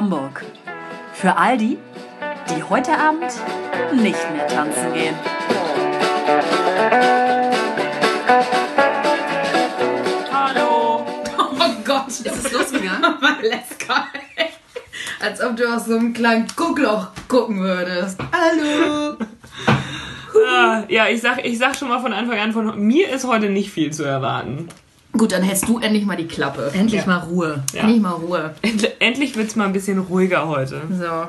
Hamburg. 0.00 0.46
Für 1.12 1.36
all 1.36 1.58
die, 1.58 1.76
die 2.48 2.62
heute 2.62 2.92
Abend 2.92 3.30
nicht 3.92 4.32
mehr 4.32 4.46
tanzen 4.48 4.94
gehen. 4.94 5.14
Hallo. 10.32 11.04
Oh 11.36 11.74
Gott, 11.84 12.08
ist 12.08 12.26
es 12.26 12.50
losgegangen? 12.50 13.02
Valeska. 13.20 14.06
Als 15.20 15.42
ob 15.42 15.56
du 15.58 15.70
aus 15.70 15.84
so 15.84 15.96
einem 15.96 16.14
kleinen 16.14 16.46
Guckloch 16.56 17.08
gucken 17.28 17.60
würdest. 17.60 18.18
Hallo. 18.32 19.18
Ah, 20.48 20.82
ja, 20.88 21.08
ich 21.08 21.20
sag, 21.20 21.44
ich 21.44 21.58
sag 21.58 21.76
schon 21.76 21.88
mal 21.88 22.00
von 22.00 22.14
Anfang 22.14 22.38
an, 22.38 22.52
von 22.54 22.80
mir 22.80 23.10
ist 23.10 23.26
heute 23.26 23.50
nicht 23.50 23.70
viel 23.70 23.92
zu 23.92 24.04
erwarten. 24.04 24.70
Gut, 25.20 25.32
dann 25.32 25.42
hältst 25.42 25.68
du 25.68 25.78
endlich 25.78 26.06
mal 26.06 26.16
die 26.16 26.26
Klappe. 26.26 26.70
Endlich 26.72 27.04
mal 27.04 27.18
Ruhe. 27.18 27.62
Ja. 27.74 27.82
Endlich 27.82 28.00
mal 28.00 28.12
Ruhe. 28.12 28.54
End, 28.62 28.90
endlich 29.02 29.36
wird's 29.36 29.54
mal 29.54 29.66
ein 29.66 29.74
bisschen 29.74 29.98
ruhiger 29.98 30.48
heute. 30.48 30.80
So. 30.98 31.26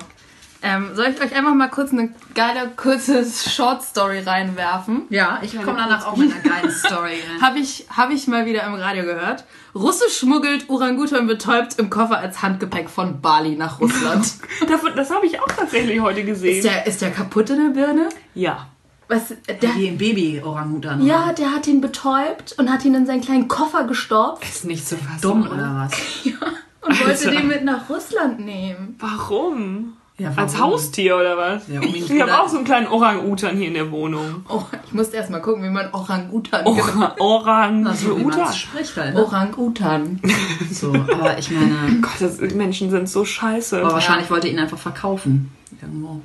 Ähm, 0.62 0.92
soll 0.94 1.08
ich 1.08 1.22
euch 1.22 1.36
einfach 1.36 1.54
mal 1.54 1.68
kurz 1.68 1.92
eine 1.92 2.08
geile, 2.34 2.72
kurze 2.78 3.26
Short-Story 3.26 4.20
reinwerfen? 4.20 5.08
Ja, 5.10 5.42
ich 5.42 5.58
komme 5.58 5.76
danach 5.76 6.08
auch 6.08 6.16
mit 6.16 6.32
einer 6.32 6.42
geilen 6.56 6.72
Story. 6.72 7.18
Habe 7.42 7.60
ich, 7.60 7.86
hab 7.90 8.12
ich 8.12 8.28
mal 8.28 8.46
wieder 8.46 8.64
im 8.66 8.76
Radio 8.76 9.04
gehört. 9.04 9.44
Russe 9.76 10.10
schmuggelt 10.10 10.70
Orangutan 10.70 11.28
betäubt 11.28 11.78
im 11.78 11.90
Koffer 11.90 12.18
als 12.18 12.42
Handgepäck 12.42 12.90
von 12.90 13.20
Bali 13.20 13.58
nach 13.58 13.82
Russland. 13.82 14.36
Davon, 14.70 14.92
das 14.96 15.12
habe 15.12 15.26
ich 15.26 15.38
auch 15.42 15.48
tatsächlich 15.48 16.00
heute 16.00 16.24
gesehen. 16.24 16.60
ist, 16.60 16.64
der, 16.64 16.88
ist 16.88 17.02
der 17.02 17.12
kaputt 17.12 17.50
in 17.50 17.58
der 17.58 17.82
Birne? 17.82 18.08
ja. 18.36 18.68
Was, 19.12 19.34
der, 19.62 19.76
Wie 19.76 19.90
ein 19.90 19.98
Baby-Orangutan. 19.98 21.06
ja, 21.06 21.34
der 21.34 21.52
hat 21.52 21.68
ihn 21.68 21.82
betäubt 21.82 22.56
und 22.58 22.72
hat 22.72 22.86
ihn 22.86 22.96
in 22.96 23.06
seinen 23.06 23.20
kleinen 23.22 23.48
Koffer 23.50 23.84
gestopft 23.84 24.44
Ist 24.44 24.64
nicht 24.66 24.88
zu 24.88 24.96
fassen. 24.96 25.22
Dumm 25.22 25.42
oder? 25.44 25.52
oder 25.54 25.90
was? 25.92 25.94
und 26.82 27.00
wollte 27.06 27.28
Alter. 27.28 27.32
den 27.32 27.48
mit 27.48 27.64
nach 27.66 27.90
Russland 27.90 28.40
nehmen. 28.40 28.96
Warum? 29.00 29.94
Ja, 30.18 30.32
Als? 30.36 30.60
Haustier 30.60 31.18
oder 31.18 31.36
was? 31.36 31.68
Ja, 31.68 31.80
um 31.82 31.86
ich 31.96 32.22
habe 32.22 32.40
auch 32.40 32.48
so 32.48 32.58
einen 32.58 32.66
kleinen 32.66 32.88
Orang-Utan 32.88 33.58
hier 33.58 33.68
in 33.68 33.74
der 33.74 33.92
Wohnung. 33.92 34.46
Oh, 34.48 34.62
ich 34.86 34.94
musste 34.94 35.18
erst 35.18 35.30
mal 35.32 35.42
gucken, 35.42 35.64
wie 35.64 35.70
man 35.70 35.92
Orang-Utan 35.92 36.66
Ora 36.68 37.16
Orang 37.20 37.94
So 37.96 38.18
wie 38.18 38.24
man 38.24 38.40
Utan. 38.40 38.54
spricht 38.54 38.96
halt. 38.98 39.16
Ne? 39.16 39.26
Orang-Utan. 39.26 40.22
So, 40.72 40.94
aber 40.94 41.38
ich 41.38 41.52
meine, 41.52 42.00
Gott, 42.02 42.12
das, 42.20 42.40
Menschen 42.40 42.90
sind 42.92 43.10
so 43.10 43.26
scheiße. 43.26 43.82
aber 43.82 43.94
wahrscheinlich 43.94 44.30
wollte 44.30 44.48
er 44.48 44.54
ihn 44.54 44.60
einfach 44.60 44.78
verkaufen. 44.78 45.52
Irgendwo. 45.82 46.22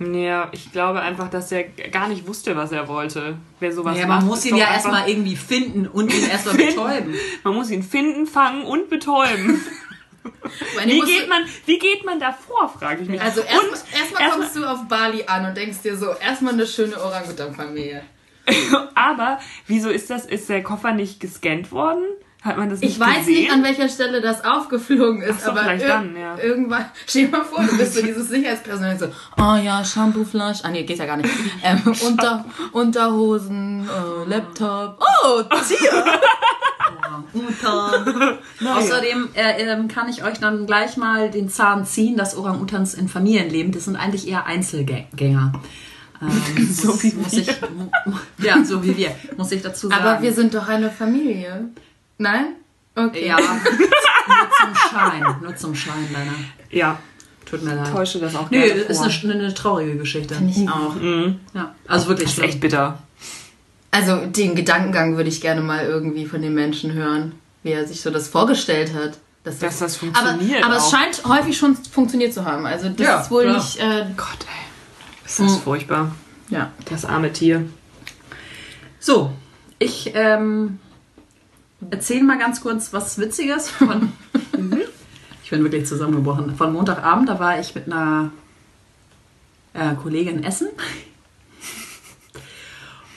Ja, 0.00 0.48
ich 0.52 0.70
glaube 0.70 1.00
einfach, 1.00 1.28
dass 1.28 1.50
er 1.50 1.64
gar 1.64 2.08
nicht 2.08 2.26
wusste, 2.28 2.54
was 2.56 2.70
er 2.70 2.86
wollte. 2.86 3.36
Wer 3.58 3.72
sowas 3.72 3.98
Ja, 3.98 4.06
macht, 4.06 4.20
man 4.20 4.28
muss 4.28 4.38
ist 4.40 4.46
ihn 4.46 4.56
ja 4.56 4.72
erstmal 4.72 5.08
irgendwie 5.08 5.34
finden 5.34 5.86
und 5.88 6.14
ihn 6.14 6.28
erstmal 6.28 6.54
betäuben. 6.56 7.14
Man 7.42 7.54
muss 7.54 7.70
ihn 7.70 7.82
finden, 7.82 8.26
fangen 8.26 8.64
und 8.64 8.88
betäuben. 8.90 9.60
Wie 10.84 11.00
geht 11.00 11.28
man, 11.28 11.44
wie 11.64 11.78
geht 11.78 12.04
man 12.04 12.20
da 12.20 12.32
vor, 12.32 12.68
frage 12.68 13.02
ich 13.02 13.08
mich. 13.08 13.20
Also 13.20 13.40
erstmal 13.40 13.70
erstmal 13.70 14.22
erstmal- 14.22 14.30
kommst 14.30 14.56
du 14.56 14.64
auf 14.64 14.86
Bali 14.88 15.24
an 15.26 15.46
und 15.46 15.56
denkst 15.56 15.78
dir 15.82 15.96
so, 15.96 16.10
erstmal 16.12 16.52
eine 16.52 16.66
schöne 16.66 17.00
Orangutan-Familie. 17.02 18.02
aber 18.94 19.38
wieso 19.66 19.88
ist 19.88 20.10
das? 20.10 20.26
Ist 20.26 20.48
der 20.48 20.62
Koffer 20.62 20.92
nicht 20.92 21.18
gescannt 21.20 21.72
worden? 21.72 22.04
Hat 22.42 22.56
man 22.56 22.70
das 22.70 22.80
nicht 22.80 22.92
Ich 22.92 23.00
weiß 23.00 23.26
gesehen? 23.26 23.34
nicht, 23.34 23.52
an 23.52 23.62
welcher 23.64 23.88
Stelle 23.88 24.20
das 24.20 24.44
aufgeflogen 24.44 25.22
ist, 25.22 25.42
so, 25.42 25.50
aber 25.50 25.62
vielleicht 25.62 25.88
dann, 25.88 26.16
ja. 26.16 26.38
irgendwann, 26.38 26.84
stell 27.06 27.26
dir 27.26 27.38
mal 27.38 27.44
vor, 27.44 27.64
du 27.64 27.76
bist 27.76 27.94
so 27.94 28.02
dieses 28.06 28.28
Sicherheitspersonal 28.28 28.98
so, 28.98 29.06
oh 29.36 29.56
ja, 29.56 29.84
Shampooflasch, 29.84 30.58
ah 30.62 30.70
nee, 30.70 30.84
geht 30.84 30.98
ja 30.98 31.06
gar 31.06 31.16
nicht, 31.16 31.28
ähm, 31.64 31.82
Unter, 32.06 32.44
Unterhosen, 32.72 33.88
äh, 33.88 34.28
Laptop, 34.30 35.00
oh, 35.00 35.42
Tier! 35.42 36.04
Orang-Utan. 36.88 38.38
Außerdem 38.64 39.28
äh, 39.34 39.62
ähm, 39.62 39.88
kann 39.88 40.08
ich 40.08 40.24
euch 40.24 40.38
dann 40.38 40.66
gleich 40.66 40.96
mal 40.96 41.30
den 41.30 41.48
Zahn 41.48 41.84
ziehen, 41.84 42.16
dass 42.16 42.36
Orang-Utans 42.36 42.94
in 42.94 43.08
Familien 43.08 43.50
leben. 43.50 43.72
Das 43.72 43.84
sind 43.84 43.96
eigentlich 43.96 44.28
eher 44.28 44.46
Einzelgänger. 44.46 45.52
Ähm, 46.22 46.68
So 46.72 46.88
muss, 46.88 47.02
wie 47.02 47.12
muss 47.12 47.32
wir. 47.32 47.40
ich, 47.40 47.56
Ja, 48.38 48.64
so 48.64 48.82
wie 48.82 48.96
wir, 48.96 49.14
muss 49.36 49.52
ich 49.52 49.62
dazu 49.62 49.88
sagen. 49.88 50.02
Aber 50.02 50.22
wir 50.22 50.32
sind 50.32 50.54
doch 50.54 50.68
eine 50.68 50.90
Familie. 50.90 51.68
Nein? 52.18 52.54
Okay. 52.94 53.28
Ja, 53.28 53.36
nur 53.40 53.46
zum 53.46 54.74
Schein. 54.90 55.36
Nur 55.40 55.56
zum 55.56 55.74
Schein, 55.74 56.08
leider. 56.12 56.32
Ja, 56.70 56.98
Tut 57.46 57.62
mir 57.62 57.74
leid. 57.76 57.90
täusche 57.92 58.18
das 58.18 58.34
auch 58.34 58.50
Nö, 58.50 58.58
gerne 58.60 58.84
das 58.84 59.00
ist 59.06 59.24
eine, 59.24 59.32
eine 59.34 59.54
traurige 59.54 59.96
Geschichte. 59.96 60.34
Finde 60.34 60.52
ich 60.52 60.68
auch. 60.68 60.94
Ja, 61.54 61.74
also 61.86 62.08
wirklich 62.08 62.24
Das 62.26 62.32
ist 62.32 62.34
schlimm. 62.36 62.48
echt 62.50 62.60
bitter. 62.60 62.98
Also 63.90 64.26
den 64.26 64.54
Gedankengang 64.54 65.16
würde 65.16 65.30
ich 65.30 65.40
gerne 65.40 65.60
mal 65.62 65.86
irgendwie 65.86 66.26
von 66.26 66.42
den 66.42 66.52
Menschen 66.54 66.92
hören, 66.92 67.32
wie 67.62 67.70
er 67.70 67.86
sich 67.86 68.00
so 68.02 68.10
das 68.10 68.28
vorgestellt 68.28 68.92
hat. 68.94 69.16
Dass 69.44 69.60
Dass 69.60 69.78
das 69.78 69.96
funktioniert 69.96 70.62
Aber, 70.64 70.74
aber 70.74 70.84
es 70.84 70.90
scheint 70.90 71.24
häufig 71.24 71.56
schon 71.56 71.74
funktioniert 71.76 72.34
zu 72.34 72.44
haben. 72.44 72.66
Also 72.66 72.90
das 72.90 73.06
Ja, 73.06 73.20
ist 73.20 73.30
wohl 73.30 73.44
klar. 73.44 73.56
nicht. 73.56 73.78
Äh, 73.78 74.04
Gott, 74.16 74.28
ey. 74.42 75.24
Ist 75.24 75.40
das 75.40 75.56
furchtbar. 75.58 76.14
ja. 76.50 76.70
Das 76.90 77.04
arme 77.06 77.32
Tier. 77.32 77.64
So, 79.00 79.32
ich 79.78 80.10
ähm, 80.14 80.80
erzähle 81.90 82.24
mal 82.24 82.38
ganz 82.38 82.60
kurz 82.60 82.92
was 82.92 83.18
Witziges 83.18 83.70
von. 83.70 84.12
ich 85.44 85.50
bin 85.50 85.62
wirklich 85.62 85.86
zusammengebrochen. 85.86 86.56
Von 86.56 86.72
Montagabend, 86.72 87.28
da 87.28 87.38
war 87.38 87.58
ich 87.58 87.74
mit 87.74 87.86
einer 87.86 88.30
äh, 89.74 89.94
Kollegin 89.94 90.44
essen. 90.44 90.68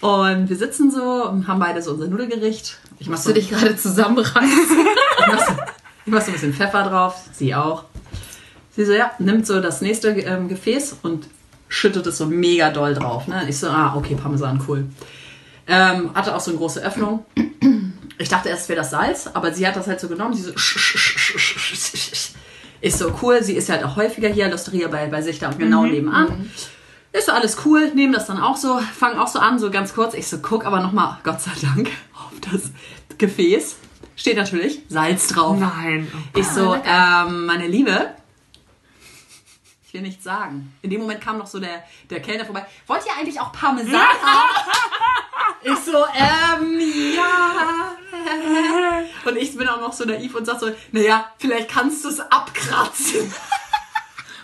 Und 0.02 0.50
wir 0.50 0.56
sitzen 0.56 0.90
so 0.90 1.30
und 1.30 1.48
haben 1.48 1.60
beide 1.60 1.82
so 1.82 1.92
unser 1.92 2.08
Nudelgericht. 2.08 2.80
Ich 2.98 3.08
mach 3.08 3.14
Musst 3.14 3.26
so, 3.26 3.30
du 3.30 3.40
dich 3.40 3.50
gerade 3.50 3.76
zusammenreißen? 3.76 4.48
ich 5.20 5.28
mach 5.28 5.48
so, 5.48 5.54
ich 6.06 6.12
mach 6.12 6.22
so 6.22 6.28
ein 6.28 6.34
bisschen 6.34 6.54
Pfeffer 6.54 6.84
drauf, 6.84 7.22
sie 7.34 7.54
auch. 7.54 7.86
Sie 8.72 8.86
so, 8.86 8.94
ja, 8.94 9.12
nimmt 9.20 9.46
so 9.46 9.62
das 9.62 9.82
nächste 9.82 10.10
ähm, 10.10 10.48
Gefäß 10.48 10.98
und 11.04 11.28
schüttet 11.68 12.08
es 12.08 12.18
so 12.18 12.26
mega 12.26 12.72
doll 12.72 12.96
drauf. 12.96 13.28
Ne? 13.28 13.46
Ich 13.48 13.60
so, 13.60 13.68
ah, 13.70 13.96
okay, 13.96 14.16
Parmesan, 14.16 14.64
cool. 14.68 14.86
Ähm, 15.68 16.12
hatte 16.16 16.36
auch 16.36 16.40
so 16.40 16.52
eine 16.52 16.58
große 16.58 16.82
Öffnung. 16.82 17.26
Ich 18.22 18.30
dachte 18.30 18.50
erst, 18.50 18.64
es 18.64 18.70
wäre 18.70 18.78
das 18.78 18.92
Salz, 18.92 19.28
aber 19.34 19.52
sie 19.52 19.68
hat 19.68 19.76
das 19.76 19.88
halt 19.88 20.00
so 20.00 20.08
genommen. 20.08 20.34
Sie 20.36 20.44
so, 20.44 20.52
ist 22.82 22.98
so 23.00 23.14
cool. 23.22 23.42
Sie 23.44 23.56
ist 23.56 23.70
halt 23.70 23.84
auch 23.84 23.96
häufiger 23.96 24.30
hier, 24.30 24.48
Losteria 24.48 24.88
bei, 24.90 25.08
bei 25.08 25.22
sich 25.24 25.40
da 25.40 25.50
genau 25.50 25.86
nebenan. 25.86 26.52
Ist 27.14 27.26
so 27.26 27.32
alles 27.34 27.58
cool, 27.66 27.92
nehmen 27.94 28.14
das 28.14 28.28
dann 28.28 28.40
auch 28.40 28.56
so, 28.56 28.80
fangen 28.80 29.20
auch 29.20 29.28
so 29.28 29.40
an, 29.40 29.60
so 29.60 29.70
ganz 29.70 29.94
kurz. 29.94 30.14
Ich 30.14 30.28
so, 30.28 30.38
guck 30.38 30.66
aber 30.66 30.82
nochmal, 30.82 31.18
Gott 31.24 31.42
sei 31.42 31.52
Dank, 31.62 31.90
auf 32.14 32.32
das 32.52 32.72
Gefäß. 33.18 33.76
Steht 34.16 34.38
natürlich 34.38 34.84
Salz 34.88 35.28
drauf. 35.28 35.58
Nein. 35.60 36.08
Oh 36.14 36.40
Ich 36.40 36.46
so, 36.46 36.76
ähm, 36.76 37.48
meine 37.48 37.68
Liebe, 37.68 38.12
ich 39.88 39.94
will 39.94 40.02
nichts 40.02 40.24
sagen. 40.24 40.74
In 40.84 40.90
dem 40.92 41.02
Moment 41.02 41.22
kam 41.22 41.38
noch 41.40 41.48
so 41.48 41.60
der, 41.60 41.84
der 42.10 42.22
Kellner 42.22 42.46
vorbei. 42.46 42.66
Wollt 42.88 43.02
ihr 43.06 43.12
eigentlich 43.20 43.42
auch 43.42 43.52
Parmesan 43.52 43.96
haben? 43.96 44.50
Ich 45.64 45.78
so, 45.78 46.06
ähm, 46.16 46.80
ja. 47.16 47.96
Und 49.26 49.38
ich 49.38 49.56
bin 49.56 49.68
auch 49.68 49.80
noch 49.80 49.94
so 49.94 50.06
naiv 50.06 50.36
und 50.36 50.46
sag 50.46 50.60
so, 50.60 50.72
naja, 50.92 51.32
vielleicht 51.38 51.70
kannst 51.70 52.04
du 52.06 52.10
es 52.10 52.20
abkratzen. 52.20 53.34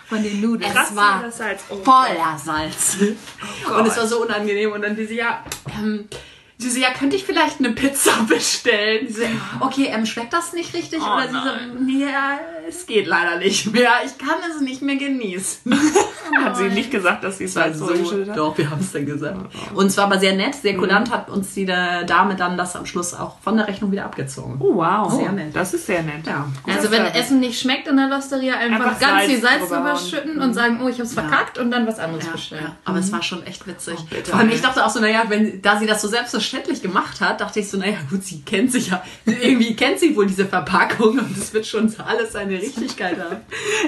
Von 0.08 0.22
den 0.22 0.40
Nudeln. 0.40 0.70
Es 0.74 0.96
war. 0.96 1.22
Oh. 1.68 1.76
voller 1.84 2.38
Salz. 2.38 2.96
und 3.00 3.86
es 3.86 3.96
war 3.96 4.06
so 4.06 4.22
unangenehm. 4.22 4.72
Und 4.72 4.82
dann 4.82 4.96
die 4.96 5.06
so, 5.06 5.12
ja, 5.12 5.44
ähm, 5.78 6.08
sie 6.56 6.70
so, 6.70 6.78
ja, 6.80 6.92
könnte 6.94 7.16
ich 7.16 7.24
vielleicht 7.24 7.58
eine 7.58 7.72
Pizza 7.72 8.12
bestellen? 8.28 9.06
Sie 9.08 9.20
so, 9.20 9.26
okay, 9.60 9.90
ähm, 9.92 10.06
schmeckt 10.06 10.32
das 10.32 10.54
nicht 10.54 10.72
richtig? 10.72 11.00
Oh, 11.02 11.12
Oder 11.12 11.28
sie 11.28 11.34
so, 11.34 12.04
ja, 12.06 12.40
es 12.68 12.86
geht 12.86 13.06
leider 13.06 13.38
nicht 13.38 13.72
mehr. 13.72 13.90
Ich 14.04 14.18
kann 14.18 14.36
es 14.50 14.60
nicht 14.60 14.82
mehr 14.82 14.96
genießen. 14.96 15.74
Hat 16.44 16.56
sie 16.56 16.68
nicht 16.68 16.90
gesagt, 16.90 17.24
dass 17.24 17.38
sie 17.38 17.44
es 17.44 17.54
Salz 17.54 17.78
so 17.78 17.86
geschüttet 17.86 18.30
hat? 18.30 18.36
doch, 18.36 18.56
wir 18.58 18.70
haben 18.70 18.80
es 18.80 18.92
dann 18.92 19.06
gesagt. 19.06 19.38
Und 19.74 19.86
es 19.86 19.96
war 19.96 20.04
aber 20.04 20.18
sehr 20.18 20.34
nett, 20.34 20.54
sehr 20.54 20.76
kulant, 20.76 21.10
hat 21.10 21.30
uns 21.30 21.54
die 21.54 21.64
Dame 21.64 22.36
dann 22.36 22.56
das 22.56 22.76
am 22.76 22.84
Schluss 22.86 23.14
auch 23.14 23.38
von 23.40 23.56
der 23.56 23.66
Rechnung 23.66 23.90
wieder 23.92 24.04
abgezogen. 24.04 24.56
Oh, 24.60 24.76
wow. 24.76 25.10
Sehr 25.12 25.32
nett. 25.32 25.56
Das 25.56 25.72
ist 25.74 25.86
sehr 25.86 26.02
nett. 26.02 26.26
Ja. 26.26 26.46
Also 26.66 26.90
wenn 26.90 27.06
Essen 27.06 27.40
nicht 27.40 27.58
schmeckt 27.58 27.88
in 27.88 27.96
der 27.96 28.08
Losteria, 28.08 28.56
einfach, 28.58 28.86
Einfach 28.86 29.00
ganz 29.00 29.12
Salz 29.12 29.26
viel 29.26 29.40
Salz 29.40 29.60
drüber 29.62 29.80
überschütten 29.80 30.40
und 30.40 30.54
sagen, 30.54 30.80
oh, 30.84 30.88
ich 30.88 31.00
hab's 31.00 31.14
verkackt 31.14 31.58
und 31.58 31.70
dann 31.70 31.86
was 31.86 31.98
anderes 31.98 32.26
Ja, 32.26 32.32
bestellen. 32.32 32.64
ja, 32.64 32.76
aber 32.84 32.98
es 32.98 33.10
war 33.10 33.22
schon 33.22 33.44
echt 33.46 33.66
witzig. 33.66 33.96
Oh, 33.98 34.14
Vor 34.24 34.38
allem, 34.38 34.50
ich 34.50 34.60
dachte 34.60 34.84
auch 34.84 34.90
so, 34.90 35.00
naja, 35.00 35.24
wenn, 35.28 35.62
da 35.62 35.78
sie 35.78 35.86
das 35.86 36.02
so 36.02 36.08
selbstverständlich 36.08 36.82
gemacht 36.82 37.20
hat, 37.20 37.40
dachte 37.40 37.60
ich 37.60 37.70
so, 37.70 37.78
naja, 37.78 37.96
gut, 38.10 38.22
sie 38.22 38.42
kennt 38.42 38.70
sich 38.72 38.88
ja, 38.88 39.02
irgendwie 39.24 39.74
kennt 39.74 39.98
sie 39.98 40.14
wohl 40.14 40.26
diese 40.26 40.46
Verpackung 40.46 41.18
und 41.18 41.36
es 41.36 41.52
wird 41.52 41.66
schon 41.66 41.92
alles 41.98 42.36
seine 42.60 42.72
Richtigkeit 42.74 43.18
haben. 43.18 43.36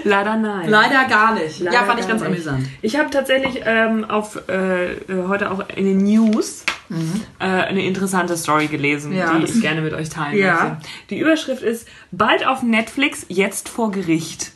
Leider 0.04 0.36
nein. 0.36 0.68
Leider 0.68 1.04
gar 1.08 1.34
nicht. 1.34 1.60
Leider 1.60 1.76
ja, 1.76 1.84
fand 1.84 2.00
ich 2.00 2.08
ganz 2.08 2.20
nicht. 2.20 2.28
amüsant. 2.30 2.66
Ich 2.82 2.98
habe 2.98 3.10
tatsächlich 3.10 3.62
ähm, 3.64 4.04
auf 4.04 4.40
äh, 4.48 4.92
äh, 4.92 4.98
heute 5.28 5.50
auch 5.50 5.62
in 5.74 5.84
den 5.84 5.98
News 5.98 6.64
äh, 7.38 7.44
eine 7.44 7.84
interessante 7.84 8.36
Story 8.36 8.66
gelesen, 8.66 9.12
Mhm. 9.12 9.16
Ja. 9.18 9.38
die 9.38 9.44
ich 9.44 9.60
gerne 9.60 9.80
mit 9.80 9.92
euch 9.94 10.08
teilen 10.08 10.36
Ja. 10.38 10.76
möchte. 10.78 10.88
Die 11.10 11.18
Überschrift 11.18 11.62
ist 11.62 11.86
bald 12.10 12.46
auf 12.46 12.62
Netflix, 12.62 13.26
jetzt 13.28 13.68
vor 13.68 13.92
Gericht. 13.92 14.52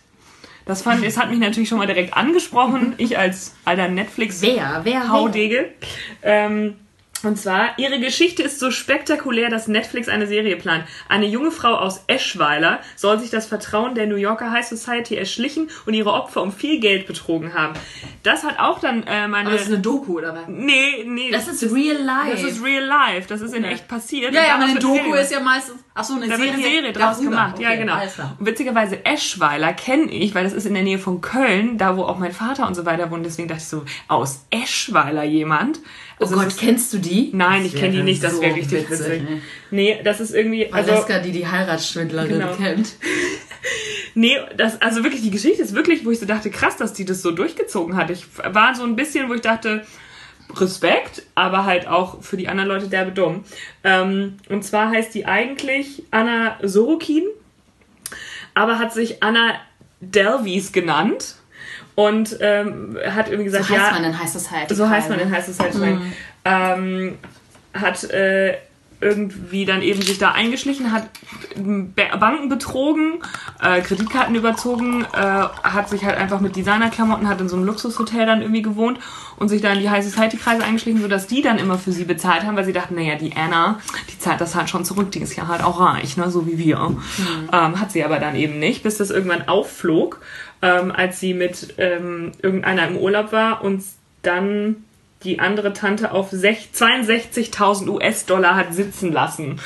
Das 0.67 0.81
fand, 0.83 1.05
es 1.05 1.19
hat 1.19 1.31
mich 1.31 1.39
natürlich 1.39 1.69
schon 1.69 1.79
mal 1.79 1.87
direkt 1.87 2.17
angesprochen. 2.17 2.95
Ich 2.99 3.19
als 3.19 3.55
alter 3.65 3.89
Netflix 3.89 4.41
Wer? 4.43 4.81
Wer? 4.83 4.85
wer? 4.85 5.09
Haudege. 5.11 5.69
Ähm, 6.23 6.75
Und 7.25 7.39
zwar, 7.39 7.79
ihre 7.79 7.99
Geschichte 8.01 8.43
ist 8.43 8.61
so 8.61 8.71
spektakulär, 8.71 9.49
dass 9.49 9.69
Netflix 9.69 10.09
eine 10.09 10.27
Serie 10.27 10.57
plant. 10.57 10.85
Eine 11.09 11.27
junge 11.27 11.51
Frau 11.51 11.75
aus 11.75 12.05
Eschweiler 12.07 12.81
soll 12.97 13.19
sich 13.19 13.31
das 13.31 13.47
Vertrauen 13.47 13.95
der 13.95 14.07
New 14.07 14.17
Yorker 14.17 14.51
High 14.51 14.67
Society 14.67 15.17
erschlichen 15.17 15.71
und 15.87 15.95
ihre 15.95 16.13
Opfer 16.13 16.43
um 16.43 16.53
viel 16.53 16.81
Geld 16.81 17.07
betrogen 17.07 17.55
haben. 17.55 17.75
Das 18.23 18.45
hat 18.45 18.59
auch 18.59 18.79
dann 18.79 19.03
äh, 19.05 19.27
meine... 19.29 19.49
Aber 19.49 19.57
das 19.57 19.63
ist 19.63 19.73
eine 19.73 19.81
Doku, 19.81 20.19
oder 20.19 20.35
was? 20.35 20.49
nee, 20.49 21.05
nee. 21.07 21.31
Das 21.31 21.49
ist 21.49 21.63
real 21.73 21.97
life. 21.97 22.31
das 22.31 22.43
ist 22.43 22.63
real 22.63 22.85
life. 22.85 23.29
Das 23.29 23.41
ist 23.41 23.55
in 23.55 23.65
echt 23.65 23.89
passiert. 23.89 24.35
Ja, 24.35 24.43
ja, 24.43 24.55
aber 24.55 24.65
eine 24.65 24.79
Doku 24.79 24.95
Serie 24.95 25.21
ist 25.21 25.33
ja 25.33 25.41
meistens. 25.41 25.77
Ach 25.95 26.05
so, 26.05 26.15
eine 26.15 26.29
da 26.29 26.37
Serie. 26.37 26.45
wird 26.45 26.55
eine 26.55 26.63
Serie 26.63 26.93
draus 26.93 27.17
darüber. 27.17 27.31
gemacht. 27.31 27.59
ja, 27.59 27.69
Okay, 27.71 27.79
genau. 27.79 27.95
Alles 27.95 28.15
klar. 28.15 28.37
Und 28.39 28.47
witzigerweise 28.47 29.05
Eschweiler 29.05 29.73
kenne 29.73 30.11
ich, 30.11 30.35
weil 30.35 30.45
das 30.45 30.53
ist 30.53 30.67
in 30.67 30.75
der 30.75 30.83
Nähe 30.83 30.99
von 30.99 31.21
Köln, 31.21 31.79
da 31.79 31.97
wo 31.97 32.03
auch 32.05 32.19
mein 32.19 32.33
Vater 32.33 32.67
und 32.67 32.75
so 32.75 32.85
weiter 32.85 33.11
wohnt. 33.11 33.25
Deswegen 33.25 33.49
dachte 33.49 33.63
ich 33.63 33.69
so, 33.69 33.85
aus 34.09 34.45
Eschweiler 34.51 35.25
jemand. 35.25 35.81
Oh 36.19 36.25
Also 36.25 36.35
Gott, 36.37 36.47
das 36.47 36.55
ist- 36.55 36.61
kennst 36.61 36.93
du 36.93 36.99
die? 36.99 37.31
Nein, 37.33 37.65
ich 37.65 37.75
kenne 37.75 37.93
die 37.97 38.03
nicht, 38.03 38.23
das 38.23 38.37
so 38.37 38.41
wäre 38.43 38.55
richtig 38.55 38.89
witzig, 38.89 39.07
witzig. 39.07 39.23
ne? 39.23 39.41
Nee, 39.71 40.01
das 40.05 40.21
ist 40.21 40.33
irgendwie, 40.35 40.73
also, 40.73 40.93
Valeska, 40.93 41.19
die 41.19 41.33
die 41.33 41.47
Heiratsschwindlerin 41.47 42.29
Genau. 42.39 42.55
kennt. 42.55 42.95
nee, 44.15 44.37
das, 44.57 44.81
also 44.81 45.03
wirklich, 45.03 45.23
die 45.23 45.31
Geschichte 45.31 45.63
ist 45.63 45.75
wirklich, 45.75 46.05
wo 46.05 46.11
ich 46.11 46.21
so 46.21 46.27
dachte, 46.27 46.51
krass, 46.51 46.77
dass 46.77 46.93
die 46.93 47.05
das 47.05 47.21
so 47.23 47.31
durchgezogen 47.33 47.97
hat. 47.97 48.11
Ich 48.11 48.27
war 48.45 48.75
so 48.75 48.85
ein 48.85 48.95
bisschen, 48.97 49.29
wo 49.29 49.35
ich 49.35 49.41
dachte, 49.41 49.85
Respekt, 50.57 51.23
aber 51.35 51.65
halt 51.65 51.89
auch 51.89 52.23
für 52.23 52.37
die 52.37 52.49
anderen 52.49 52.69
Leute 52.69 52.87
derbe 52.89 53.11
dumm. 53.13 53.45
Ähm, 53.83 54.37
und 54.49 54.63
zwar 54.63 54.91
heißt 54.91 55.15
die 55.15 55.27
eigentlich 55.27 56.05
Anna 56.13 56.59
Sorokin, 56.63 57.25
aber 58.55 58.79
hat 58.79 58.93
sich 58.93 59.23
Anna 59.23 59.55
Delvis 60.01 60.71
genannt 60.73 61.37
und 61.95 62.37
ähm, 62.41 62.97
hat 63.11 63.27
irgendwie 63.29 63.45
gesagt, 63.45 63.65
So 63.67 63.75
heißt 63.75 63.87
ja, 63.87 63.93
man 63.93 64.05
in 64.05 64.19
High 64.19 64.29
Society. 64.29 64.75
so 64.75 64.89
heißt 64.89 65.09
man 65.11 65.21
in 65.21 65.31
High 65.31 65.45
Society. 65.45 65.79
Mhm. 65.79 66.13
Ähm, 66.45 67.19
hat 67.73 68.05
äh, 68.11 68.55
irgendwie 69.01 69.67
dann 69.67 69.83
eben 69.83 70.01
sich 70.01 70.19
da 70.19 70.31
eingeschlichen, 70.31 70.91
hat 70.93 71.09
Ba- 71.57 72.17
Banken 72.17 72.49
betrogen, 72.49 73.21
äh, 73.61 73.81
Kreditkarten 73.83 74.35
überzogen, 74.35 75.05
äh, 75.13 75.17
hat 75.19 75.91
sich 75.91 76.05
halt 76.05 76.17
einfach 76.17 76.41
mit 76.41 76.57
Designerklamotten, 76.57 77.29
hat 77.29 77.39
in 77.41 77.49
so 77.49 77.57
einem 77.57 77.67
Luxushotel 77.67 78.25
dann 78.25 78.41
irgendwie 78.41 78.63
gewohnt 78.63 78.99
und 79.37 79.49
sich 79.51 79.61
da 79.61 79.73
in 79.73 79.81
die 79.81 79.91
High 79.91 80.05
Society 80.05 80.37
Kreise 80.39 80.65
eingeschlichen, 80.65 81.03
sodass 81.03 81.27
die 81.27 81.43
dann 81.43 81.59
immer 81.59 81.77
für 81.79 81.93
sie 81.93 82.05
bezahlt 82.05 82.45
haben, 82.45 82.57
weil 82.57 82.65
sie 82.65 82.73
dachten, 82.73 82.95
naja, 82.95 83.17
die 83.17 83.37
Anna, 83.37 83.79
die 84.11 84.19
zahlt 84.19 84.41
das 84.41 84.55
halt 84.55 84.71
schon 84.71 84.85
zurück, 84.87 85.11
die 85.11 85.19
ist 85.21 85.37
ja 85.37 85.49
halt 85.49 85.63
auch 85.63 85.81
reich, 85.81 86.17
ne, 86.17 86.31
so 86.31 86.47
wie 86.47 86.57
wir. 86.57 86.79
Ähm, 87.53 87.81
hat 87.81 87.91
sie 87.93 88.05
aber 88.05 88.21
dann 88.21 88.37
eben 88.37 88.59
nicht, 88.59 88.83
bis 88.85 88.97
das 88.99 89.11
irgendwann 89.11 89.49
aufflog, 89.49 90.21
ähm, 90.65 90.91
als 90.91 91.21
sie 91.21 91.35
mit 91.35 91.75
ähm, 91.77 92.33
irgendeiner 92.43 92.89
im 92.89 92.97
Urlaub 92.97 93.33
war 93.33 93.63
und 93.63 93.85
dann 94.23 94.85
die 95.23 95.39
andere 95.39 95.73
Tante 95.75 96.11
auf 96.13 96.33
sech- 96.33 96.69
62.000 96.75 97.89
US-Dollar 97.89 98.57
hat 98.57 98.73
sitzen 98.75 99.13
lassen. 99.13 99.61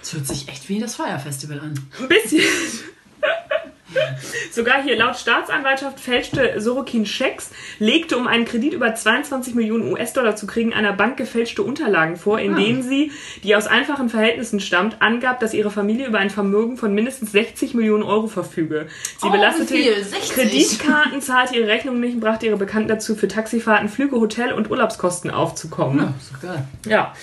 Das 0.00 0.14
hört 0.14 0.26
sich 0.26 0.48
echt 0.48 0.68
wie 0.70 0.78
das 0.80 0.96
Feierfestival 0.96 1.60
an. 1.60 1.74
Ein 2.00 2.08
bisschen. 2.08 2.40
Sogar 4.50 4.82
hier 4.82 4.96
laut 4.96 5.16
Staatsanwaltschaft 5.16 6.00
fälschte 6.00 6.60
Sorokin 6.60 7.06
Schecks, 7.06 7.50
legte, 7.78 8.16
um 8.16 8.26
einen 8.26 8.44
Kredit 8.44 8.72
über 8.72 8.94
22 8.94 9.54
Millionen 9.54 9.92
US-Dollar 9.92 10.36
zu 10.36 10.46
kriegen, 10.46 10.72
einer 10.72 10.92
Bank 10.92 11.16
gefälschte 11.16 11.62
Unterlagen 11.62 12.16
vor, 12.16 12.38
in 12.38 12.56
denen 12.56 12.82
sie, 12.82 13.12
die 13.42 13.54
aus 13.54 13.66
einfachen 13.66 14.08
Verhältnissen 14.08 14.60
stammt, 14.60 15.00
angab, 15.02 15.40
dass 15.40 15.54
ihre 15.54 15.70
Familie 15.70 16.06
über 16.06 16.18
ein 16.18 16.30
Vermögen 16.30 16.76
von 16.76 16.94
mindestens 16.94 17.32
60 17.32 17.74
Millionen 17.74 18.02
Euro 18.02 18.26
verfüge. 18.26 18.86
Sie 19.20 19.26
Oh, 19.28 19.30
belastete 19.30 19.74
wie 19.74 19.82
viel? 19.82 20.02
60? 20.02 20.30
Kreditkarten, 20.34 21.20
zahlte 21.20 21.56
ihre 21.56 21.68
Rechnungen 21.68 22.00
nicht 22.00 22.14
und 22.14 22.20
brachte 22.20 22.46
ihre 22.46 22.56
Bekannten 22.56 22.88
dazu, 22.88 23.14
für 23.14 23.28
Taxifahrten, 23.28 23.88
Flüge, 23.88 24.16
Hotel 24.16 24.52
und 24.52 24.70
Urlaubskosten 24.70 25.30
aufzukommen. 25.30 26.14
Ist 26.20 26.32
doch 26.32 26.40
geil. 26.40 26.64
Ja. 26.86 27.14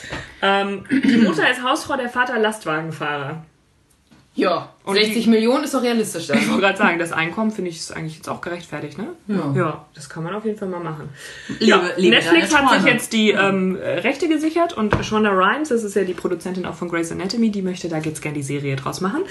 Ähm, 0.42 0.86
die 0.90 1.18
Mutter 1.18 1.50
ist 1.50 1.63
Hausfrau, 1.63 1.98
der 1.98 2.10
Vater 2.10 2.38
Lastwagenfahrer. 2.40 3.44
Ja, 4.34 4.69
Und 4.83 4.95
60 4.95 5.25
die- 5.25 5.30
Millionen 5.30 5.63
ist 5.63 5.74
doch 5.75 5.83
realistisch 5.83 6.28
dann. 6.28 6.39
Ich 6.39 6.48
wollte 6.50 6.62
gerade 6.62 6.78
sagen, 6.78 6.98
das 7.00 7.12
Einkommen 7.12 7.51
finde 7.51 7.69
ich 7.69 7.78
ist 7.78 7.95
eigentlich 7.95 8.16
jetzt 8.16 8.28
auch 8.30 8.42
gerechtfertigt, 8.42 8.98
ne? 8.98 9.10
Ja. 9.28 9.54
Ja, 9.56 9.86
das 9.94 10.10
kann 10.10 10.24
man 10.24 10.33
auf 10.33 10.44
jeden 10.44 10.57
Fall 10.57 10.69
mal 10.69 10.80
machen. 10.80 11.10
Liebe- 11.60 11.66
ja, 11.66 11.81
liebe 11.98 12.16
Netflix 12.16 12.56
hat 12.56 12.72
sich 12.81 12.92
jetzt 12.92 13.13
die 13.13 13.30
ähm, 13.31 13.78
Rechte 13.80 14.28
gesichert 14.28 14.74
und 14.75 14.94
Shonda 15.06 15.30
Rhimes, 15.30 15.69
das 15.69 15.83
ist 15.83 15.95
ja 15.95 16.04
die 16.04 16.13
Produzentin 16.16 16.66
auch 16.66 16.74
von 16.74 16.89
Grey's 16.89 17.12
Anatomy, 17.12 17.51
die 17.51 17.62
möchte 17.62 17.89
da 17.89 18.00
jetzt 18.00 18.22
gerne 18.24 18.38
die 18.38 18.44
Serie 18.44 18.75
draus 18.75 19.01
machen. 19.01 19.22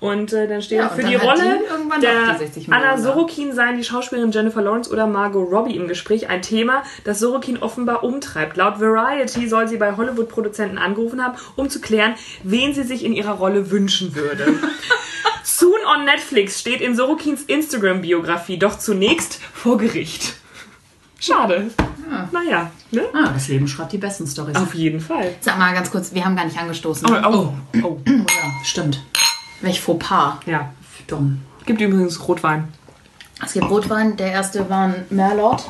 Und 0.00 0.32
äh, 0.32 0.48
dann 0.48 0.60
steht 0.60 0.78
Ja, 0.78 0.88
für 0.88 1.04
die 1.04 1.14
Rolle 1.14 1.60
die 1.96 2.00
der 2.00 2.32
die 2.32 2.38
60 2.38 2.68
Millionen 2.68 2.84
Anna 2.88 2.96
da. 2.96 3.02
Sorokin 3.02 3.52
seien 3.54 3.76
die 3.76 3.84
Schauspielerin 3.84 4.32
Jennifer 4.32 4.60
Lawrence 4.62 4.90
oder 4.90 5.06
Margot 5.06 5.48
Robbie 5.50 5.76
im 5.76 5.86
Gespräch. 5.88 6.28
Ein 6.28 6.42
Thema, 6.42 6.82
das 7.04 7.20
Sorokin 7.20 7.58
offenbar 7.58 8.02
umtreibt. 8.02 8.56
Laut 8.56 8.80
Variety 8.80 9.48
soll 9.48 9.68
sie 9.68 9.76
bei 9.76 9.96
Hollywood-Produzenten 9.96 10.78
angerufen 10.78 11.22
haben, 11.24 11.36
um 11.54 11.70
zu 11.70 11.80
klären, 11.80 12.14
wen 12.42 12.74
sie 12.74 12.82
sich 12.82 13.04
in 13.04 13.12
ihrer 13.12 13.32
Rolle 13.34 13.70
wünschen 13.70 14.14
würde. 14.16 14.46
Soon 15.44 15.78
on 15.86 16.04
Netflix 16.04 16.60
steht 16.60 16.80
in 16.80 16.94
Sorokins 16.96 17.42
Instagram-Biografie, 17.42 18.58
doch 18.58 18.78
zunächst 18.78 19.40
vor 19.54 19.78
Gericht. 19.78 20.34
Schade. 21.18 21.70
Naja, 22.30 22.70
ne? 22.90 23.02
Ah, 23.14 23.30
das 23.32 23.48
Leben 23.48 23.66
schreibt 23.66 23.92
die 23.92 23.98
besten 23.98 24.26
Storys. 24.26 24.54
Auf 24.56 24.74
jeden 24.74 25.00
Fall. 25.00 25.34
Sag 25.40 25.58
mal 25.58 25.72
ganz 25.74 25.90
kurz, 25.90 26.12
wir 26.14 26.24
haben 26.24 26.36
gar 26.36 26.44
nicht 26.44 26.58
angestoßen. 26.58 27.08
Oh, 27.10 27.14
oh, 27.28 27.52
oh. 27.82 27.86
Oh 27.86 27.98
ja, 28.06 28.24
stimmt. 28.64 29.02
Welch 29.60 29.80
Fauxpas. 29.80 30.40
Ja. 30.46 30.72
Dumm. 31.06 31.40
Gibt 31.64 31.80
übrigens 31.80 32.26
Rotwein. 32.28 32.68
Es 33.44 33.52
gibt 33.54 33.68
Rotwein, 33.68 34.16
der 34.16 34.32
erste 34.32 34.68
war 34.70 34.84
ein 34.88 35.04
Merlot. 35.10 35.64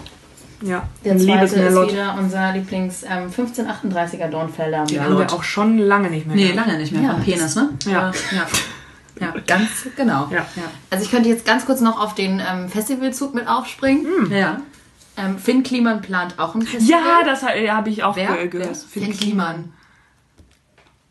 Ja. 0.63 0.89
Der 1.05 1.17
zweite 1.19 1.45
ist 1.61 1.93
wieder 1.93 2.17
unser 2.19 2.53
Lieblings 2.53 3.03
ähm, 3.03 3.31
1538er 3.31 4.29
Dornfelder. 4.29 4.85
Den 4.85 4.97
Ja. 4.97 5.05
haben 5.05 5.19
wir 5.19 5.33
auch 5.33 5.43
schon 5.43 5.79
lange 5.79 6.11
nicht 6.11 6.27
mehr. 6.27 6.37
Nee, 6.37 6.53
lange 6.53 6.79
nicht 6.79 6.93
mehr. 6.93 7.03
Ja, 7.03 7.13
Penis, 7.15 7.55
ne? 7.57 7.71
Ja. 7.87 8.11
Ja. 8.35 8.47
Ja. 9.21 9.35
Ganz 9.47 9.69
genau. 9.97 10.29
Ja. 10.31 10.47
Also 10.91 11.05
ich 11.05 11.11
könnte 11.11 11.29
jetzt 11.29 11.45
ganz 11.47 11.65
kurz 11.67 11.81
noch 11.81 11.99
auf 12.01 12.15
den 12.15 12.41
ähm, 12.47 12.69
Festivalzug 12.69 13.35
mit 13.35 13.49
aufspringen. 13.49 14.31
Ja. 14.31 14.61
Ähm, 15.17 15.39
Finn 15.39 15.63
Kliman 15.63 16.03
plant 16.03 16.39
auch 16.39 16.55
ein 16.55 16.63
Festival. 16.63 17.01
Ja, 17.01 17.25
das 17.25 17.43
habe 17.43 17.89
ich 17.89 18.03
auch 18.05 18.15
Wer? 18.17 18.37
ge- 18.37 18.49
gehört. 18.49 18.77
Finn, 18.77 19.05
Finn 19.05 19.17
Kliman. 19.17 19.73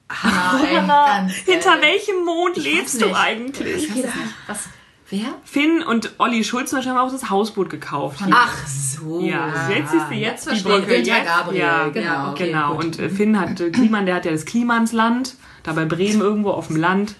Ey, 0.09 0.75
ganz 0.87 1.33
Hinter 1.33 1.81
welchem 1.81 2.23
Mond 2.23 2.57
lebst 2.57 3.01
du 3.01 3.13
eigentlich? 3.15 3.85
Ich 3.89 3.89
weiß 3.89 4.03
nicht. 4.03 4.15
Was? 4.47 4.59
Wer? 5.09 5.25
Finn 5.43 5.83
und 5.83 6.13
Olli 6.19 6.43
Schulz 6.43 6.69
zum 6.71 6.79
Beispiel 6.79 6.93
haben 6.95 7.07
auch 7.07 7.11
das 7.11 7.29
Hausboot 7.29 7.69
gekauft. 7.69 8.19
Ach 8.31 8.55
so. 8.67 9.19
Ja, 9.21 9.69
jetzt 9.69 9.91
siehst 9.91 10.05
du 10.09 10.15
jetzt, 10.15 10.45
jetzt 10.47 10.59
die. 10.59 10.63
Brücke. 10.63 10.87
Günther 10.95 11.17
Jetzt, 11.17 11.25
Gabriel, 11.27 11.59
ja, 11.59 11.87
genau. 11.89 12.31
Okay, 12.31 12.47
genau. 12.47 12.75
gut. 12.75 12.83
Und 12.85 12.99
äh, 12.99 13.09
Finn 13.09 13.39
hat 13.39 13.59
äh, 13.59 13.69
Kliman, 13.69 14.05
der 14.05 14.15
hat 14.15 14.25
ja 14.25 14.31
das 14.31 14.45
Klimansland, 14.45 15.35
da 15.63 15.73
bei 15.73 15.85
Bremen 15.85 16.21
irgendwo 16.21 16.51
auf 16.51 16.67
dem 16.67 16.75
Land. 16.77 17.15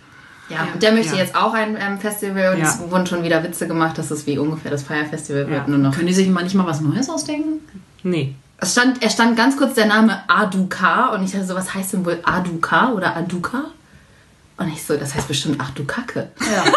Ja, 0.49 0.67
und 0.73 0.81
der 0.83 0.91
möchte 0.91 1.13
Ja. 1.15 1.21
jetzt 1.21 1.35
auch 1.35 1.53
ein 1.53 1.75
ähm, 1.79 1.97
Festival 1.99 2.53
und 2.53 2.61
Ja. 2.61 2.67
es 2.67 2.79
wurden 2.91 3.05
schon 3.07 3.23
wieder 3.23 3.43
Witze 3.43 3.67
gemacht, 3.67 3.97
dass 3.97 4.11
es 4.11 4.27
wie 4.27 4.37
ungefähr 4.37 4.69
das 4.71 4.83
Feierfestival 4.83 5.47
wird. 5.49 5.61
Ja. 5.61 5.67
Nur 5.67 5.79
noch. 5.79 5.95
Können 5.95 6.07
die 6.07 6.13
sich 6.13 6.27
manchmal 6.29 6.67
was 6.67 6.81
Neues 6.81 7.09
ausdenken? 7.09 7.61
Nee. 8.03 8.35
Es 8.57 8.71
stand, 8.73 9.01
er 9.03 9.09
stand 9.09 9.35
ganz 9.35 9.57
kurz 9.57 9.73
der 9.73 9.85
Name 9.87 10.21
Aduka 10.27 11.07
und 11.13 11.23
ich 11.23 11.31
dachte 11.31 11.45
so, 11.45 11.55
was 11.55 11.73
heißt 11.73 11.93
denn 11.93 12.05
wohl 12.05 12.19
Aduka 12.23 12.91
oder 12.93 13.15
Aduka? 13.17 13.65
Und 14.57 14.69
ich 14.69 14.83
so, 14.85 14.95
das 14.95 15.13
heißt 15.15 15.27
bestimmt 15.27 15.57
ach 15.59 15.71
du 15.71 15.83
Kacke. 15.83 16.29
Ja. 16.39 16.63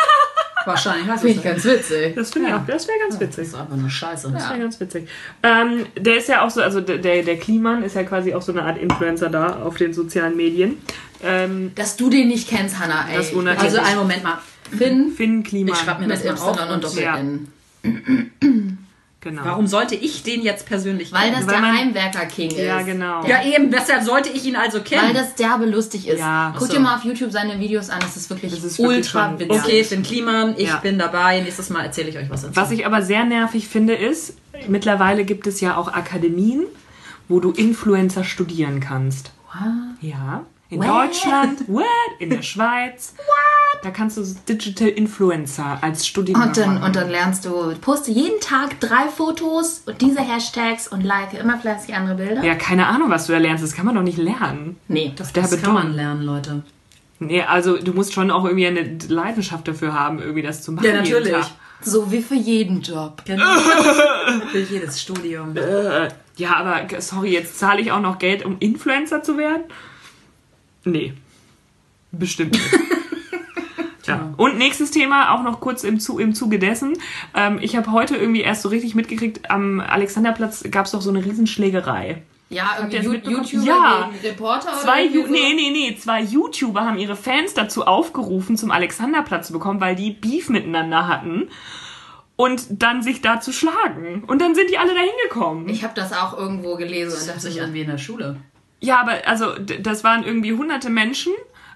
Wahrscheinlich. 0.65 1.07
Das 1.07 1.21
Finde 1.23 1.37
ich 1.37 1.43
ganz 1.45 1.65
witzig. 1.65 2.15
Das 2.17 2.31
finde 2.31 2.49
ich 2.49 2.55
Ja. 2.55 2.61
auch, 2.61 2.67
das 2.67 2.89
wäre 2.89 2.99
ganz 2.99 3.19
witzig. 3.21 3.45
ist 3.47 3.55
einfach 3.55 3.77
nur 3.77 3.89
Scheiße. 3.89 4.31
Das 4.33 4.51
wäre 4.51 4.59
ganz 4.59 4.79
witzig. 4.81 5.09
Ähm, 5.43 5.87
der 5.97 6.17
ist 6.19 6.29
ja 6.29 6.45
auch 6.45 6.51
so, 6.51 6.61
also 6.61 6.81
der, 6.81 6.99
der 6.99 7.39
Kliman 7.39 7.83
ist 7.85 7.95
ja 7.95 8.03
quasi 8.03 8.35
auch 8.35 8.43
so 8.43 8.53
eine 8.53 8.65
Art 8.65 8.77
Influencer 8.77 9.31
da 9.31 9.61
auf 9.63 9.77
den 9.77 9.95
sozialen 9.95 10.37
Medien. 10.37 10.77
Ähm, 11.23 11.73
Dass 11.75 11.97
du 11.97 12.11
den 12.11 12.29
nicht 12.29 12.49
kennst, 12.49 12.79
Hannah, 12.79 13.09
ey. 13.11 13.17
Das 13.17 13.35
wundert 13.35 13.59
Also 13.61 13.79
einen 13.79 13.99
Moment 13.99 14.23
mal. 14.23 14.39
Finn 14.77 15.13
Finn 15.13 15.43
Kliman. 15.43 15.75
Ich 15.75 15.81
schreib 15.81 15.99
mir 16.01 16.07
mit 16.07 16.17
das 16.25 16.41
mal 16.41 16.51
auf. 16.51 16.71
und 16.75 16.85
Doppel-N. 16.85 17.49
Genau. 19.21 19.45
Warum 19.45 19.67
sollte 19.67 19.97
ich 19.97 20.23
den 20.23 20.43
jetzt 20.43 20.65
persönlich 20.67 21.13
Weil 21.13 21.33
kennen? 21.33 21.45
das 21.45 21.47
Weil 21.53 21.61
der 21.61 21.73
Heimwerker-King 21.73 22.51
ist. 22.53 22.59
Ja, 22.59 22.83
genau. 22.83 23.27
Ja, 23.27 23.43
eben, 23.45 23.69
deshalb 23.73 24.05
sollte 24.05 24.29
ich 24.29 24.45
ihn 24.47 24.55
also 24.55 24.79
Weil 24.79 24.85
kennen. 24.85 25.13
das 25.15 25.35
derbe 25.35 25.65
lustig 25.67 26.07
ist. 26.07 26.21
Ja. 26.21 26.55
Guck 26.57 26.69
so. 26.69 26.75
dir 26.75 26.79
mal 26.79 26.95
auf 26.97 27.05
YouTube 27.05 27.33
seine 27.33 27.59
Videos 27.59 27.91
an, 27.91 27.99
das 28.01 28.17
ist 28.17 28.31
wirklich 28.31 28.53
Das 28.55 28.63
ist 28.63 28.79
wirklich 28.79 28.99
ultra 28.99 29.37
witzig. 29.37 29.51
okay, 29.51 29.83
Finn 29.85 30.05
Kliman, 30.05 30.55
ich 30.57 30.69
Ja. 30.69 30.77
bin 30.77 31.01
dabei. 31.01 31.41
Nächstes 31.41 31.69
Mal 31.69 31.85
erzähle 31.87 32.11
ich 32.11 32.17
euch 32.17 32.31
was 32.31 32.43
dazu. 32.43 32.55
Was 32.55 32.71
ich 32.71 32.87
aber 32.87 33.03
sehr 33.03 33.25
nervig 33.25 33.67
finde, 33.67 33.95
ist, 33.97 34.35
mittlerweile 34.69 35.25
gibt 35.25 35.49
es 35.49 35.61
ja 35.61 35.77
auch 35.77 35.89
Akademien, 35.93 36.65
wo 37.27 37.41
du 37.41 37.51
Influencer 37.51 38.23
studieren 38.23 38.79
kannst. 38.79 39.33
Ja. 40.01 40.45
In 40.71 40.81
What? 40.81 40.89
Deutschland, 40.89 41.67
what? 41.69 41.85
In 42.19 42.29
der 42.31 42.43
Schweiz. 42.43 43.15
What? 43.17 43.85
Da 43.85 43.91
kannst 43.91 44.19
du 44.19 44.23
Digital 44.49 44.89
Influencer 44.89 45.79
als 45.81 46.07
Studium 46.07 46.41
Und 46.43 46.57
dann, 46.57 46.75
machen. 46.75 46.83
und 46.85 46.97
dann 46.97 47.09
lernst 47.11 47.45
du, 47.47 47.75
poste 47.81 48.11
jeden 48.11 48.39
Tag 48.41 48.79
drei 48.81 49.09
Fotos 49.09 49.83
und 49.87 50.01
diese 50.03 50.21
Hashtags 50.21 50.89
und 50.89 51.03
like 51.05 51.33
immer 51.33 51.59
fleißig 51.59 51.95
andere 51.95 52.17
Bilder. 52.17 52.45
Ja, 52.45 52.55
keine 52.55 52.87
Ahnung, 52.87 53.09
was 53.09 53.27
du 53.27 53.33
da 53.33 53.39
lernst. 53.39 53.65
Das 53.65 53.73
kann 53.73 53.87
man 53.87 53.95
doch 53.95 54.03
nicht 54.03 54.19
lernen. 54.19 54.77
Nee. 54.89 55.13
Das, 55.17 55.33
das 55.33 55.63
kann 55.63 55.73
man 55.75 55.95
lernen, 55.95 56.23
Leute. 56.23 56.63
Nee, 57.21 57.43
also 57.43 57.79
du 57.79 57.93
musst 57.93 58.13
schon 58.13 58.31
auch 58.31 58.45
irgendwie 58.45 58.67
eine 58.67 58.99
Leidenschaft 59.09 59.67
dafür 59.67 59.95
haben, 59.95 60.21
irgendwie 60.21 60.43
das 60.43 60.63
zu 60.63 60.73
machen. 60.73 60.87
Ja, 60.87 60.93
natürlich. 60.95 61.35
So 61.81 62.11
wie 62.13 62.21
für 62.21 62.35
jeden 62.35 62.83
Job. 62.83 63.23
Für 64.51 64.59
jedes 64.59 65.01
Studium. 65.01 65.57
Äh, 65.57 66.09
ja, 66.37 66.57
aber 66.57 67.01
sorry, 67.01 67.31
jetzt 67.31 67.57
zahle 67.59 67.81
ich 67.81 67.93
auch 67.93 68.01
noch 68.01 68.19
Geld, 68.19 68.45
um 68.45 68.57
Influencer 68.59 69.23
zu 69.23 69.39
werden? 69.39 69.63
Nee. 70.85 71.15
Bestimmt 72.13 72.53
nicht. 72.53 72.65
Ja. 74.07 74.33
Und 74.39 74.57
nächstes 74.57 74.91
Thema, 74.91 75.35
auch 75.35 75.43
noch 75.43 75.61
kurz 75.61 75.85
im, 75.85 76.01
Zu 76.01 76.19
im 76.19 76.35
Zuge 76.35 76.59
dessen. 76.59 76.97
Ähm, 77.35 77.59
ich 77.61 77.77
habe 77.77 77.93
heute 77.93 78.17
irgendwie 78.17 78.41
erst 78.41 78.63
so 78.63 78.71
richtig 78.71 78.95
mitgekriegt, 78.95 79.51
am 79.51 79.81
Alexanderplatz 79.81 80.65
gab 80.71 80.87
es 80.87 80.93
doch 80.93 81.03
so 81.03 81.11
eine 81.11 81.23
Riesenschlägerei. 81.23 82.23
Ja, 82.49 82.79
irgendwie? 82.81 83.19
YouTuber 83.31 83.67
Ja. 83.67 84.11
gegen 84.11 84.27
Reporter 84.27 84.73
Zwei, 84.81 85.05
oder 85.05 85.15
Ju 85.15 85.27
so? 85.27 85.31
nee, 85.31 85.53
nee, 85.55 85.71
nee, 85.71 85.95
zwei 85.97 86.23
YouTuber 86.23 86.81
haben 86.87 86.97
ihre 86.97 87.17
Fans 87.17 87.53
dazu 87.53 87.85
aufgerufen, 87.87 88.57
zum 88.57 88.71
Alexanderplatz 88.71 89.49
zu 89.49 89.53
bekommen, 89.53 89.83
weil 89.83 89.95
die 89.95 90.13
Beef 90.13 90.49
miteinander 90.49 91.07
hatten 91.07 91.51
und 92.37 92.63
dann 92.71 93.03
sich 93.03 93.21
da 93.21 93.43
zu 93.43 93.53
schlagen. 93.53 94.25
Und 94.27 94.41
dann 94.41 94.55
sind 94.55 94.71
die 94.71 94.79
alle 94.79 94.95
dahin 94.95 95.11
gekommen. 95.29 95.69
Ich 95.69 95.85
habe 95.85 95.93
das 95.95 96.15
auch 96.15 96.39
irgendwo 96.39 96.77
gelesen 96.77 97.11
und 97.11 97.19
Das 97.19 97.27
hört 97.27 97.37
dachte 97.37 97.51
sich 97.53 97.61
an 97.61 97.75
wie 97.75 97.83
in 97.83 97.89
der 97.91 97.99
Schule. 97.99 98.39
Ja, 98.81 99.01
aber 99.01 99.27
also 99.27 99.55
das 99.59 100.05
waren 100.05 100.25
irgendwie 100.25 100.53
hunderte 100.53 100.91
Menschen. 100.91 101.33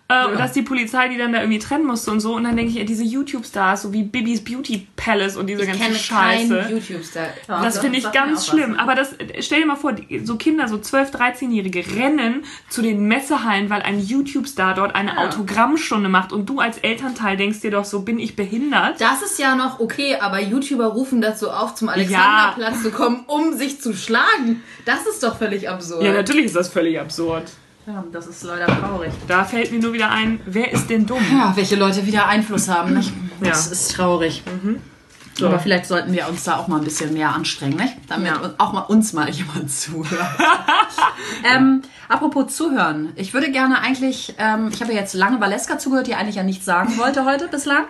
Äh, 0.09 0.27
Und 0.27 0.39
dass 0.39 0.53
die 0.53 0.63
Polizei 0.63 1.09
die 1.09 1.17
dann 1.17 1.33
da 1.33 1.41
irgendwie 1.41 1.59
trennen 1.59 1.87
musste 1.87 2.11
und 2.11 2.21
so. 2.21 2.35
Und 2.35 2.45
dann 2.45 2.57
denke 2.57 2.71
ich, 2.73 2.79
ey, 2.79 2.85
diese 2.85 3.05
YouTube-Stars, 3.05 3.83
so 3.83 3.93
wie 3.93 4.03
Bibis 4.03 4.45
Beauty 4.45 4.87
Palace 4.97 5.37
und 5.37 5.47
diese 5.47 5.63
ich 5.63 5.69
ganze 5.69 5.83
kenne 5.83 5.97
Scheiße. 5.97 6.67
YouTube-Star. 6.71 7.29
Das 7.47 7.79
finde 7.79 7.99
ich 7.99 8.11
ganz 8.13 8.47
schlimm. 8.47 8.73
was. 8.75 8.81
Aber 8.81 8.95
das, 8.95 9.15
stell 9.41 9.61
dir 9.61 9.67
mal 9.67 9.77
vor, 9.77 9.95
so 10.25 10.37
Kinder, 10.37 10.69
so 10.69 10.77
12-, 10.77 11.13
13-Jährige 11.13 11.85
rennen 11.97 12.45
zu 12.69 12.83
den 12.83 13.07
Messehallen, 13.07 13.71
weil 13.71 13.83
ein 13.83 13.99
YouTube-Star 14.01 14.75
dort 14.75 14.95
eine 14.95 15.19
Autogrammstunde 15.19 16.09
macht 16.09 16.33
und 16.33 16.47
du 16.47 16.61
als 16.61 16.79
Elternteil 16.79 17.37
denkst 17.37 17.61
dir 17.61 17.71
doch, 17.71 17.85
so 17.85 18.03
bin 18.03 18.19
ich 18.19 18.37
behindert. 18.37 19.01
Das 19.01 19.23
ist 19.23 19.39
ja 19.39 19.55
noch 19.55 19.81
okay, 19.81 20.17
aber 20.21 20.41
YouTuber 20.41 20.87
rufen 20.87 21.21
dazu 21.21 21.51
auf, 21.51 21.75
zum 21.75 21.89
Alexanderplatz 21.89 22.83
zu 22.83 22.91
kommen, 22.91 23.25
um 23.27 23.57
sich 23.57 23.81
zu 23.81 23.95
schlagen. 23.95 24.63
Das 24.85 25.07
ist 25.07 25.23
doch 25.23 25.39
völlig 25.39 25.69
absurd. 25.69 26.03
Ja, 26.03 26.13
natürlich 26.13 26.47
ist 26.47 26.57
das 26.57 26.69
völlig 26.69 26.99
absurd. 27.01 27.45
Ja, 27.87 28.05
das 28.12 28.29
ist 28.29 28.45
leider 28.45 28.67
traurig. 28.67 29.12
Da 29.27 29.45
fällt 29.45 29.73
mir 29.73 29.81
nur 29.81 29.93
wieder 29.93 30.11
ein, 30.11 30.41
wer 30.47 30.73
ist 30.73 30.89
denn 30.89 31.05
dumm? 31.05 31.23
Ja, 31.33 31.53
welche 31.57 31.75
Leute 31.75 32.07
wieder 32.07 32.29
Einfluss 32.29 32.69
haben. 32.69 32.95
Nicht? 32.95 33.12
Ja. 33.41 33.49
Das 33.49 33.67
ist 33.67 33.97
traurig. 33.97 34.43
So. 35.39 35.47
Aber 35.47 35.59
vielleicht 35.59 35.87
sollten 35.87 36.12
wir 36.12 36.29
uns 36.29 36.45
da 36.45 36.59
auch 36.59 36.69
mal 36.69 36.77
ein 36.77 36.85
bisschen 36.85 37.15
mehr 37.15 37.31
anstrengen, 37.35 37.77
nicht? 37.77 37.95
damit 38.09 38.27
Ja. 38.29 38.55
auch 38.59 38.73
mal 38.75 38.81
uns 38.83 39.12
mal 39.15 39.31
jemand 39.31 39.71
zuhört. 39.73 40.21
ähm, 41.45 41.83
apropos 42.09 42.55
zuhören. 42.55 43.12
Ich 43.17 43.33
würde 43.33 43.51
gerne 43.51 43.81
eigentlich, 43.81 44.35
ähm, 44.39 44.71
ich 44.73 44.81
habe 44.83 44.93
ja 44.93 45.01
jetzt 45.01 45.15
lange 45.15 45.41
Valeska 45.41 45.79
zugehört, 45.79 46.07
die 46.07 46.15
eigentlich 46.15 46.37
ja 46.37 46.43
nichts 46.43 46.65
sagen 46.67 46.99
wollte 46.99 47.25
heute 47.25 47.49
bislang. 47.49 47.85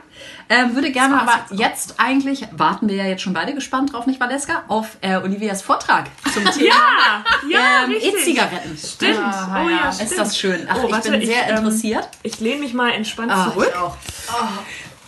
Ähm, 0.49 0.75
würde 0.77 0.93
gerne 0.93 1.21
aber 1.21 1.33
jetzt 1.51 1.95
eigentlich, 1.99 2.47
warten 2.53 2.89
wir 2.89 2.95
ja 2.97 3.07
jetzt 3.07 3.23
schon 3.23 3.33
beide 3.33 3.55
gespannt 3.55 3.93
drauf, 3.93 4.07
nicht 4.07 4.21
Valeska, 4.21 4.63
auf 4.69 4.97
äh, 5.01 5.17
Olivias 5.17 5.63
Vortrag 5.63 6.07
zum 6.33 6.45
Thema 6.53 6.67
Ja, 6.69 7.25
ja, 7.49 7.85
ähm. 7.87 7.93
E-Zigaretten. 8.01 8.79
Stimmt. 8.79 9.19
Ah, 9.19 9.63
oh 9.65 9.69
ja, 9.69 9.77
ja, 9.87 9.93
stimmt. 9.93 10.11
ist 10.11 10.19
das 10.19 10.39
schön. 10.39 10.67
Ach, 10.69 10.77
Oh, 10.81 10.87
ich 10.87 10.93
warte, 10.93 11.11
bin 11.11 11.27
sehr 11.27 11.49
ähm, 11.49 11.57
interessiert. 11.57 12.09
Ich 12.23 12.39
lehne 12.41 12.61
mich 12.61 12.73
mal 12.75 12.91
entspannt 12.93 13.33
Ah, 13.33 13.51
zurück. 13.51 13.69
ich 13.73 13.77
auch. 13.77 13.97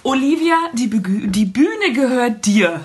Olivia, 0.05 0.57
die, 0.75 0.89
Begü- 0.89 1.29
die 1.31 1.47
Bühne 1.47 1.93
gehört 1.95 2.45
dir. 2.45 2.81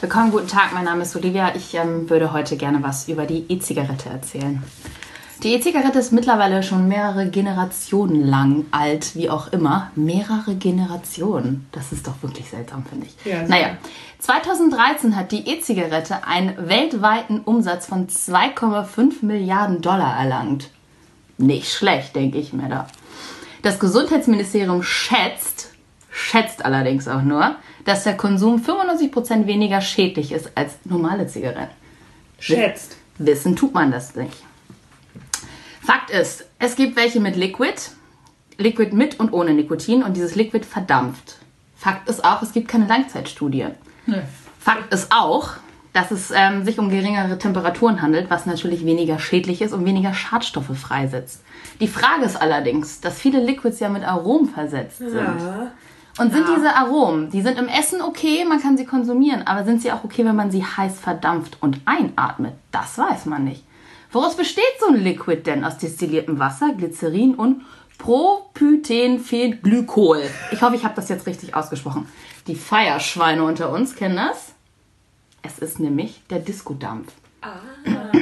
Willkommen, 0.00 0.30
guten 0.30 0.48
Tag, 0.48 0.72
mein 0.72 0.84
Name 0.84 1.02
ist 1.02 1.14
Olivia. 1.14 1.54
Ich 1.54 1.74
ähm, 1.74 2.08
würde 2.08 2.32
heute 2.32 2.56
gerne 2.56 2.82
was 2.82 3.06
über 3.06 3.26
die 3.26 3.44
E-Zigarette 3.50 4.08
erzählen. 4.08 4.62
Die 5.42 5.52
E-Zigarette 5.54 5.98
ist 5.98 6.10
mittlerweile 6.10 6.62
schon 6.62 6.88
mehrere 6.88 7.28
Generationen 7.28 8.26
lang 8.26 8.64
alt, 8.70 9.14
wie 9.14 9.28
auch 9.28 9.52
immer. 9.52 9.90
Mehrere 9.94 10.54
Generationen. 10.56 11.66
Das 11.72 11.92
ist 11.92 12.06
doch 12.06 12.14
wirklich 12.22 12.48
seltsam, 12.48 12.84
finde 12.86 13.06
ich. 13.06 13.30
Ja, 13.30 13.42
naja, 13.46 13.76
2013 14.20 15.16
hat 15.16 15.30
die 15.32 15.46
E-Zigarette 15.48 16.26
einen 16.26 16.54
weltweiten 16.68 17.40
Umsatz 17.40 17.86
von 17.86 18.08
2,5 18.08 19.22
Milliarden 19.24 19.82
Dollar 19.82 20.18
erlangt. 20.18 20.70
Nicht 21.36 21.70
schlecht, 21.70 22.16
denke 22.16 22.38
ich 22.38 22.54
mir 22.54 22.68
da. 22.70 22.86
Das 23.62 23.78
Gesundheitsministerium 23.78 24.82
schätzt, 24.82 25.67
schätzt 26.18 26.64
allerdings 26.64 27.06
auch 27.08 27.22
nur, 27.22 27.56
dass 27.84 28.04
der 28.04 28.16
Konsum 28.16 28.60
95% 28.60 29.46
weniger 29.46 29.80
schädlich 29.80 30.32
ist 30.32 30.50
als 30.56 30.74
normale 30.84 31.26
Zigaretten. 31.26 31.74
Schätzt. 32.38 32.96
Wissen 33.18 33.56
tut 33.56 33.72
man 33.72 33.90
das 33.90 34.14
nicht. 34.14 34.36
Fakt 35.80 36.10
ist, 36.10 36.44
es 36.58 36.76
gibt 36.76 36.96
welche 36.96 37.20
mit 37.20 37.36
Liquid, 37.36 37.80
Liquid 38.58 38.94
mit 38.94 39.18
und 39.20 39.32
ohne 39.32 39.54
Nikotin 39.54 40.02
und 40.02 40.16
dieses 40.16 40.34
Liquid 40.34 40.66
verdampft. 40.66 41.36
Fakt 41.76 42.08
ist 42.08 42.24
auch, 42.24 42.42
es 42.42 42.52
gibt 42.52 42.68
keine 42.68 42.86
Langzeitstudie. 42.86 43.66
Fakt 44.58 44.92
ist 44.92 45.10
auch, 45.10 45.54
dass 45.92 46.10
es 46.10 46.30
ähm, 46.34 46.64
sich 46.64 46.78
um 46.78 46.90
geringere 46.90 47.38
Temperaturen 47.38 48.02
handelt, 48.02 48.28
was 48.28 48.44
natürlich 48.44 48.84
weniger 48.84 49.18
schädlich 49.18 49.62
ist 49.62 49.72
und 49.72 49.84
weniger 49.84 50.14
Schadstoffe 50.14 50.76
freisetzt. 50.76 51.42
Die 51.80 51.88
Frage 51.88 52.24
ist 52.24 52.36
allerdings, 52.36 53.00
dass 53.00 53.18
viele 53.18 53.42
Liquids 53.42 53.80
ja 53.80 53.88
mit 53.88 54.04
Aromen 54.04 54.48
versetzt 54.48 54.98
sind. 54.98 55.40
Und 56.18 56.32
sind 56.32 56.46
diese 56.48 56.74
Aromen, 56.74 57.30
die 57.30 57.42
sind 57.42 57.58
im 57.58 57.68
Essen 57.68 58.02
okay, 58.02 58.44
man 58.44 58.60
kann 58.60 58.76
sie 58.76 58.84
konsumieren, 58.84 59.46
aber 59.46 59.64
sind 59.64 59.82
sie 59.82 59.92
auch 59.92 60.04
okay, 60.04 60.24
wenn 60.24 60.36
man 60.36 60.50
sie 60.50 60.64
heiß 60.64 60.98
verdampft 60.98 61.58
und 61.60 61.80
einatmet? 61.84 62.54
Das 62.72 62.98
weiß 62.98 63.26
man 63.26 63.44
nicht. 63.44 63.62
Woraus 64.10 64.36
besteht 64.36 64.64
so 64.80 64.88
ein 64.88 64.96
Liquid 64.96 65.42
denn? 65.44 65.64
Aus 65.64 65.78
destilliertem 65.78 66.38
Wasser, 66.38 66.72
Glycerin 66.76 67.34
und 67.34 67.62
Propytenphenglykol. 67.98 70.22
Ich 70.50 70.62
hoffe, 70.62 70.76
ich 70.76 70.84
habe 70.84 70.94
das 70.94 71.08
jetzt 71.08 71.26
richtig 71.26 71.54
ausgesprochen. 71.54 72.08
Die 72.46 72.54
Feierschweine 72.54 73.42
unter 73.42 73.70
uns 73.70 73.96
kennen 73.96 74.16
das. 74.16 74.52
Es 75.42 75.58
ist 75.58 75.78
nämlich 75.78 76.22
der 76.30 76.40
Diskodampf. 76.40 77.12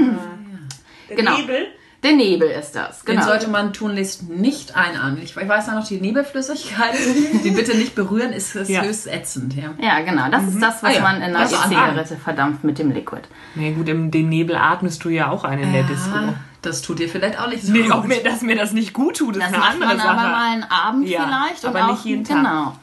Der 1.09 1.17
Genau. 1.17 1.37
Nebel. 1.39 1.69
Der 2.07 2.15
Nebel 2.15 2.49
ist 2.49 2.73
das. 2.77 3.03
Den 3.05 3.17
Genau. 3.17 3.27
sollte 3.27 3.49
man 3.49 3.73
tunlichst 3.73 4.29
nicht 4.29 4.77
einatmen. 4.77 5.19
Ich, 5.23 5.37
ich 5.37 5.49
weiß 5.49 5.67
ja 5.67 5.75
noch, 5.75 5.87
die 5.87 6.01
Nebelflüssigkeit, 6.01 6.95
die 7.45 7.51
bitte 7.51 7.77
nicht 7.77 7.95
berühren, 7.95 8.33
ist, 8.33 8.55
ist 8.55 8.69
Ja. 8.71 8.83
höchst 8.83 9.07
ätzend. 9.09 9.55
Ja. 9.55 9.71
Ja, 9.81 10.01
genau. 10.01 10.29
Das 10.31 10.45
ist 10.45 10.63
das, 10.63 10.83
was 10.83 10.91
Ah 10.91 10.97
ja. 10.97 11.03
man 11.03 11.17
in 11.17 11.23
einer 11.25 11.41
Also. 11.41 11.57
E-Zigarette 11.57 12.17
verdampft 12.17 12.63
mit 12.65 12.79
dem 12.79 12.93
Liquid. 12.93 13.23
Nee, 13.57 13.73
gut, 13.73 13.89
im, 13.89 14.11
den 14.11 14.29
Nebel 14.29 14.57
atmest 14.57 15.05
du 15.05 15.09
ja 15.09 15.31
auch 15.31 15.43
ein 15.45 15.59
in 15.59 15.73
der 15.73 15.83
Disco. 15.83 16.17
Das 16.63 16.83
tut 16.83 16.99
dir 16.99 17.09
vielleicht 17.09 17.39
auch 17.41 17.49
nicht 17.49 17.63
so 17.65 17.73
Nee, 17.73 17.83
gut. 17.89 18.09
mir, 18.09 18.23
dass 18.25 18.43
mir 18.43 18.57
das 18.57 18.73
nicht 18.73 18.93
gut 18.93 19.19
tut, 19.19 19.37
ist 19.37 19.41
Das 19.43 19.49
eine 19.53 19.59
macht 19.59 19.73
andere 19.75 19.89
man 19.91 19.99
Sache. 19.99 20.09
aber 20.11 20.23
mal 20.29 20.51
einen 20.53 20.65
Abend 20.65 21.09
Ja, 21.09 21.23
vielleicht. 21.25 21.65
Und 21.65 21.71
aber 21.77 21.87
auch, 21.87 21.91
nicht 21.93 22.05
jeden 22.05 22.25
Tag. 22.25 22.37
Genau. 22.39 22.77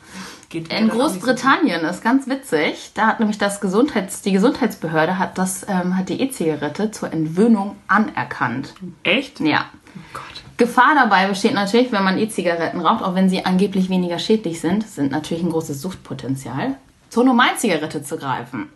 Geht 0.54 0.72
In 0.72 0.84
nicht 0.84 0.94
so. 0.94 1.00
Großbritannien 1.00 1.84
ist 1.84 2.04
ganz 2.04 2.28
witzig. 2.28 2.92
Da 2.94 3.08
hat 3.08 3.20
nämlich 3.20 3.40
das 3.40 3.60
Gesundheits, 3.60 4.22
die 4.22 4.32
Gesundheitsbehörde 4.32 5.18
hat 5.18 5.40
das, 5.40 5.66
ähm, 5.68 5.98
hat 5.98 6.10
die 6.10 6.22
E-Zigarette 6.22 6.92
zur 6.92 7.12
Entwöhnung 7.12 7.76
anerkannt. 7.88 8.76
Echt? 9.02 9.40
Ja. 9.40 9.66
Oh 9.96 10.00
Gott. 10.14 10.44
Gefahr 10.58 10.94
dabei 10.94 11.26
besteht 11.26 11.56
natürlich, 11.56 11.92
wenn 11.92 12.04
man 12.04 12.20
E-Zigaretten 12.20 12.82
raucht, 12.82 13.04
auch 13.04 13.16
wenn 13.16 13.30
sie 13.30 13.44
angeblich 13.44 13.90
weniger 13.90 14.20
schädlich 14.20 14.62
sind, 14.62 14.88
sind 14.88 15.12
natürlich 15.12 15.42
ein 15.42 15.50
großes 15.50 15.82
Suchtpotenzial, 15.82 16.76
zur 17.10 17.24
Normalzigarette 17.24 18.04
zu 18.04 18.18
greifen. 18.18 18.70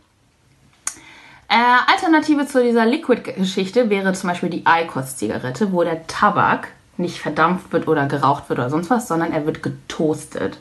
Äh, 1.48 1.92
Alternative 1.94 2.48
zu 2.48 2.64
dieser 2.64 2.88
Liquid-Geschichte 2.88 3.92
wäre 3.92 4.14
zum 4.14 4.32
Beispiel 4.32 4.50
die 4.50 4.64
IQOS-Zigarette, 4.68 5.72
wo 5.72 5.84
der 5.84 6.08
Tabak 6.08 6.70
nicht 6.98 7.20
verdampft 7.20 7.72
wird 7.72 7.88
oder 7.88 8.08
geraucht 8.08 8.50
wird 8.50 8.58
oder 8.58 8.72
sonst 8.72 8.90
was, 8.90 9.08
sondern 9.08 9.32
er 9.32 9.46
wird 9.46 9.62
getoastet. 9.62 10.58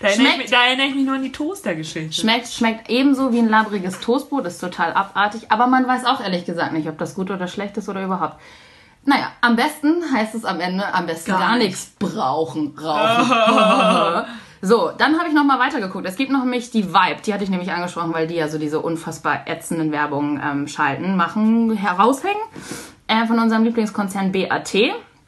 Da 0.00 0.08
erinnere, 0.08 0.10
ich, 0.10 0.14
Schmeckt- 0.34 0.38
mich- 0.38 0.50
da 0.50 0.64
erinnere 0.66 0.86
ich 0.86 0.94
mich 0.94 1.04
nur 1.06 1.14
an 1.16 1.22
die 1.22 1.32
Toaster-Geschichte. 1.32 2.20
Schmeckt, 2.20 2.48
schmeckt 2.48 2.88
ebenso 2.90 3.32
wie 3.32 3.38
ein 3.40 3.48
labriges 3.48 3.98
Toastbrot, 4.00 4.46
ist 4.46 4.58
total 4.60 4.92
abartig, 4.92 5.50
aber 5.50 5.66
man 5.66 5.86
weiß 5.88 6.04
auch 6.04 6.20
ehrlich 6.20 6.44
gesagt 6.44 6.72
nicht, 6.72 6.88
ob 6.88 6.98
das 6.98 7.14
gut 7.14 7.30
oder 7.30 7.48
schlecht 7.48 7.76
ist 7.76 7.88
oder 7.88 8.04
überhaupt. 8.04 8.36
Naja, 9.04 9.32
am 9.40 9.56
besten 9.56 10.02
heißt 10.12 10.34
es 10.34 10.44
am 10.44 10.60
Ende, 10.60 10.92
am 10.94 11.06
besten 11.06 11.30
gar, 11.32 11.40
Gar 11.40 11.56
nichts 11.56 11.92
brauchen, 11.98 12.76
rauchen. 12.78 14.24
so, 14.60 14.90
dann 14.98 15.18
habe 15.18 15.28
ich 15.28 15.34
nochmal 15.34 15.58
weitergeguckt. 15.58 16.06
Es 16.06 16.16
gibt 16.16 16.30
noch 16.30 16.40
nämlich 16.44 16.70
die 16.70 16.92
Vibe, 16.92 17.22
die 17.24 17.32
hatte 17.32 17.42
ich 17.44 17.50
nämlich 17.50 17.72
angesprochen, 17.72 18.12
weil 18.12 18.26
die 18.26 18.34
ja 18.34 18.48
so 18.48 18.58
diese 18.58 18.80
unfassbar 18.80 19.46
ätzenden 19.46 19.92
Werbungen 19.92 20.40
ähm, 20.44 20.68
schalten, 20.68 21.16
machen, 21.16 21.74
heraushängen. 21.76 22.36
Äh, 23.06 23.26
von 23.26 23.38
unserem 23.38 23.64
Lieblingskonzern 23.64 24.30
BAT. 24.32 24.74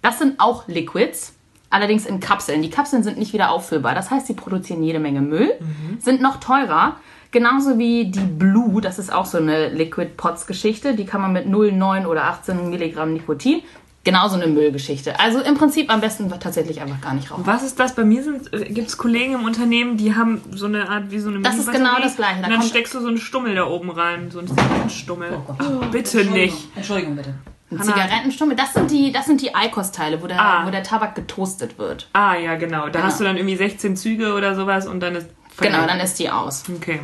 Das 0.03 0.19
sind 0.19 0.39
auch 0.41 0.69
Liquids. 0.69 1.35
Allerdings 1.71 2.05
in 2.05 2.19
Kapseln. 2.21 2.63
Die 2.63 2.71
Kapseln 2.71 3.03
sind 3.03 3.17
nicht 3.17 3.33
wieder 3.33 3.51
auffüllbar. 3.51 3.95
Das 3.95 4.11
heißt, 4.11 4.27
sie 4.27 4.35
produzieren 4.35 4.83
jede 4.83 4.99
Menge 4.99 5.21
Müll, 5.21 5.53
sind 6.01 6.21
noch 6.21 6.41
teurer. 6.41 6.97
Genauso 7.31 7.79
wie 7.79 8.11
die 8.11 8.19
Blue, 8.19 8.81
das 8.81 8.99
ist 8.99 9.13
auch 9.13 9.25
so 9.25 9.39
eine 9.39 9.69
Liquid 9.69 10.11
Pots 10.17 10.49
Geschichte. 10.49 10.95
Die 10.97 11.05
kann 11.05 11.21
man 11.21 11.33
mit 11.33 11.47
0, 11.47 11.71
9 11.71 12.07
oder 12.07 12.25
18 12.25 12.71
Milligramm 12.71 13.13
Nikotin. 13.13 13.63
Genauso 14.03 14.37
eine 14.37 14.47
Müllgeschichte. 14.47 15.21
Also 15.21 15.41
im 15.41 15.57
Prinzip 15.57 15.93
am 15.93 16.01
besten 16.01 16.31
tatsächlich 16.41 16.81
einfach 16.81 17.03
gar 17.03 17.13
nicht 17.13 17.31
rauchen. 17.31 17.47
Was 17.47 17.63
ist 17.63 17.79
das? 17.79 17.95
Bei 17.95 18.03
mir 18.03 18.23
gibt 18.71 18.89
es 18.89 18.97
Kollegen 18.97 19.35
im 19.35 19.45
Unternehmen, 19.45 19.99
die 19.99 20.15
haben 20.15 20.41
so 20.53 20.67
eine 20.67 20.89
Art 20.89 21.11
wie 21.11 21.19
so 21.19 21.29
eine 21.29 21.41
Das 21.41 21.59
ist 21.59 21.71
genau 21.71 22.01
das 22.01 22.17
Gleiche. 22.17 22.41
Da 22.41 22.47
Und 22.47 22.55
dann 22.55 22.63
steckst 22.63 22.95
du 22.95 23.01
so 23.01 23.09
einen 23.09 23.19
Stummel 23.19 23.55
da 23.55 23.67
oben 23.67 23.91
rein. 23.91 24.31
So 24.31 24.39
einen 24.39 24.49
Zigarettenstummel. 24.49 25.29
Oh 25.37 25.41
Gott. 25.47 25.57
Ach, 25.61 25.91
bitte 25.91 26.25
nicht. 26.25 26.57
Entschuldigung 26.75 27.15
bitte. 27.15 27.35
Hanna- 27.71 27.83
Zigarettenstummel, 27.85 28.57
das 28.57 28.75
sind 28.75 28.91
die, 28.91 29.13
das 29.13 29.27
sind 29.27 29.41
die 29.41 29.55
Eikos-Teile, 29.55 30.21
wo 30.23 30.27
der, 30.27 30.41
Ah. 30.41 30.67
wo 30.67 30.71
der 30.71 30.83
Tabak 30.83 31.15
getoastet 31.15 31.79
wird. 31.79 32.09
Ah, 32.13 32.35
ja, 32.35 32.57
genau. 32.57 32.87
Da 32.87 32.91
Genau. 32.91 33.05
hast 33.05 33.21
du 33.21 33.25
dann 33.25 33.37
irgendwie 33.37 33.57
16 33.57 33.97
Züge 33.97 34.35
oder 34.35 34.55
sowas 34.55 34.87
und 34.87 35.01
dann 35.01 35.15
ist. 35.17 35.29
Genau, 35.59 35.85
dann 35.87 36.01
ist 36.01 36.19
die 36.19 36.31
aus. 36.31 36.65
Okay. 36.75 37.01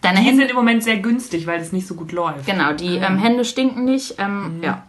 Deine 0.00 0.20
Die 0.20 0.24
Hände 0.24 0.42
sind 0.42 0.50
im 0.50 0.56
Moment 0.56 0.82
sehr 0.82 0.96
günstig, 0.98 1.46
weil 1.46 1.60
es 1.60 1.70
nicht 1.72 1.86
so 1.86 1.94
gut 1.94 2.12
läuft. 2.12 2.46
Genau, 2.46 2.72
die 2.72 2.96
ähm, 2.96 3.18
Hände 3.18 3.44
stinken 3.44 3.84
nicht. 3.84 4.14
Ähm, 4.18 4.60
Ja. 4.62 4.84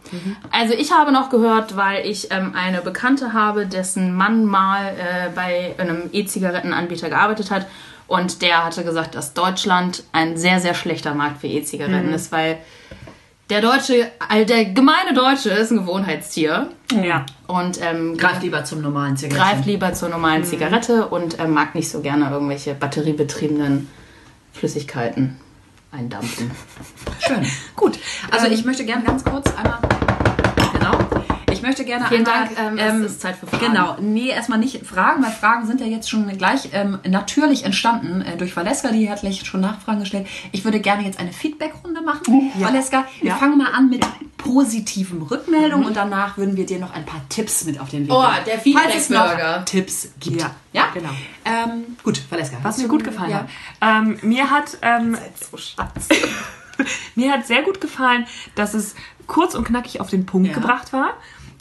Also 0.52 0.74
ich 0.76 0.94
habe 0.94 1.12
noch 1.12 1.30
gehört, 1.30 1.76
weil 1.76 2.06
ich 2.06 2.32
ähm, 2.32 2.54
eine 2.56 2.80
Bekannte 2.82 3.34
habe, 3.34 3.66
dessen 3.66 4.16
Mann 4.16 4.46
mal 4.46 4.86
äh, 4.86 5.30
bei 5.36 5.76
einem 5.78 6.10
E-Zigarettenanbieter 6.14 7.10
gearbeitet 7.10 7.52
hat. 7.52 7.68
Und 8.08 8.42
der 8.42 8.64
hatte 8.64 8.84
gesagt, 8.86 9.14
dass 9.16 9.34
Deutschland 9.34 10.04
ein 10.14 10.38
sehr, 10.38 10.60
sehr 10.62 10.74
schlechter 10.74 11.14
Markt 11.14 11.42
für 11.42 11.48
E-Zigaretten 11.48 12.14
ist, 12.14 12.32
weil 12.32 12.60
der 13.52 13.62
Deutsche, 13.62 14.10
also 14.28 14.46
der 14.46 14.66
gemeine 14.66 15.14
Deutsche 15.14 15.50
ist 15.50 15.72
ein 15.72 15.78
Gewohnheitstier 15.80 16.70
Ja. 17.04 17.26
und 17.48 17.80
ähm, 17.82 18.18
Greift 18.18 18.42
lieber 18.44 18.64
zum 18.64 18.82
normalen 18.82 19.18
Zigaretten. 19.18 19.44
greift 19.52 19.66
lieber 19.66 19.94
zur 19.94 20.10
normalen 20.10 20.44
Zigarette 20.46 21.08
und 21.08 21.38
ähm, 21.38 21.52
mag 21.54 21.76
nicht 21.76 21.90
so 21.92 22.00
gerne 22.02 22.30
irgendwelche 22.32 22.74
batteriebetriebenen 22.74 23.90
Flüssigkeiten 24.54 25.38
eindampfen. 25.92 26.50
Schön. 27.20 27.46
Gut. 27.76 28.00
Also 28.32 28.48
ich 28.48 28.64
möchte 28.64 28.86
gerne 28.86 29.04
ganz 29.04 29.24
kurz 29.26 29.54
einmal. 29.58 29.80
Ich 31.72 31.78
möchte 31.78 31.86
gerne 31.86 32.06
Vielen 32.10 32.28
einmal. 32.28 32.50
Dank, 32.54 32.80
ähm, 32.80 33.02
es 33.06 33.12
ist 33.12 33.22
Zeit 33.22 33.38
für 33.38 33.48
Fragen. 33.48 33.66
Genau. 33.68 33.96
Nee, 34.02 34.28
erstmal 34.28 34.60
nicht 34.60 34.86
Fragen, 34.86 35.24
weil 35.24 35.32
Fragen 35.32 35.66
sind 35.66 35.80
ja 35.80 35.88
jetzt 35.88 36.10
schon 36.10 36.28
gleich 36.38 36.68
ähm, 36.74 37.00
natürlich 37.08 37.64
entstanden 37.64 38.22
äh, 38.22 38.36
durch 38.36 38.58
Valeska, 38.58 38.90
die 38.92 39.10
hat 39.10 39.22
gleich 39.22 39.46
schon 39.46 39.62
Nachfragen 39.62 40.02
gestellt. 40.02 40.28
Ich 40.52 40.66
würde 40.66 40.82
gerne 40.82 41.06
jetzt 41.06 41.18
eine 41.18 41.32
Feedback-Runde 41.32 42.02
machen. 42.02 42.52
Valeska, 42.60 43.06
wir 43.22 43.30
Ja. 43.30 43.38
fangen 43.38 43.58
mal 43.58 43.72
an 43.72 43.90
mit 43.90 44.06
positiven 44.38 45.22
Rückmeldungen 45.22 45.88
und 45.88 45.96
danach 45.96 46.36
würden 46.38 46.58
wir 46.58 46.66
dir 46.66 46.78
noch 46.80 46.94
ein 46.94 47.06
paar 47.06 47.22
Tipps 47.30 47.64
mit 47.64 47.80
auf 47.80 47.88
den 47.88 48.04
Weg 48.06 48.12
Oh, 48.14 48.22
geben. 48.22 48.36
der 48.46 48.96
es 48.98 49.10
noch 49.10 49.24
Feedback-Burger. 49.30 49.66
Tipps 49.66 50.10
gibt. 50.20 50.42
Ja. 50.42 50.52
Ja? 50.74 50.88
Genau. 50.94 51.10
Ähm, 51.46 51.96
gut, 52.04 52.22
Valeska. 52.30 52.58
Was 52.64 52.80
mir 52.80 52.90
gut 52.90 53.06
gefallen 53.06 53.32
ja. 53.32 53.38
hat. 53.38 53.48
Ähm, 54.04 54.20
mir 54.24 54.50
hat 54.50 54.78
ähm, 54.82 55.18
So 55.50 55.56
Schatz. 55.56 56.10
Mir 57.16 57.32
hat 57.32 57.46
sehr 57.46 57.62
gut 57.62 57.80
gefallen, 57.80 58.26
dass 58.56 58.74
es 58.74 58.96
kurz 59.28 59.54
und 59.54 59.66
knackig 59.66 60.02
auf 60.02 60.10
den 60.10 60.26
Punkt 60.26 60.48
Ja. 60.48 60.54
gebracht 60.56 60.92
war. 60.94 61.12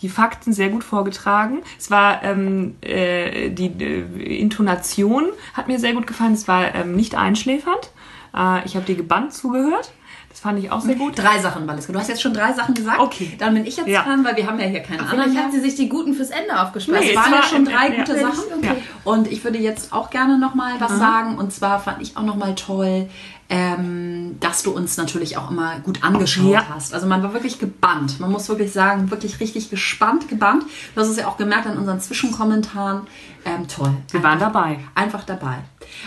Die 0.03 0.09
Fakten 0.09 0.53
sehr 0.53 0.71
gut 0.71 0.85
vorgetragen. 0.85 1.63
Es 1.79 1.91
war 1.91 2.23
ähm, 2.23 2.77
äh, 2.81 3.51
die 3.51 3.67
äh, 3.67 4.41
Intonation 4.41 5.27
hat 5.55 5.69
mir 5.69 5.79
sehr 5.79 5.93
gut 5.93 6.07
gefallen. 6.07 6.33
Es 6.33 6.49
war 6.49 6.75
ähm, 6.75 6.97
nicht 6.97 7.15
einschläfernd. 7.15 7.91
Äh, 8.35 8.65
ich 8.65 8.77
habe 8.77 8.87
dir 8.87 8.97
gebannt 8.97 9.33
zugehört. 9.33 9.93
Das 10.31 10.41
fand 10.41 10.59
ich 10.61 10.71
auch 10.71 10.81
sehr 10.81 10.95
gut. 10.95 11.19
Drei 11.19 11.41
Sachen, 11.41 11.67
Valeska. 11.67 11.93
Du 11.93 11.99
hast 11.99 12.09
jetzt 12.09 12.23
schon 12.23 12.33
drei 12.33 12.53
Sachen 12.53 12.73
gesagt. 12.75 13.01
Okay. 13.01 13.35
Dann 13.39 13.53
bin 13.53 13.67
ich 13.67 13.77
jetzt 13.77 13.89
Ja. 13.89 14.05
dran, 14.05 14.25
weil 14.25 14.37
wir 14.37 14.47
haben 14.47 14.61
ja 14.61 14.67
hier 14.67 14.81
keinen 14.81 15.01
anderen. 15.01 15.11
Vielleicht 15.23 15.35
mehr. 15.35 15.45
hat 15.45 15.53
sie 15.53 15.61
sich 15.61 15.75
die 15.75 15.89
guten 15.89 16.15
fürs 16.15 16.31
Ende 16.31 16.59
aufgespart. 16.63 17.01
Nee, 17.01 17.11
Es 17.11 17.17
waren 17.17 17.33
ja 17.33 17.43
schon 17.43 17.65
drei 17.65 17.89
ja. 17.91 17.97
gute. 18.05 18.21
Sachen. 18.21 18.45
Okay. 18.59 18.77
Und 19.05 19.27
ich 19.31 19.43
würde 19.45 19.59
jetzt 19.59 19.93
auch 19.93 20.09
gerne 20.11 20.39
noch 20.39 20.55
mal 20.55 20.75
was 20.81 20.97
sagen. 20.99 21.37
Und 21.37 21.53
zwar 21.53 21.81
fand 21.81 22.01
ich 22.01 22.17
auch 22.17 22.23
noch 22.23 22.37
mal 22.37 22.55
toll, 22.55 23.09
ähm, 23.49 24.37
dass 24.39 24.63
du 24.63 24.71
uns 24.71 24.97
natürlich 24.97 25.37
auch 25.37 25.51
immer 25.51 25.81
gut 25.81 26.05
angeschaut 26.05 26.53
Ja. 26.53 26.67
hast. 26.73 26.95
Also 26.95 27.09
man 27.09 27.23
war 27.25 27.35
wirklich 27.35 27.59
gebannt. 27.59 28.21
Man 28.21 28.31
muss 28.31 28.49
wirklich 28.49 28.73
sagen, 28.73 29.11
wirklich 29.11 29.41
richtig 29.41 29.69
gespannt, 29.69 30.29
gebannt. 30.29 30.63
Du 30.95 31.01
hast 31.01 31.09
es 31.09 31.17
ja 31.17 31.27
auch 31.27 31.37
gemerkt 31.39 31.67
an 31.67 31.77
unseren 31.77 32.01
Zwischenkommentaren. 32.01 33.09
Ähm, 33.45 33.67
toll. 33.67 33.93
Wir 34.13 34.23
waren 34.23 34.39
dabei. 34.39 34.79
Einfach 34.95 35.25
dabei. 35.25 35.57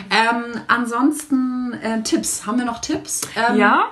Ähm, 0.10 0.62
ansonsten 0.70 1.74
äh, 1.82 2.02
Tipps. 2.04 2.46
Haben 2.48 2.60
wir 2.60 2.66
noch 2.66 2.80
Tipps? 2.80 3.22
Ähm, 3.36 3.58
Ja. 3.58 3.84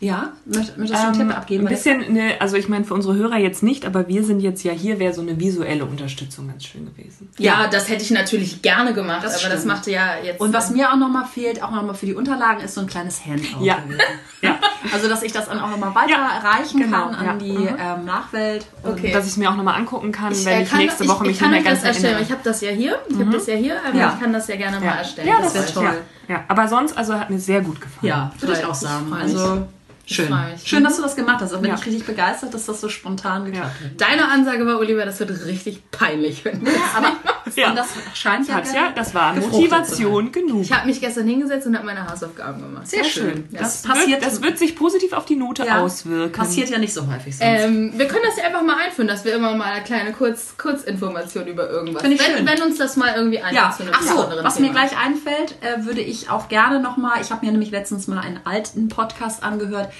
Ja? 0.00 0.32
Möcht, 0.46 0.78
möchtest 0.78 1.02
du 1.02 1.06
einen 1.08 1.20
Ähm, 1.20 1.28
Tipp 1.28 1.36
abgeben? 1.36 1.66
Ein 1.66 1.68
bisschen, 1.70 2.12
ne, 2.14 2.32
also 2.40 2.56
ich 2.56 2.68
meine 2.70 2.84
für 2.86 2.94
unsere 2.94 3.14
Hörer 3.16 3.36
jetzt 3.36 3.62
nicht, 3.62 3.84
aber 3.84 4.08
wir 4.08 4.24
sind 4.24 4.40
jetzt 4.40 4.62
ja 4.62 4.72
hier, 4.72 4.98
wäre 4.98 5.12
so 5.12 5.20
eine 5.20 5.38
visuelle 5.38 5.84
Unterstützung 5.84 6.48
ganz 6.48 6.64
schön 6.64 6.86
gewesen. 6.86 7.28
Ja, 7.36 7.66
das 7.70 7.90
hätte 7.90 8.02
ich 8.02 8.10
natürlich 8.10 8.62
gerne 8.62 8.94
gemacht, 8.94 9.22
Das 9.22 9.34
aber 9.40 9.50
das 9.50 9.60
stimmt. 9.60 9.66
machte 9.74 9.90
ja 9.90 10.14
jetzt. 10.24 10.40
Und 10.40 10.54
was 10.54 10.70
mir 10.70 10.90
auch 10.90 10.96
nochmal 10.96 11.26
fehlt, 11.26 11.62
auch 11.62 11.70
nochmal 11.70 11.94
für 11.94 12.06
die 12.06 12.14
Unterlagen, 12.14 12.60
ist 12.62 12.74
so 12.76 12.80
ein 12.80 12.86
kleines 12.86 13.24
Handout. 13.26 13.62
Ja. 13.62 13.76
gewesen. 13.76 14.00
Ja. 14.42 14.58
Also, 14.94 15.06
dass 15.06 15.22
ich 15.22 15.32
das 15.32 15.50
dann 15.50 15.58
auch 15.60 15.68
nochmal 15.68 15.94
weiterreichen 15.94 16.80
genau, 16.80 17.10
kann 17.10 17.14
an 17.14 17.26
ja. 17.26 17.32
die 17.34 17.52
Mhm. 17.52 17.76
ähm, 17.78 18.04
Nachwelt. 18.06 18.64
Und 18.82 18.92
Okay. 18.92 19.12
Dass 19.12 19.26
ich 19.26 19.32
es 19.32 19.36
mir 19.36 19.50
auch 19.50 19.54
nochmal 19.56 19.74
angucken 19.74 20.12
kann, 20.12 20.32
ich, 20.32 20.46
wenn 20.46 20.60
äh, 20.60 20.62
ich 20.62 20.70
kann- 20.70 20.78
nächste 20.78 21.06
Woche 21.06 21.24
mich 21.24 21.32
ich 21.32 21.38
kann 21.40 21.50
nicht 21.50 21.62
mehr 21.62 21.72
ganz 21.72 21.82
das 21.82 21.88
erstellen. 21.88 22.14
erinnere. 22.14 22.26
Ich 22.26 22.32
habe 22.32 22.40
das 22.42 22.60
ja 22.62 22.70
hier. 22.70 22.98
Ich 23.10 23.18
habe 23.18 23.30
das 23.30 23.46
ja 23.46 23.54
hier, 23.56 23.76
aber 23.86 23.98
Ja. 23.98 24.14
ich 24.14 24.20
kann 24.22 24.32
das 24.32 24.48
ja 24.48 24.56
gerne 24.56 24.80
mal 24.80 24.96
erstellen. 24.96 25.28
Ja, 25.28 25.34
das 25.42 25.52
das 25.52 25.54
wär 25.76 25.82
wäre 25.82 25.92
toll. 25.92 26.02
Ja. 26.28 26.34
ja, 26.36 26.44
aber 26.48 26.68
sonst, 26.68 26.96
also 26.96 27.14
hat 27.20 27.28
mir 27.28 27.38
sehr 27.38 27.60
gut 27.60 27.82
gefallen. 27.82 28.08
Ja, 28.08 28.32
würde 28.40 28.54
ich 28.58 28.64
auch 28.64 28.70
ich 28.72 28.76
sagen. 28.78 29.12
Also, 29.12 29.66
schön. 30.14 30.34
Schön, 30.64 30.84
dass 30.84 30.96
du 30.96 31.02
das 31.02 31.16
gemacht 31.16 31.40
hast. 31.40 31.52
Da 31.52 31.56
bin 31.58 31.70
Ja. 31.70 31.76
ich 31.76 31.86
richtig 31.86 32.04
begeistert, 32.04 32.52
dass 32.54 32.66
das 32.66 32.80
so 32.80 32.88
spontan 32.88 33.44
geklappt 33.44 33.74
hat. 33.84 34.00
Deine 34.00 34.28
Ansage 34.28 34.66
war, 34.66 34.78
Oliver, 34.78 35.04
das 35.04 35.20
wird 35.20 35.30
richtig 35.46 35.90
peinlich. 35.90 36.44
Wenn 36.44 36.64
ja, 36.66 36.72
Aber 36.96 37.12
Ja. 37.56 37.70
und 37.70 37.76
das 37.76 37.88
scheint 38.14 38.48
ja, 38.48 38.54
Katja, 38.54 38.90
das 38.94 39.14
war 39.14 39.34
Motivation 39.34 40.32
genug. 40.32 40.62
ich 40.62 40.72
habe 40.72 40.86
mich 40.86 41.00
gestern 41.00 41.26
hingesetzt 41.26 41.66
und 41.66 41.74
habe 41.76 41.86
meine 41.86 42.08
Hausaufgaben 42.08 42.60
gemacht. 42.62 42.86
Sehr 42.88 43.04
schön. 43.04 43.48
Das, 43.50 43.82
Das 43.82 43.82
passiert, 43.82 44.20
wird, 44.20 44.26
das 44.26 44.42
wird 44.42 44.58
sich 44.58 44.76
positiv 44.76 45.12
auf 45.12 45.24
die 45.24 45.36
Note 45.36 45.64
ja, 45.64 45.80
auswirken. 45.82 46.32
passiert 46.32 46.70
ja 46.70 46.78
nicht 46.78 46.92
so 46.92 47.06
häufig 47.06 47.36
sonst. 47.36 47.40
Ähm, 47.42 47.92
wir 47.96 48.06
können 48.08 48.24
das 48.26 48.36
ja 48.36 48.44
einfach 48.44 48.62
mal 48.62 48.76
einführen, 48.76 49.08
dass 49.08 49.24
wir 49.24 49.34
immer 49.34 49.54
mal 49.54 49.72
eine 49.72 49.84
kleine 49.84 50.12
Kurz 50.12 50.54
Kurzinformation 50.56 51.46
über 51.46 51.68
irgendwas. 51.68 52.02
Finde 52.02 52.16
ich 52.16 52.26
wenn, 52.26 52.36
schön. 52.36 52.46
wenn 52.46 52.62
uns 52.62 52.78
das 52.78 52.96
mal 52.96 53.14
irgendwie 53.14 53.38
einfällt 53.40 53.54
Ja, 53.56 53.76
ach 53.92 54.02
so, 54.02 54.16
was 54.42 54.56
Thema. 54.56 54.66
mir 54.68 54.72
gleich 54.72 54.96
einfällt, 54.98 55.56
äh, 55.60 55.84
würde 55.84 56.00
ich 56.00 56.30
auch 56.30 56.48
gerne 56.48 56.80
nochmal, 56.80 57.20
ich 57.20 57.30
habe 57.30 57.44
mir 57.44 57.52
nämlich 57.52 57.70
letztens 57.70 58.06
mal 58.06 58.18
einen 58.20 58.40
alten 58.44 58.88
Podcast 58.88 59.42
angehört, 59.42 59.90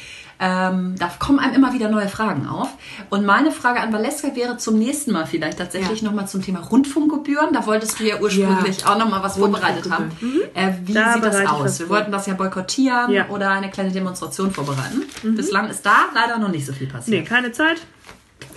ähm, 0.40 0.94
da 0.98 1.10
kommen 1.18 1.38
einem 1.38 1.54
immer 1.54 1.72
wieder 1.74 1.88
neue 1.90 2.08
Fragen 2.08 2.48
auf. 2.48 2.68
Und 3.10 3.26
meine 3.26 3.52
Frage 3.52 3.80
an 3.80 3.92
Valeska 3.92 4.34
wäre 4.34 4.56
zum 4.56 4.78
nächsten 4.78 5.12
Mal 5.12 5.26
vielleicht 5.26 5.58
tatsächlich 5.58 6.00
Ja. 6.00 6.08
nochmal 6.08 6.26
zum 6.26 6.42
Thema 6.42 6.60
Rundfunkgebühren. 6.60 7.52
Da 7.52 7.66
wolltest 7.66 8.00
du 8.00 8.04
ja 8.04 8.18
ursprünglich 8.20 8.86
auch 8.86 8.98
nochmal 8.98 9.22
was 9.22 9.36
vorbereitet 9.36 9.90
haben. 9.90 10.10
Äh, 10.54 10.72
wie 10.84 10.94
Da 10.94 11.12
sieht 11.14 11.24
das 11.24 11.46
aus? 11.46 11.78
Wir 11.80 11.88
wollten 11.90 12.10
das 12.10 12.26
ja 12.26 12.34
boykottieren 12.34 13.10
Ja. 13.12 13.28
oder 13.28 13.50
eine 13.50 13.70
kleine 13.70 13.90
Demonstration 13.92 14.50
vorbereiten. 14.50 15.02
Bislang 15.22 15.68
ist 15.68 15.84
da 15.84 16.06
leider 16.14 16.38
noch 16.38 16.48
nicht 16.48 16.64
so 16.66 16.72
viel 16.72 16.86
passiert. 16.88 17.20
Nee, 17.22 17.28
keine 17.28 17.52
Zeit. 17.52 17.76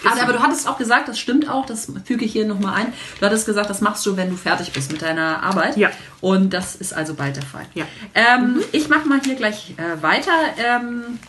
Aber, 0.09 0.21
aber 0.21 0.33
du 0.33 0.39
hattest 0.41 0.67
auch 0.67 0.77
gesagt, 0.77 1.07
das 1.07 1.17
stimmt 1.19 1.49
auch, 1.49 1.65
das 1.65 1.87
füge 2.05 2.25
ich 2.25 2.31
hier 2.33 2.45
nochmal 2.45 2.75
ein. 2.75 2.93
Du 3.19 3.25
hattest 3.25 3.45
gesagt, 3.45 3.69
das 3.69 3.79
machst 3.81 4.05
du, 4.05 4.17
wenn 4.17 4.29
du 4.29 4.35
fertig 4.35 4.71
bist 4.73 4.91
mit 4.91 5.01
deiner 5.01 5.43
Arbeit. 5.43 5.77
Ja. 5.77 5.89
Und 6.21 6.53
das 6.53 6.75
ist 6.75 6.93
also 6.93 7.13
bald 7.13 7.35
der 7.37 7.43
Fall. 7.43 7.65
Ja. 7.73 7.85
Ähm, 8.13 8.61
Ich 8.71 8.89
mache 8.89 9.07
mal 9.07 9.19
hier 9.23 9.35
gleich 9.35 9.73
äh, 9.77 10.01
weiter. 10.01 10.31
Ähm, 10.57 11.19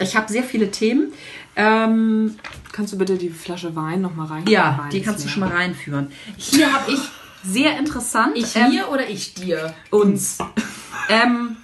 ich 0.00 0.16
habe 0.16 0.30
sehr 0.32 0.42
viele 0.42 0.70
Themen. 0.70 1.12
Ähm, 1.56 2.36
Kannst 2.72 2.92
du 2.92 2.98
bitte 2.98 3.16
die 3.16 3.30
Flasche 3.30 3.74
Wein 3.76 4.00
nochmal 4.00 4.26
rein? 4.28 4.46
ja, 4.46 4.78
Wein 4.80 4.90
die 4.90 5.02
kannst 5.02 5.24
du 5.24 5.28
schon 5.28 5.40
mal 5.40 5.50
reinführen. 5.50 6.10
Hier 6.36 6.72
habe 6.72 6.90
ich 6.92 7.00
sehr 7.42 7.78
interessant. 7.78 8.32
Ich 8.36 8.54
ähm, 8.56 8.70
mir 8.70 8.88
oder 8.90 9.08
ich 9.08 9.34
dir? 9.34 9.74
uns. 9.90 10.38
ähm, 11.08 11.56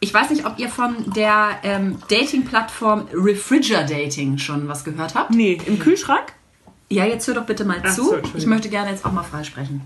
ich 0.00 0.12
weiß 0.12 0.30
nicht, 0.30 0.46
ob 0.46 0.58
ihr 0.58 0.68
von 0.68 1.12
der 1.14 1.58
ähm, 1.62 1.98
Dating-Plattform 2.08 3.08
Refrigerating 3.12 4.38
schon 4.38 4.68
was 4.68 4.84
gehört 4.84 5.14
habt. 5.14 5.30
Nee, 5.30 5.60
im 5.66 5.78
Kühlschrank? 5.78 6.32
Ja, 6.88 7.04
jetzt 7.04 7.26
hör 7.26 7.34
doch 7.34 7.46
bitte 7.46 7.64
mal 7.64 7.82
Ach 7.84 7.94
zu. 7.94 8.04
so, 8.04 8.18
ich 8.36 8.46
möchte 8.46 8.68
gerne 8.68 8.90
jetzt 8.90 9.04
auch 9.04 9.10
mal 9.12 9.24
freisprechen. 9.24 9.80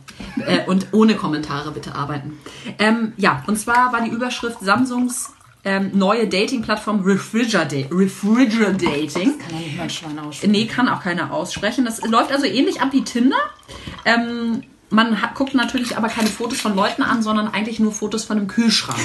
äh, 0.47 0.67
und 0.67 0.89
ohne 0.93 1.15
Kommentare 1.15 1.71
bitte 1.73 1.95
arbeiten. 1.95 2.39
Ähm, 2.79 3.15
ja, 3.17 3.43
und 3.47 3.59
zwar 3.59 3.93
war 3.93 4.03
die 4.03 4.11
Überschrift 4.11 4.59
Samsungs 4.61 5.33
ähm, 5.65 5.91
neue 5.95 6.27
Dating-Plattform 6.27 7.03
Refrigerating. 7.03 7.87
Refrigerating. 7.93 9.39
Kann 9.39 9.51
ja 9.53 9.59
nicht 9.59 9.77
mal 9.77 9.83
ein 9.85 9.91
Schwein 9.91 10.19
aussprechen. 10.19 10.53
Nee, 10.53 10.67
kann 10.67 10.89
auch 10.89 11.03
keiner 11.03 11.33
aussprechen. 11.33 11.85
Das 11.85 12.01
läuft 12.07 12.33
also 12.33 12.47
ähnlich 12.47 12.81
ab 12.81 12.89
wie 12.93 13.03
Tinder. 13.05 13.37
Ähm, 14.05 14.63
man 14.89 15.23
hat, 15.23 15.35
guckt 15.35 15.55
natürlich 15.55 15.97
aber 15.97 16.09
keine 16.09 16.29
Fotos 16.29 16.61
von 16.61 16.75
Leuten 16.75 17.03
an, 17.03 17.23
sondern 17.23 17.49
eigentlich 17.49 17.79
nur 17.79 17.93
Fotos 17.93 18.25
von 18.25 18.39
einem 18.39 18.49
Kühlschrank. 18.49 18.99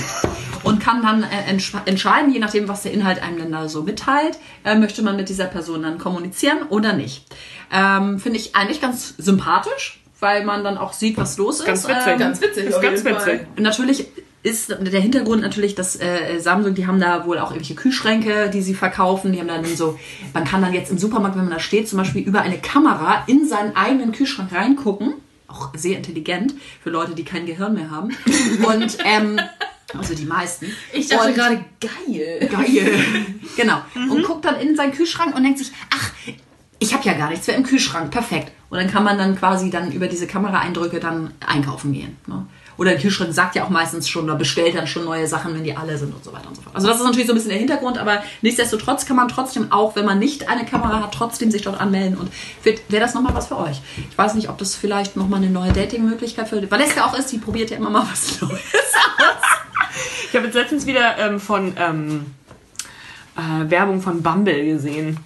Und 0.64 0.80
kann 0.80 1.04
dann 1.04 1.24
äh, 1.24 1.48
entsch 1.48 1.74
entscheiden, 1.86 2.34
je 2.34 2.40
nachdem, 2.40 2.68
was 2.68 2.82
der 2.82 2.92
Inhalt 2.92 3.22
einem 3.22 3.38
dann 3.38 3.52
da 3.52 3.70
so 3.70 3.84
mitteilt, 3.84 4.40
äh, 4.64 4.76
möchte 4.76 5.04
man 5.04 5.16
mit 5.16 5.30
dieser 5.30 5.46
Person 5.46 5.84
dann 5.84 6.00
kommunizieren 6.00 6.64
oder 6.70 6.94
nicht. 6.94 7.26
Ähm, 7.72 8.20
Finde 8.20 8.40
ich 8.40 8.56
eigentlich 8.56 8.82
ganz 8.82 9.14
sympathisch, 9.18 10.00
weil 10.20 10.44
man 10.44 10.64
dann 10.64 10.78
auch 10.78 10.94
sieht, 10.94 11.18
was 11.18 11.38
los 11.38 11.60
ist. 11.60 11.66
Ganz 11.66 11.88
witzig. 11.88 12.08
Ähm, 12.08 12.20
Ganz 12.20 12.42
witzig. 12.42 12.66
Ist 12.66 12.82
ganz 12.82 13.06
witzig. 13.06 13.42
Natürlich 13.58 14.08
ist 14.46 14.70
der 14.70 15.02
Hintergrund 15.02 15.42
natürlich, 15.42 15.74
dass 15.74 16.00
äh, 16.00 16.40
Samsung, 16.40 16.76
die 16.76 16.86
haben 16.86 17.00
da 17.00 17.26
wohl 17.26 17.40
auch 17.40 17.50
irgendwelche 17.50 17.74
Kühlschränke, 17.74 18.52
die 18.52 18.62
sie 18.62 18.76
verkaufen. 18.76 19.32
Die 19.32 19.40
haben 19.40 19.48
dann 19.48 19.66
so, 19.66 19.98
man 20.36 20.44
kann 20.44 20.62
dann 20.62 20.72
jetzt 20.72 20.92
im 20.92 21.00
Supermarkt, 21.00 21.36
wenn 21.36 21.46
man 21.46 21.54
da 21.54 21.60
steht, 21.60 21.90
zum 21.90 21.98
Beispiel 21.98 22.22
über 22.22 22.42
eine 22.42 22.60
Kamera 22.60 23.24
in 23.26 23.48
seinen 23.48 23.76
eigenen 23.76 24.12
Kühlschrank 24.12 24.54
reingucken. 24.54 25.16
Auch 25.48 25.72
sehr 25.76 25.98
intelligent 25.98 26.54
für 26.84 26.92
Leute, 26.92 27.16
die 27.16 27.24
kein 27.24 27.48
Gehirn 27.48 27.74
mehr 27.74 27.90
haben. 27.90 28.16
Und 28.68 28.98
ähm, 29.04 29.40
also 29.98 30.14
die 30.14 30.26
meisten. 30.26 30.68
Ich 30.94 31.08
dachte 31.08 31.30
Und- 31.30 31.36
gerade, 31.36 31.66
geil. 31.82 32.48
Geil. 32.52 33.04
genau. 33.58 33.82
Und 33.96 34.24
guckt 34.24 34.46
dann 34.46 34.60
in 34.60 34.76
seinen 34.76 34.92
Kühlschrank 34.92 35.36
und 35.36 35.42
denkt 35.42 35.58
sich, 35.58 35.72
ach, 35.90 36.12
ich 36.78 36.94
habe 36.94 37.04
ja 37.04 37.14
gar 37.14 37.32
nichts 37.32 37.48
mehr 37.48 37.56
im 37.56 37.64
Kühlschrank. 37.64 38.12
Perfekt. 38.12 38.52
Und 38.70 38.78
dann 38.78 38.92
kann 38.92 39.04
man 39.04 39.18
dann 39.18 39.36
quasi 39.36 39.72
dann 39.72 39.92
über 39.92 40.08
diese 40.08 40.28
Kameraeindrücke 40.28 41.00
dann 41.00 41.34
einkaufen 41.46 41.94
gehen. 41.94 42.18
Ne? 42.28 42.46
Oder 42.78 42.92
der 42.92 43.00
Kühlschrank 43.00 43.34
sagt 43.34 43.56
ja 43.56 43.64
auch 43.64 43.70
meistens 43.70 44.10
schon 44.10 44.26
oder 44.26 44.36
bestellt 44.36 44.76
dann 44.76 44.88
schon 44.88 45.06
neue 45.06 45.28
Sachen, 45.28 45.54
wenn 45.54 45.64
die 45.64 45.76
alle 45.76 45.98
sind 45.98 46.14
und 46.14 46.24
so 46.24 46.34
weiter 46.34 46.48
und 46.48 46.56
so 46.56 46.62
fort. 46.62 46.76
Also 46.76 46.88
das 46.88 46.98
ist 46.98 47.04
natürlich 47.04 47.28
so 47.28 47.34
ein 47.34 47.36
bisschen 47.36 47.52
der 47.52 47.60
Hintergrund, 47.60 47.98
aber 47.98 48.24
nichtsdestotrotz 48.42 49.06
kann 49.06 49.16
man 49.16 49.28
trotzdem 49.28 49.72
auch, 49.72 49.96
wenn 49.96 50.06
man 50.06 50.20
nicht 50.20 50.50
eine 50.50 50.66
Kamera 50.66 51.02
hat, 51.02 51.14
trotzdem 51.14 51.52
sich 51.52 51.62
dort 51.62 51.80
anmelden 51.80 52.18
und 52.18 52.32
wäre 52.64 52.80
das 52.90 53.14
nochmal 53.14 53.34
was 53.34 53.48
für 53.48 53.58
euch. 53.58 53.82
Ich 54.10 54.18
weiß 54.18 54.36
nicht, 54.36 54.50
ob 54.50 54.58
das 54.58 54.76
vielleicht 54.76 55.16
nochmal 55.16 55.42
eine 55.42 55.50
neue 55.50 55.72
Dating-Möglichkeit 55.72 56.50
für 56.50 56.70
Valeska 56.70 57.06
auch 57.06 57.18
ist, 57.18 57.32
die 57.32 57.38
probiert 57.38 57.70
ja 57.70 57.78
immer 57.78 57.90
mal 57.90 58.06
was 58.10 58.42
Neues 58.42 58.52
aus. 58.52 58.60
Ich 60.30 60.36
habe 60.36 60.46
jetzt 60.48 60.56
letztens 60.56 60.86
wieder 60.86 61.18
ähm, 61.18 61.40
von 61.40 61.74
ähm, 61.78 62.26
äh, 63.38 63.70
Werbung 63.70 64.02
von 64.02 64.22
Bumble 64.22 64.66
gesehen. 64.66 65.18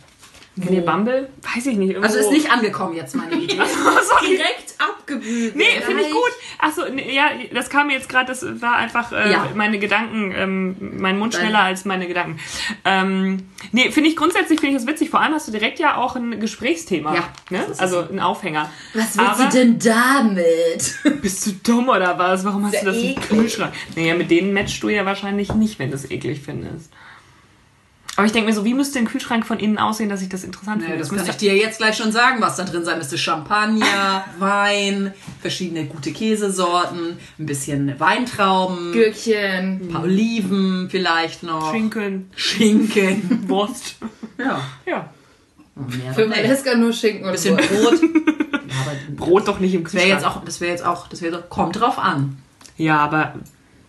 Ihr 0.70 0.82
Bumble? 0.86 1.30
Weiß 1.56 1.66
ich 1.68 1.78
nicht. 1.78 1.90
Irgendwo. 1.92 2.08
Also 2.08 2.20
ist 2.20 2.32
nicht 2.32 2.52
angekommen 2.52 2.96
jetzt 2.96 3.16
meine 3.16 3.36
Idee. 3.42 3.56
Sorry. 3.58 4.28
Direkt 4.38 4.74
abgebügelt. 4.78 5.56
Nee, 5.56 5.82
finde 5.86 6.04
ich 6.04 6.12
gut. 6.12 6.32
Achso, 6.58 6.82
nee, 6.94 7.14
ja, 7.16 7.26
das 7.54 7.70
kam 7.70 7.88
mir 7.88 7.94
jetzt 7.94 8.10
gerade, 8.10 8.28
das 8.28 8.44
war 8.62 8.76
einfach 8.76 9.12
äh, 9.12 9.32
Ja. 9.32 9.48
meine 9.56 9.80
Gedanken, 9.80 10.34
ähm, 10.36 10.76
mein 11.00 11.18
Mund 11.18 11.34
schneller 11.36 11.60
als 11.60 11.86
meine 11.86 12.08
Gedanken. 12.08 12.40
Ähm, 12.86 13.50
nee, 13.72 13.92
finde 13.92 14.10
ich 14.10 14.16
grundsätzlich 14.16 14.60
finde 14.60 14.76
ich 14.76 14.82
das 14.84 14.88
witzig. 14.92 15.10
Vor 15.10 15.22
allem 15.22 15.34
hast 15.34 15.48
du 15.48 15.52
direkt 15.52 15.80
ja 15.80 15.96
auch 15.98 16.16
ein 16.16 16.40
Gesprächsthema. 16.40 17.14
Ja, 17.16 17.24
ne? 17.50 17.66
Also 17.78 18.04
so. 18.04 18.10
ein 18.12 18.20
Aufhänger. 18.20 18.70
Was 18.94 19.18
willst 19.18 19.20
Aber- 19.20 19.46
du 19.46 19.50
denn 19.58 19.80
damit? 19.80 20.96
Bist 21.22 21.46
du 21.48 21.52
dumm 21.64 21.90
oder 21.90 22.18
was? 22.18 22.44
Warum 22.46 22.66
hast 22.66 22.72
Sehr 22.72 22.82
du 22.84 22.88
das 22.92 22.98
im. 22.98 23.16
Kühlschrank? 23.16 23.74
Naja, 23.96 24.16
mit 24.16 24.30
denen 24.32 24.54
matchst 24.54 24.82
du 24.84 24.90
ja 24.90 25.06
wahrscheinlich 25.06 25.54
nicht, 25.54 25.80
wenn 25.80 25.90
du 25.90 25.96
es 25.96 26.10
eklig 26.10 26.42
findest. 26.44 26.92
Aber 28.20 28.26
ich 28.26 28.34
denke 28.34 28.50
mir 28.50 28.54
so, 28.56 28.66
wie 28.66 28.74
müsste 28.74 29.00
ein 29.00 29.06
Kühlschrank 29.06 29.46
von 29.48 29.60
innen 29.60 29.78
aussehen, 29.78 30.10
dass 30.10 30.22
ich 30.22 30.30
das 30.30 30.44
interessant 30.44 30.82
Nee, 30.82 30.88
finde? 30.88 31.00
das 31.00 31.08
Es 31.08 31.10
kann 31.16 31.26
müsste- 31.26 31.32
ich 31.32 31.38
dir 31.38 31.56
jetzt 31.58 31.78
gleich 31.78 31.96
schon 31.98 32.12
sagen, 32.12 32.42
was 32.42 32.58
da 32.58 32.64
drin 32.66 32.84
sein 32.84 32.98
müsste. 32.98 33.18
Champagner, 33.18 34.26
Wein, 34.40 35.14
verschiedene 35.42 35.86
gute 35.86 36.12
Käsesorten, 36.12 37.18
ein 37.40 37.46
bisschen 37.46 38.00
Weintrauben, 38.00 38.92
Gürkchen. 38.92 39.82
ein 39.82 39.88
paar 39.90 40.04
Oliven 40.04 40.90
vielleicht 40.90 41.44
noch, 41.44 41.72
Schinken, 41.72 42.30
Schinken. 42.36 43.44
Wurst. 43.50 43.96
Ja. 44.38 44.62
Ja. 44.86 45.10
Für. 46.14 46.30
Valeska 46.30 46.76
nur 46.76 46.92
Schinken 46.94 47.26
und 47.26 47.32
bisschen. 47.32 47.56
Brot. 47.56 48.00
Ja, 48.70 48.76
aber 48.86 48.92
Brot 49.26 49.48
doch 49.48 49.60
nicht 49.60 49.74
im 49.74 49.84
das 49.84 49.94
wäre 49.94 50.04
Kühlschrank. 50.04 50.24
jetzt 50.26 50.38
auch, 50.38 50.44
das 50.46 50.62
wäre 50.62 50.72
jetzt 50.72 50.86
auch, 50.86 51.08
das 51.08 51.22
wäre 51.24 51.36
so, 51.38 51.42
kommt 51.50 51.80
drauf 51.80 51.98
an. 51.98 52.38
Ja, 52.78 52.98
aber 53.00 53.34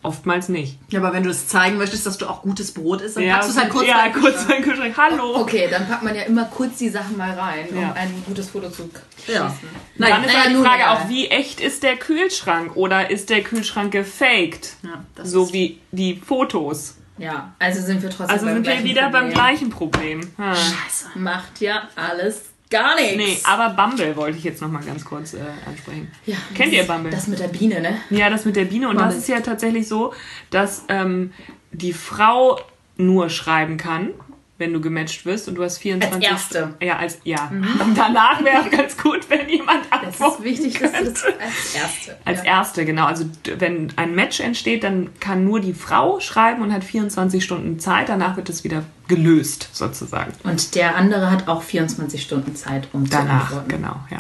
oftmals 0.03 0.49
nicht. 0.49 0.79
Ja, 0.89 1.01
aber 1.01 1.13
wenn 1.13 1.23
du 1.23 1.31
es 1.31 1.47
zeigen 1.49 1.77
möchtest, 1.79 2.07
dass 2.07 2.17
du 2.19 2.27
auch 2.27 2.43
gutes 2.43 2.73
Brot 2.73 3.01
isst, 3.03 3.17
dann 3.17 3.29
packst 3.29 3.49
du 3.49 3.53
es 3.53 3.59
halt 3.61 3.71
kurz 3.71 3.87
ja, 3.87 4.05
in 4.07 4.13
den 4.13 4.23
kurz 4.23 4.35
Kühlschrank. 4.37 4.51
in 4.51 4.57
den 4.57 4.65
Kühlschrank. 4.65 4.95
Hallo. 4.97 5.37
Okay, 5.41 5.69
dann 5.71 5.87
packt 5.89 6.03
man 6.03 6.15
ja 6.15 6.23
immer 6.23 6.45
kurz 6.47 6.79
die 6.79 6.89
Sachen 6.89 7.17
mal 7.17 7.33
rein, 7.39 7.67
um 7.71 7.81
Ja. 7.81 7.93
ein 7.93 8.23
gutes 8.27 8.49
Foto 8.51 8.71
zu 8.71 8.89
Ja. 9.27 9.41
Dann 9.41 9.55
Nein, 9.97 10.25
ist 10.25 10.27
naja, 10.33 10.41
aber 10.47 10.49
die 10.51 10.57
Frage 10.65 10.91
auch, 10.91 11.09
wie 11.09 11.29
echt 11.29 11.61
ist 11.61 11.83
der 11.83 11.97
Kühlschrank 11.97 12.77
oder 12.77 13.11
ist 13.11 13.31
der 13.31 13.43
Kühlschrank 13.43 13.93
gefaked? 13.93 14.75
ja, 14.83 15.05
das 15.15 15.31
So 15.31 15.53
wie 15.53 15.79
die 15.93 16.17
Fotos. 16.17 16.97
Ja, 17.19 17.53
also 17.59 17.83
sind 17.83 18.03
wir 18.03 18.09
trotzdem 18.09 18.31
Also 18.31 18.47
beim 18.47 18.55
sind 18.65 18.67
wir 18.67 18.83
wieder 18.85 19.03
beim 19.11 19.25
Problem. 19.29 19.33
gleichen 19.35 19.71
Problem. 19.71 20.21
Hm. 20.37 20.55
Scheiße. 20.55 21.09
Macht 21.17 21.61
ja 21.61 21.83
alles 21.95 22.45
gar 22.71 22.95
nichts. 22.95 23.17
Nee, 23.17 23.39
aber 23.45 23.71
Bumble 23.75 24.17
wollte 24.17 24.39
ich 24.39 24.45
jetzt 24.45 24.63
nochmal 24.63 24.83
ganz 24.83 25.05
kurz 25.05 25.35
äh, 25.35 25.39
ansprechen. 25.67 26.11
ja, 26.27 26.37
Kennt 26.55 26.73
ihr 26.73 26.85
Bumble? 26.85 27.11
Das 27.11 27.27
mit 27.27 27.39
der 27.39 27.49
Biene, 27.49 27.81
ne? 27.81 28.01
Ja, 28.11 28.31
das 28.31 28.45
mit 28.45 28.57
der 28.57 28.65
Biene. 28.65 28.89
Und 28.89 28.97
Bumble. 28.97 29.15
das 29.15 29.19
ist 29.23 29.29
ja 29.29 29.41
tatsächlich 29.41 29.89
so, 29.89 30.15
dass 30.51 30.85
ähm, 30.89 31.33
die 31.73 31.93
Frau 31.93 32.59
nur 32.97 33.29
schreiben 33.31 33.77
kann, 33.77 34.11
wenn 34.61 34.73
du 34.73 34.81
gematcht 34.81 35.25
wirst 35.27 35.49
und 35.49 35.57
du 35.57 35.65
hast 35.65 35.79
24... 35.79 36.15
Als 36.15 36.25
Erste. 36.25 36.75
Ja, 36.81 36.97
als, 36.99 37.19
ja. 37.25 37.51
Und 37.81 37.97
danach 37.97 38.45
wäre 38.45 38.69
ganz 38.71 38.97
gut, 38.97 39.29
wenn 39.29 39.49
jemand 39.49 39.87
Das 39.91 40.15
ist 40.15 40.21
antwortet. 40.21 40.45
wichtig, 40.45 40.79
dass 40.79 40.93
du 40.93 41.05
das 41.05 41.25
als 41.25 41.75
Erste. 41.75 42.17
Als 42.25 42.39
ja. 42.41 42.45
erste, 42.45 42.85
genau. 42.85 43.07
Also 43.07 43.25
wenn 43.59 43.93
ein 43.97 44.15
Match 44.15 44.41
entsteht, 44.41 44.85
dann 44.85 45.09
kann 45.19 45.45
nur 45.45 45.61
die 45.61 45.73
Frau 45.73 46.21
schreiben 46.21 46.63
und 46.63 46.73
hat 46.73 46.85
24 46.85 47.43
Stunden 47.43 47.81
Zeit. 47.81 48.09
Danach 48.09 48.37
wird 48.37 48.49
es 48.51 48.63
wieder 48.63 48.85
gelöst, 49.09 49.71
sozusagen. 49.73 50.33
Und 50.45 50.75
der 50.75 50.95
andere 50.97 51.31
hat 51.31 51.49
auch 51.49 51.63
24 51.63 52.23
Stunden 52.23 52.55
Zeit, 52.55 52.89
um 52.93 53.07
zu 53.07 53.13
Danach, 53.13 53.47
antworten. 53.47 53.69
genau, 53.69 53.97
ja. 54.11 54.19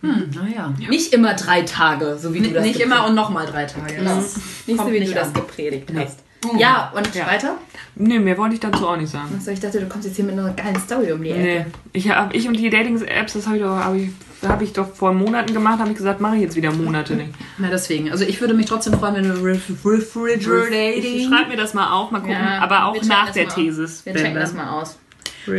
Hm, 0.00 0.30
naja. 0.32 0.72
Nicht 0.88 1.12
immer 1.12 1.34
drei 1.34 1.62
Tage, 1.62 2.18
so 2.20 2.32
wie 2.32 2.40
du 2.40 2.50
das 2.52 2.62
Nicht 2.62 2.78
immer 2.78 3.06
und 3.06 3.14
nochmal 3.16 3.46
drei 3.46 3.64
Tage. 3.64 3.94
Genau. 3.96 4.16
Nicht 4.16 4.78
so 4.78 4.92
wie 4.92 5.00
du 5.00 5.12
das 5.12 5.28
an. 5.28 5.34
gepredigt 5.34 5.90
Nee. 5.92 6.06
Hast. 6.44 6.60
Ja, 6.60 6.92
und 6.94 7.14
Ja. 7.14 7.26
weiter? 7.26 7.54
Nee, 7.96 8.18
mehr 8.20 8.38
wollte 8.38 8.54
ich 8.54 8.60
dazu 8.60 8.86
auch 8.88 8.96
nicht 8.96 9.10
sagen. 9.10 9.34
Achso, 9.36 9.50
ich 9.50 9.60
dachte, 9.60 9.80
du 9.80 9.88
kommst 9.88 10.06
jetzt 10.06 10.16
hier 10.16 10.24
mit 10.24 10.38
einer 10.38 10.52
geilen 10.52 10.78
Story 10.78 11.10
um 11.12 11.22
die 11.22 11.30
Ecke. 11.30 11.40
Nee, 11.42 11.66
ich, 11.92 12.10
hab, 12.10 12.32
ich 12.34 12.46
und 12.46 12.54
die 12.56 12.70
Dating-Apps, 12.70 13.32
das 13.32 13.46
habe 13.46 13.56
ich, 13.56 13.62
doch- 13.62 13.76
hab 13.76 13.94
ich, 13.94 14.10
hab 14.46 14.62
ich 14.62 14.72
doch 14.72 14.94
vor 14.94 15.12
Monaten 15.12 15.52
gemacht, 15.52 15.80
habe 15.80 15.90
ich 15.90 15.96
gesagt, 15.96 16.20
mache 16.20 16.36
ich 16.36 16.42
jetzt 16.42 16.54
wieder 16.56 16.70
Monate 16.72 17.14
nicht. 17.14 17.30
Na, 17.58 17.68
deswegen. 17.70 18.10
Also 18.12 18.24
ich 18.24 18.40
würde 18.40 18.54
mich 18.54 18.66
trotzdem 18.66 18.94
freuen, 18.94 19.16
wenn 19.16 19.24
du 19.28 19.34
Ref 19.42 19.68
Ich 19.68 19.84
Refrigerating. 19.84 21.28
schreib 21.28 21.48
mir 21.48 21.56
das 21.56 21.74
mal 21.74 21.90
auf, 21.92 22.10
mal 22.10 22.20
gucken. 22.20 22.36
Ja, 22.36 22.60
aber 22.60 22.86
auch 22.86 23.02
nach 23.04 23.30
der. 23.30 23.48
Thesis. 23.48 24.04
Wir 24.06 24.14
checken 24.14 24.34
das 24.34 24.52
mal 24.54 24.70
aus. 24.80 24.98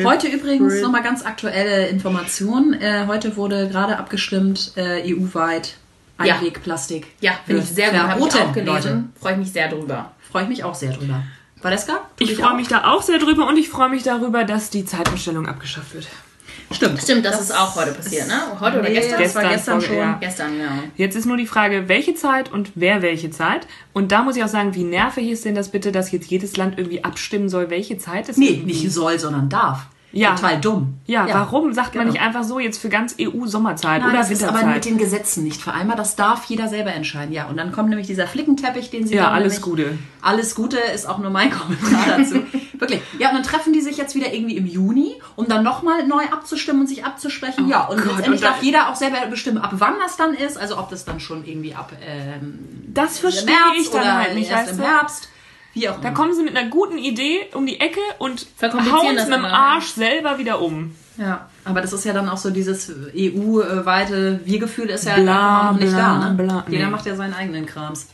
Heute 0.03 0.27
übrigens 0.27 0.81
nochmal 0.81 1.01
ganz 1.01 1.25
aktuelle 1.25 1.87
Information. 1.87 2.73
Äh, 2.73 3.05
heute 3.07 3.35
wurde 3.35 3.67
gerade 3.69 3.97
abgestimmt, 3.97 4.73
äh, 4.75 5.01
EU-weit. 5.13 5.75
Einwegplastik. 6.19 7.08
Ja, 7.21 7.34
finde 7.45 7.62
ich 7.63 7.69
sehr 7.69 7.89
gut. 7.91 7.99
Habe 7.99 8.19
ich 8.27 8.36
auch 8.36 8.53
gelesen. 8.53 9.13
Freue 9.19 9.34
ich 9.34 9.39
mich 9.39 9.51
sehr 9.51 9.69
drüber. 9.69 10.12
Freue 10.32 10.43
ich 10.43 10.49
mich 10.49 10.63
auch 10.63 10.75
sehr 10.75 10.91
drüber. 10.91 11.23
Valeska? 11.62 12.01
Ich 12.19 12.36
freue 12.36 12.55
mich 12.55 12.67
da 12.67 12.86
auch 12.91 13.01
sehr 13.01 13.19
drüber 13.19 13.47
und 13.47 13.58
ich 13.58 13.69
freue 13.69 13.89
mich 13.89 14.03
darüber, 14.03 14.43
dass 14.45 14.69
die 14.69 14.86
Zeitumstellung 14.86 15.45
abgeschafft 15.47 15.93
wird. 15.93 16.08
Stimmt. 16.71 17.01
Stimmt, 17.01 17.25
das, 17.25 17.41
ist 17.41 17.51
auch 17.51 17.75
heute 17.75 17.91
passiert, 17.93 18.27
ne? 18.27 18.39
Heute 18.60 18.79
oder 18.79 18.89
Nee, 18.89 18.95
gestern? 18.95 19.21
Das 19.23 19.36
war 19.36 19.43
gestern 19.49 19.82
schon. 19.82 19.95
ja. 19.97 20.17
Gestern, 20.19 20.55
genau. 20.58 20.71
Jetzt 20.95 21.15
ist 21.15 21.25
nur 21.25 21.36
die 21.36 21.47
Frage, 21.47 21.89
welche 21.89 22.13
Zeit 22.13 22.51
und 22.51 22.71
wer 22.75 23.01
welche 23.01 23.32
Zeit. 23.32 23.65
Und 23.91 24.12
da 24.12 24.21
muss 24.21 24.36
ich 24.36 24.43
auch 24.43 24.47
sagen, 24.49 24.75
wie 24.75 24.84
nervig 24.84 25.27
ist 25.29 25.45
denn 25.45 25.55
das 25.55 25.69
bitte, 25.69 25.91
dass 25.91 26.12
jetzt 26.12 26.29
jedes 26.29 26.58
Land 26.58 26.77
irgendwie 26.77 27.03
abstimmen 27.03 27.49
soll, 27.49 27.71
welche 27.71 27.97
Zeit 27.97 28.29
es 28.29 28.38
Nee, 28.38 28.49
irgendwie- 28.49 28.65
nicht 28.67 28.91
soll, 28.91 29.17
sondern 29.17 29.49
darf. 29.49 29.88
Ja. 30.12 30.34
Total 30.36 30.60
dumm. 30.60 30.98
Ja, 31.06 31.28
warum 31.32 31.72
sagt 31.74 31.93
man 31.93 32.06
genau. 32.06 32.13
nicht 32.13 32.22
einfach 32.26 32.43
so 32.43 32.58
jetzt 32.60 32.82
für 32.82 32.89
ganz 32.89 33.15
EU 33.22 33.45
Sommerzeit 33.45 34.02
Nein, 34.02 34.10
oder 34.10 34.19
das 34.19 34.32
ist 34.32 34.41
aber 34.43 34.54
Winterzeit? 34.60 34.76
mit 34.76 34.86
den 34.86 34.98
Gesetzen 34.98 35.43
nicht 35.43 35.62
vereinbar. 35.62 35.95
Das 35.95 36.15
darf 36.15 36.45
jeder 36.45 36.67
selber 36.67 36.91
entscheiden. 36.93 37.32
Ja, 37.32 37.45
und 37.45 37.58
dann 37.58 37.72
kommt 37.72 37.89
nämlich 37.89 38.08
dieser 38.08 38.26
Flickenteppich, 38.26 38.89
den 38.89 39.06
sie 39.06 39.13
Ja, 39.15 39.30
alles 39.30 39.62
nämlich, 39.62 39.62
Gute. 39.62 39.98
Alles 40.22 40.56
Gute 40.56 40.78
ist 40.80 41.08
auch 41.08 41.19
nur 41.19 41.30
mein 41.30 41.52
Kommentar 41.60 42.17
dazu. 42.17 42.41
Wirklich. 42.80 43.02
Ja, 43.19 43.30
und 43.30 43.36
dann 43.36 43.43
treffen 43.43 43.72
die 43.74 43.82
sich 43.82 43.98
jetzt 43.98 44.15
wieder 44.15 44.34
irgendwie 44.34 44.58
im 44.58 44.65
Juni, 44.65 45.22
um 45.36 45.48
dann 45.48 45.63
nochmal 45.63 46.08
neu 46.08 46.24
abzustimmen 46.32 46.82
und 46.82 46.88
sich 46.88 47.06
abzusprechen. 47.06 47.67
ja, 47.67 47.86
und 47.86 48.00
Oh 48.00 48.04
Gott, 48.04 48.06
letztendlich 48.17 48.41
und 48.41 48.41
da- 48.41 48.48
darf 48.54 48.63
jeder 48.63 48.89
auch 48.89 48.95
selber 48.95 49.17
bestimmen, 49.30 49.60
ab 49.60 49.74
wann 49.74 49.93
das 50.04 50.17
dann 50.17 50.34
ist. 50.34 50.58
Also 50.58 50.80
ob 50.80 50.89
das 50.89 51.06
dann 51.06 51.19
schon 51.19 51.45
irgendwie 51.45 51.76
ab 51.76 51.91
ähm, 52.04 52.58
das 52.91 53.19
verstehe 53.19 53.45
März 53.45 53.60
ich 53.80 53.89
dann 53.91 54.12
halt 54.12 54.34
nicht, 54.34 54.50
erst 54.50 54.72
im? 54.72 54.80
Herbst. 54.80 55.30
Wie 55.73 55.88
auch 55.89 55.99
Da 56.01 56.08
immer. 56.10 56.17
kommen 56.17 56.34
sie 56.34 56.43
mit 56.43 56.58
einer 56.58 56.69
guten 56.69 56.97
Idee 56.97 57.47
um 57.53 57.65
die 57.65 57.79
Ecke 57.79 57.99
und 58.17 58.47
hauen 58.62 59.17
es 59.17 59.27
mit 59.27 59.38
dem 59.38 59.45
Arsch 59.45 59.88
selber 59.89 60.38
wieder 60.38 60.62
um. 60.62 60.95
Ja, 61.17 61.49
aber 61.65 61.82
das 61.82 61.91
ist 61.93 62.05
ja 62.05 62.13
dann 62.13 62.29
auch 62.29 62.38
so 62.38 62.49
dieses 62.49 62.89
EU-weite 63.15 64.39
Wir-Gefühl 64.45 64.89
ist 64.89 65.05
ja 65.05 65.15
Bla, 65.15 65.71
noch 65.73 65.79
nicht 65.79 65.91
bla, 65.93 66.19
da. 66.19 66.29
Ne? 66.29 66.36
bla. 66.43 66.65
Jeder 66.69 66.86
Nee. 66.86 66.91
macht 66.91 67.05
ja 67.05 67.15
seinen 67.15 67.34
eigenen 67.34 67.65
Krams. 67.65 68.08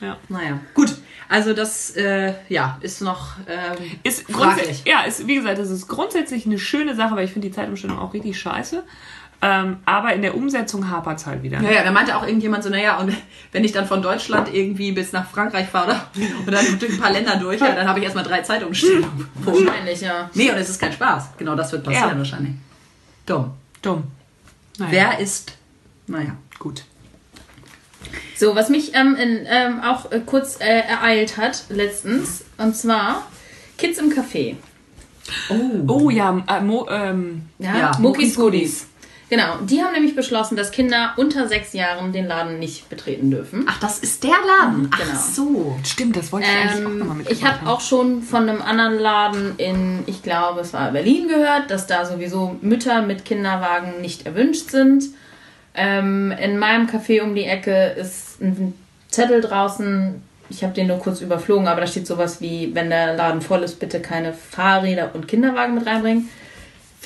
Ja. 0.00 0.16
Naja, 0.28 0.58
gut. 0.74 0.94
Also 1.28 1.52
das, 1.54 1.90
äh, 1.96 2.34
ja, 2.48 2.78
ist 2.82 3.00
noch 3.00 3.32
ähm, 3.48 3.76
Ist 4.04 4.22
fraglich. 4.22 4.36
grundsätzlich, 4.36 4.84
ja, 4.86 5.02
ist, 5.02 5.26
wie 5.26 5.34
gesagt, 5.34 5.58
das 5.58 5.70
ist 5.70 5.88
grundsätzlich 5.88 6.46
eine 6.46 6.58
schöne 6.58 6.94
Sache, 6.94 7.16
weil 7.16 7.24
ich 7.24 7.32
finde 7.32 7.48
die 7.48 7.54
Zeitumstellung 7.54 7.98
auch 7.98 8.14
richtig 8.14 8.38
scheiße. 8.38 8.84
Ähm, 9.42 9.76
aber 9.84 10.14
in 10.14 10.22
der 10.22 10.34
Umsetzung 10.34 10.90
hapert 10.90 11.18
es 11.18 11.26
halt 11.26 11.42
wieder. 11.42 11.60
Ja, 11.60 11.70
ja, 11.70 11.84
da 11.84 11.90
meinte 11.90 12.16
auch 12.16 12.26
irgendjemand 12.26 12.64
so, 12.64 12.70
naja, 12.70 12.96
und 12.98 13.12
wenn 13.52 13.64
ich 13.64 13.72
dann 13.72 13.86
von 13.86 14.00
Deutschland 14.02 14.52
irgendwie 14.52 14.92
bis 14.92 15.12
nach 15.12 15.28
Frankreich 15.28 15.68
fahre 15.68 15.90
oder- 15.90 16.00
und 16.46 16.52
dann 16.52 16.78
durch 16.78 16.92
ein 16.94 16.98
paar 17.00 17.12
Länder 17.12 17.36
durch, 17.36 17.60
ja, 17.60 17.74
dann 17.74 17.86
habe 17.86 17.98
ich 17.98 18.04
erstmal 18.04 18.24
drei 18.24 18.40
Zeitumstellungen. 18.40 19.28
Wahrscheinlich, 19.36 20.00
ja. 20.00 20.30
nee, 20.34 20.50
und 20.50 20.56
es 20.56 20.70
ist 20.70 20.80
kein 20.80 20.92
Spaß. 20.92 21.30
Genau 21.38 21.54
das 21.54 21.70
wird 21.72 21.84
passieren 21.84 22.10
Ja. 22.12 22.18
wahrscheinlich. 22.18 22.54
Dumm. 23.26 23.52
Dumm. 23.82 24.04
Naja, 24.78 24.90
Wer 24.92 25.18
ist, 25.20 25.52
naja. 26.06 26.36
gut. 26.58 26.84
So, 28.36 28.54
was 28.54 28.68
mich 28.68 28.94
ähm, 28.94 29.14
in, 29.16 29.46
ähm, 29.46 29.80
auch 29.82 30.10
äh, 30.12 30.20
kurz 30.24 30.60
äh, 30.60 30.64
ereilt 30.80 31.36
hat 31.36 31.64
letztens, 31.70 32.44
und 32.58 32.76
zwar 32.76 33.26
Kids 33.78 33.98
im 33.98 34.10
Café. 34.10 34.56
Oh 35.88 36.10
ja, 36.10 36.42
äh, 36.46 36.60
Mo, 36.60 36.86
ähm, 36.90 37.46
Ja, 37.58 37.76
Ja, 37.76 37.92
Muckis 37.98 38.36
Goodies. 38.36 38.86
Genau, 39.28 39.56
die 39.62 39.82
haben 39.82 39.92
nämlich 39.92 40.14
beschlossen, 40.14 40.56
dass 40.56 40.70
Kinder 40.70 41.12
unter 41.16 41.48
sechs 41.48 41.72
Jahren 41.72 42.12
den 42.12 42.26
Laden 42.28 42.60
nicht 42.60 42.88
betreten 42.88 43.30
dürfen. 43.30 43.64
Ach, 43.68 43.80
das 43.80 43.98
ist 43.98 44.22
der 44.22 44.30
Laden. 44.30 44.88
Ach 44.92 44.98
Genau. 45.00 45.18
so. 45.18 45.76
stimmt, 45.84 46.16
das 46.16 46.30
wollte 46.30 46.46
ich 46.46 46.56
eigentlich 46.56 46.86
auch 46.86 46.90
nochmal 46.90 47.10
Ähm, 47.10 47.18
mit 47.18 47.32
ich 47.32 47.44
habe 47.44 47.68
auch 47.68 47.80
schon 47.80 48.22
von 48.22 48.48
einem 48.48 48.62
anderen 48.62 48.98
Laden 49.00 49.54
in, 49.56 50.04
ich 50.06 50.22
glaube, 50.22 50.60
es 50.60 50.72
war 50.72 50.92
Berlin 50.92 51.26
gehört, 51.26 51.70
dass 51.72 51.88
da 51.88 52.04
sowieso 52.04 52.56
Mütter 52.60 53.02
mit 53.02 53.24
Kinderwagen 53.24 54.00
nicht 54.00 54.26
erwünscht 54.26 54.70
sind. 54.70 55.04
Ähm, 55.74 56.32
in 56.40 56.58
meinem 56.58 56.86
Café 56.86 57.20
um 57.22 57.34
die 57.34 57.44
Ecke 57.44 57.96
ist 57.98 58.40
ein 58.40 58.74
Zettel 59.10 59.40
draußen. 59.40 60.22
Ich 60.48 60.62
habe 60.62 60.72
den 60.72 60.86
nur 60.86 60.98
kurz 61.00 61.20
überflogen, 61.20 61.66
aber 61.66 61.80
da 61.80 61.88
steht 61.88 62.06
sowas 62.06 62.40
wie, 62.40 62.72
wenn 62.74 62.90
der 62.90 63.16
Laden 63.16 63.42
voll 63.42 63.64
ist, 63.64 63.80
bitte 63.80 63.98
keine 64.00 64.32
Fahrräder 64.32 65.10
und 65.14 65.26
Kinderwagen 65.26 65.74
mit 65.74 65.84
reinbringen. 65.84 66.28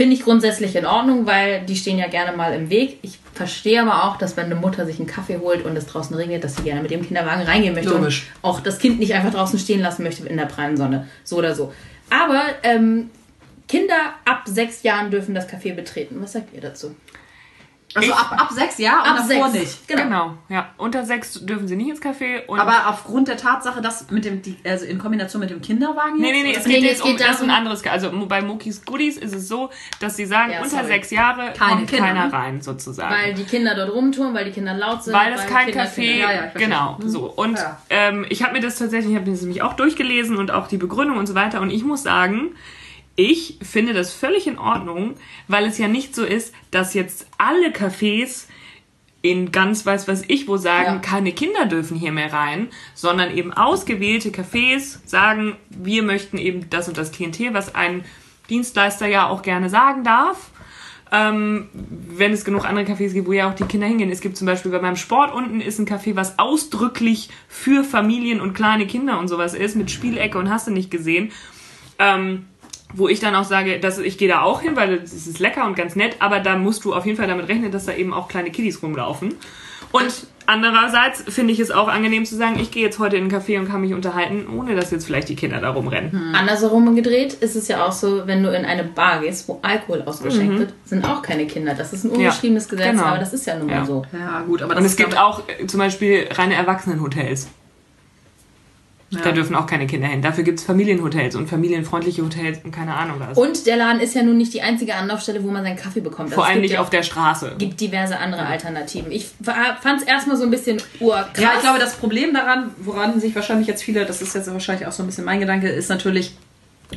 Finde 0.00 0.16
ich 0.16 0.22
grundsätzlich 0.22 0.74
in 0.76 0.86
Ordnung, 0.86 1.26
weil 1.26 1.60
die 1.66 1.76
stehen 1.76 1.98
ja 1.98 2.08
gerne 2.08 2.34
mal 2.34 2.54
im 2.54 2.70
Weg. 2.70 3.00
Ich 3.02 3.18
verstehe 3.34 3.82
aber 3.82 4.04
auch, 4.04 4.16
dass 4.16 4.34
wenn 4.34 4.46
eine 4.46 4.54
Mutter 4.54 4.86
sich 4.86 4.98
einen 4.98 5.06
Kaffee 5.06 5.36
holt 5.36 5.62
und 5.62 5.76
es 5.76 5.84
draußen 5.84 6.16
regnet, 6.16 6.42
dass 6.42 6.56
sie 6.56 6.62
gerne 6.62 6.80
mit 6.80 6.90
dem 6.90 7.06
Kinderwagen 7.06 7.42
reingehen 7.42 7.74
möchte 7.74 7.90
Logisch. 7.90 8.30
und 8.40 8.48
auch 8.48 8.60
das 8.60 8.78
Kind 8.78 8.98
nicht 8.98 9.12
einfach 9.12 9.30
draußen 9.30 9.58
stehen 9.58 9.80
lassen 9.80 10.02
möchte 10.02 10.26
in 10.26 10.38
der 10.38 10.46
prallen 10.46 10.78
Sonne. 10.78 11.06
So 11.22 11.36
oder 11.36 11.54
so. 11.54 11.74
Aber 12.08 12.40
ähm, 12.62 13.10
Kinder 13.68 14.14
ab 14.24 14.44
sechs 14.46 14.82
Jahren 14.84 15.10
dürfen 15.10 15.34
das 15.34 15.46
Café 15.46 15.74
betreten. 15.74 16.16
Was 16.20 16.32
sagt 16.32 16.54
ihr 16.54 16.62
dazu? 16.62 16.94
Also 17.94 18.08
Ich- 18.08 18.14
ab, 18.14 18.32
ab 18.40 18.48
sechs, 18.52 18.78
ja, 18.78 19.00
und 19.02 19.08
Ab 19.08 19.16
davor 19.28 19.48
sechs. 19.50 19.64
nicht. 19.64 19.88
Genau. 19.88 20.02
Genau, 20.04 20.34
ja. 20.48 20.68
Unter 20.76 21.04
sechs 21.04 21.34
dürfen 21.44 21.66
sie 21.66 21.74
nicht 21.76 21.90
ins 21.90 22.00
Café. 22.00 22.46
Und 22.46 22.60
Aber 22.60 22.88
aufgrund 22.88 23.26
der 23.28 23.36
Tatsache, 23.36 23.80
dass 23.80 24.10
mit 24.10 24.24
dem, 24.24 24.42
die, 24.42 24.56
also 24.64 24.84
in 24.84 24.98
Kombination 24.98 25.40
mit 25.40 25.50
dem 25.50 25.60
Kinderwagen 25.60 26.18
Nee, 26.20 26.28
jetzt, 26.28 26.32
nee, 26.36 26.42
nee, 26.42 26.50
oder? 26.50 26.58
es 26.60 26.66
Nee, 26.66 26.72
geht 26.74 26.82
nee, 26.82 26.88
jetzt 26.88 27.02
geht 27.02 27.12
um 27.12 27.18
das 27.18 27.36
ist 27.36 27.42
ein 27.42 27.50
anderes. 27.50 27.84
Also 27.86 28.26
bei 28.28 28.42
Mokis 28.42 28.84
Goodies 28.84 29.16
ist 29.16 29.34
es 29.34 29.48
so, 29.48 29.70
dass 29.98 30.16
sie 30.16 30.26
sagen, 30.26 30.52
Ja, 30.52 30.58
unter 30.58 30.70
sorry. 30.70 30.86
sechs 30.86 31.10
Jahre 31.10 31.52
Keine 31.52 31.72
kommt 31.78 31.88
Kinder, 31.90 32.06
keiner 32.06 32.26
ne? 32.28 32.32
rein, 32.32 32.62
sozusagen. 32.62 33.12
Weil 33.12 33.34
die 33.34 33.44
Kinder 33.44 33.74
dort 33.74 33.92
rumtouren, 33.92 34.34
weil 34.34 34.44
die 34.44 34.52
Kinder 34.52 34.74
laut 34.74 35.02
sind. 35.02 35.12
Weil 35.14 35.32
das 35.32 35.46
kein 35.48 35.66
Kinder 35.66 35.84
Café, 35.84 35.94
Kinder- 35.96 36.16
Ja, 36.18 36.32
ja, 36.32 36.50
genau, 36.54 36.98
so. 37.04 37.24
Und 37.30 37.58
Ja. 37.58 37.78
ähm, 37.90 38.24
ich 38.28 38.42
habe 38.44 38.52
mir 38.52 38.60
das 38.60 38.76
tatsächlich, 38.78 39.10
ich 39.10 39.16
habe 39.16 39.26
mir 39.26 39.32
das 39.32 39.42
nämlich 39.42 39.62
auch 39.62 39.72
durchgelesen 39.72 40.36
und 40.36 40.52
auch 40.52 40.68
die 40.68 40.76
Begründung 40.76 41.18
und 41.18 41.26
so 41.26 41.34
weiter. 41.34 41.60
Und 41.60 41.70
ich 41.70 41.84
muss 41.84 42.04
sagen, 42.04 42.54
ich 43.20 43.58
finde 43.62 43.92
das 43.92 44.12
völlig 44.12 44.46
in 44.46 44.58
Ordnung, 44.58 45.14
weil 45.46 45.66
es 45.66 45.76
ja 45.78 45.88
nicht 45.88 46.14
so 46.14 46.24
ist, 46.24 46.54
dass 46.70 46.94
jetzt 46.94 47.26
alle 47.38 47.68
Cafés 47.70 48.46
in 49.22 49.52
ganz 49.52 49.84
weiß 49.84 50.08
was 50.08 50.22
ich 50.28 50.48
wo 50.48 50.56
sagen, 50.56 50.94
Ja. 50.94 50.98
keine 50.98 51.32
Kinder 51.32 51.66
dürfen 51.66 51.98
hier 51.98 52.12
mehr 52.12 52.32
rein, 52.32 52.68
sondern 52.94 53.36
eben 53.36 53.52
ausgewählte 53.52 54.30
Cafés 54.30 54.98
sagen, 55.04 55.56
wir 55.68 56.02
möchten 56.02 56.38
eben 56.38 56.70
das 56.70 56.88
und 56.88 56.96
das 56.96 57.12
Klientel, 57.12 57.52
was 57.52 57.74
ein 57.74 58.04
Dienstleister 58.48 59.06
ja 59.06 59.28
auch 59.28 59.42
gerne 59.42 59.68
sagen 59.68 60.04
darf. 60.04 60.50
Ähm, 61.12 61.68
wenn 61.72 62.32
es 62.32 62.44
genug 62.44 62.64
andere 62.64 62.84
Cafés 62.86 63.12
gibt, 63.12 63.26
wo 63.28 63.32
ja 63.32 63.50
auch 63.50 63.54
die 63.54 63.64
Kinder 63.64 63.86
hingehen. 63.88 64.10
Es 64.12 64.20
gibt 64.20 64.36
zum 64.36 64.46
Beispiel 64.46 64.70
bei 64.70 64.80
meinem 64.80 64.94
Sport 64.96 65.34
unten 65.34 65.60
ist 65.60 65.78
ein 65.80 65.86
Café, 65.86 66.14
was 66.14 66.38
ausdrücklich 66.38 67.28
für 67.48 67.82
Familien 67.82 68.40
und 68.40 68.54
kleine 68.54 68.86
Kinder 68.86 69.18
und 69.18 69.26
sowas 69.28 69.52
ist, 69.54 69.74
mit 69.76 69.90
Spielecke 69.90 70.38
und 70.38 70.48
hast 70.48 70.68
du 70.68 70.70
nicht 70.70 70.88
gesehen. 70.90 71.32
Ähm, 71.98 72.46
wo 72.92 73.08
ich 73.08 73.20
dann 73.20 73.34
auch 73.34 73.44
sage, 73.44 73.78
dass 73.78 73.98
ich 73.98 74.18
gehe 74.18 74.28
da 74.28 74.42
auch 74.42 74.62
hin, 74.62 74.76
weil 74.76 74.94
es 74.94 75.12
ist 75.26 75.38
lecker 75.38 75.64
und 75.66 75.76
ganz 75.76 75.96
nett, 75.96 76.16
aber 76.18 76.40
da 76.40 76.56
musst 76.56 76.84
du 76.84 76.94
auf 76.94 77.06
jeden 77.06 77.16
Fall 77.16 77.28
damit 77.28 77.48
rechnen, 77.48 77.70
dass 77.70 77.86
da 77.86 77.92
eben 77.92 78.12
auch 78.12 78.28
kleine 78.28 78.50
Kiddies 78.50 78.82
rumlaufen. 78.82 79.34
Und 79.92 80.26
andererseits 80.46 81.22
finde 81.28 81.52
ich 81.52 81.58
es 81.58 81.70
auch 81.70 81.88
angenehm 81.88 82.24
zu 82.24 82.36
sagen, 82.36 82.58
ich 82.60 82.70
gehe 82.70 82.84
jetzt 82.84 82.98
heute 82.98 83.16
in 83.16 83.24
einen 83.24 83.32
Café 83.32 83.58
und 83.58 83.68
kann 83.68 83.80
mich 83.80 83.92
unterhalten, 83.92 84.46
ohne 84.56 84.76
dass 84.76 84.90
jetzt 84.90 85.04
vielleicht 85.04 85.28
die 85.28 85.36
Kinder 85.36 85.60
da 85.60 85.70
rumrennen. 85.70 86.34
Andersherum 86.34 86.94
gedreht 86.94 87.34
ist 87.34 87.56
es 87.56 87.66
ja 87.68 87.84
auch 87.84 87.92
so, 87.92 88.26
wenn 88.26 88.42
du 88.42 88.54
in 88.54 88.64
eine 88.64 88.84
Bar 88.84 89.20
gehst, 89.20 89.48
wo 89.48 89.58
Alkohol 89.62 90.02
ausgeschenkt 90.06 90.58
wird, 90.58 90.74
sind 90.84 91.04
auch 91.04 91.22
keine 91.22 91.46
Kinder. 91.46 91.74
Das 91.74 91.92
ist 91.92 92.04
ein 92.04 92.10
ungeschriebenes 92.10 92.68
Gesetz, 92.68 92.90
genau. 92.92 93.04
aber 93.04 93.18
das 93.18 93.32
ist 93.32 93.46
ja 93.46 93.56
nun 93.58 93.66
mal 93.66 93.78
Ja. 93.78 93.84
so. 93.84 94.04
Ja, 94.12 94.42
gut, 94.42 94.62
aber 94.62 94.74
das 94.74 94.82
Und 94.82 94.86
es 94.86 94.96
gibt 94.96 95.18
auch 95.18 95.42
äh, 95.48 95.66
zum 95.66 95.78
Beispiel 95.78 96.28
reine 96.30 96.54
Erwachsenenhotels. 96.54 97.48
Da 99.10 99.32
dürfen 99.32 99.56
auch 99.56 99.66
keine 99.66 99.88
Kinder 99.88 100.06
hin. 100.06 100.22
Dafür 100.22 100.44
gibt 100.44 100.60
es 100.60 100.64
Familienhotels 100.64 101.34
und 101.34 101.48
familienfreundliche 101.48 102.22
Hotels 102.22 102.60
und 102.62 102.70
keine 102.70 102.94
Ahnung 102.94 103.16
was. 103.18 103.36
Und 103.36 103.66
der 103.66 103.76
Laden 103.76 104.00
ist 104.00 104.14
ja 104.14 104.22
nun 104.22 104.36
nicht 104.38 104.54
die 104.54 104.62
einzige 104.62 104.94
Anlaufstelle, 104.94 105.42
wo 105.42 105.48
man 105.50 105.64
seinen 105.64 105.76
Kaffee 105.76 106.00
bekommt. 106.00 106.32
Vor 106.32 106.38
Also 106.38 106.42
es 106.42 106.46
allem 106.46 106.54
gibt 106.54 106.62
nicht 106.62 106.72
ja 106.74 106.80
auf 106.80 106.90
der 106.90 107.02
Straße. 107.02 107.56
gibt 107.58 107.80
diverse 107.80 108.18
andere 108.18 108.46
Alternativen. 108.46 109.10
Ich 109.10 109.28
fand 109.42 110.00
es 110.00 110.06
erstmal 110.06 110.36
so 110.36 110.44
ein 110.44 110.50
bisschen 110.50 110.80
urkrass. 111.00 111.42
Ja, 111.42 111.50
ich 111.56 111.60
glaube, 111.60 111.80
das 111.80 111.96
Problem 111.96 112.32
daran, 112.32 112.70
woran 112.78 113.18
sich 113.20 113.34
wahrscheinlich 113.34 113.66
jetzt 113.66 113.82
viele, 113.82 114.06
das 114.06 114.22
ist 114.22 114.34
jetzt 114.34 114.52
wahrscheinlich 114.52 114.86
auch 114.86 114.92
so 114.92 115.02
ein 115.02 115.06
bisschen 115.06 115.24
mein 115.24 115.40
Gedanke, 115.40 115.68
ist 115.68 115.88
natürlich, 115.90 116.36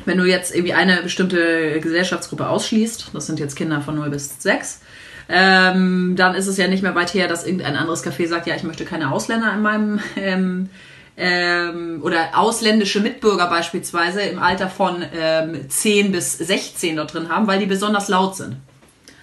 wenn 0.05 0.19
du 0.19 0.25
jetzt 0.25 0.53
irgendwie 0.53 0.73
eine 0.73 1.01
bestimmte 1.01 1.79
Gesellschaftsgruppe 1.79 2.47
ausschließt, 2.47 3.09
das 3.13 3.25
sind 3.25 3.39
jetzt 3.39 3.55
Kinder 3.55 3.81
von 3.81 3.95
0 3.95 4.11
bis 4.11 4.39
6, 4.41 4.81
ähm, 5.29 6.15
dann 6.15 6.35
ist 6.35 6.47
es 6.47 6.57
ja 6.57 6.67
nicht 6.67 6.83
mehr 6.83 6.93
weit 6.95 7.13
her, 7.13 7.27
dass 7.27 7.45
irgendein 7.45 7.75
anderes 7.75 8.05
Café 8.05 8.27
sagt, 8.27 8.45
ja, 8.45 8.55
ich 8.55 8.63
möchte 8.63 8.85
keine 8.85 9.11
Ausländer 9.11 9.51
in 9.53 9.61
meinem 9.61 9.99
ähm, 10.17 10.69
ähm, 11.17 12.01
oder 12.03 12.29
ausländische 12.37 12.99
Mitbürger 12.99 13.47
beispielsweise 13.47 14.21
im 14.21 14.39
Alter 14.39 14.67
von 14.69 15.03
ähm, 15.13 15.69
10 15.69 16.11
bis 16.11 16.37
16 16.37 16.95
dort 16.95 17.13
drin 17.13 17.29
haben, 17.29 17.47
weil 17.47 17.59
die 17.59 17.65
besonders 17.67 18.07
laut 18.07 18.35
sind. 18.35 18.57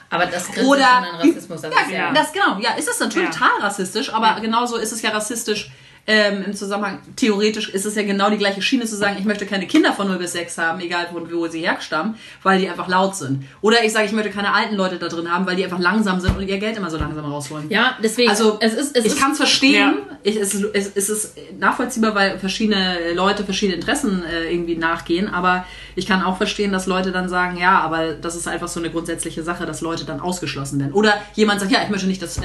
aber 0.09 0.27
das 0.27 0.47
grenzt 0.51 0.69
Oder 0.69 0.85
schon 0.85 1.05
an 1.05 1.17
Rassismus. 1.17 1.61
Das 1.63 1.73
ja, 1.75 1.81
ist 1.81 1.91
ja, 1.93 2.13
das 2.13 2.33
genau. 2.33 2.59
Ja, 2.61 2.75
ist 2.75 2.89
es 2.89 3.01
natürlich 3.01 3.29
Ja. 3.29 3.35
total 3.35 3.61
rassistisch, 3.61 4.13
aber 4.13 4.41
genauso 4.41 4.77
ist 4.77 4.93
es 4.93 5.03
ja 5.03 5.11
rassistisch 5.11 5.71
ähm, 6.07 6.43
im 6.47 6.55
Zusammenhang. 6.55 6.99
Theoretisch 7.17 7.69
ist 7.69 7.87
es 7.87 7.95
ja 7.95 8.03
genau 8.03 8.31
die 8.31 8.37
gleiche 8.39 8.63
Schiene 8.63 8.85
zu 8.85 8.97
sagen, 8.97 9.17
ich 9.19 9.25
möchte 9.25 9.47
keine 9.47 9.67
Kinder 9.67 9.93
von 9.93 10.09
0 10.09 10.19
bis 10.19 10.33
6 10.33 10.59
haben, 10.59 10.81
egal 10.81 11.07
von 11.13 11.31
wo 11.33 11.47
sie 11.47 11.61
herstammen, 11.67 12.17
weil 12.43 12.59
die 12.61 12.69
einfach 12.69 12.89
laut 12.89 13.15
sind. 13.15 13.45
Oder 13.61 13.85
ich 13.85 13.93
sage, 13.93 14.07
ich 14.07 14.13
möchte 14.13 14.31
keine 14.31 14.53
alten 14.53 14.75
Leute 14.77 14.97
da 14.99 15.09
drin 15.09 15.31
haben, 15.31 15.47
weil 15.47 15.57
die 15.57 15.65
einfach 15.65 15.79
langsam 15.79 16.19
sind 16.21 16.37
und 16.37 16.49
ihr 16.49 16.59
Geld 16.59 16.77
immer 16.77 16.91
so 16.91 16.97
langsam 16.99 17.25
rausholen. 17.25 17.71
ja, 17.71 17.97
deswegen. 18.03 18.29
Also 18.31 18.57
es 18.61 18.75
ist, 18.75 18.97
es 18.97 19.05
ich 19.05 19.17
kann 19.17 19.33
es 19.33 19.37
verstehen. 19.37 19.95
Ja. 19.99 20.17
Ich, 20.23 20.37
es, 20.37 20.55
ist- 20.55 20.65
es, 20.75 20.91
es 20.95 21.09
ist 21.09 21.35
nachvollziehbar, 21.59 22.15
weil 22.15 22.39
verschiedene 22.39 23.13
Leute 23.15 23.45
verschiedene 23.45 23.77
Interessen 23.77 24.23
äh, 24.25 24.53
irgendwie 24.53 24.77
nachgehen. 24.77 25.29
Aber 25.29 25.65
ich 25.97 26.07
kann 26.07 26.23
auch 26.23 26.37
verstehen, 26.37 26.73
dass 26.73 26.87
Leute 26.87 27.13
dann 27.13 27.29
sagen, 27.29 27.57
ja, 27.57 27.79
aber 27.81 28.15
das 28.15 28.37
ist 28.37 28.49
einfach 28.49 28.69
so 28.69 28.81
eine 28.81 28.91
grundsätzliche 28.91 29.43
Sache, 29.43 29.65
dass 29.67 29.81
Leute 29.81 30.05
dann 30.05 30.21
ausgeschlossen 30.21 30.79
werden. 30.81 30.93
Oder 30.93 31.15
jemand 31.35 31.61
sagt, 31.61 31.73
ja, 31.73 31.83
ich 31.83 31.89
möchte 31.91 32.07
nicht, 32.07 32.21
dass, 32.23 32.39
äh, 32.39 32.43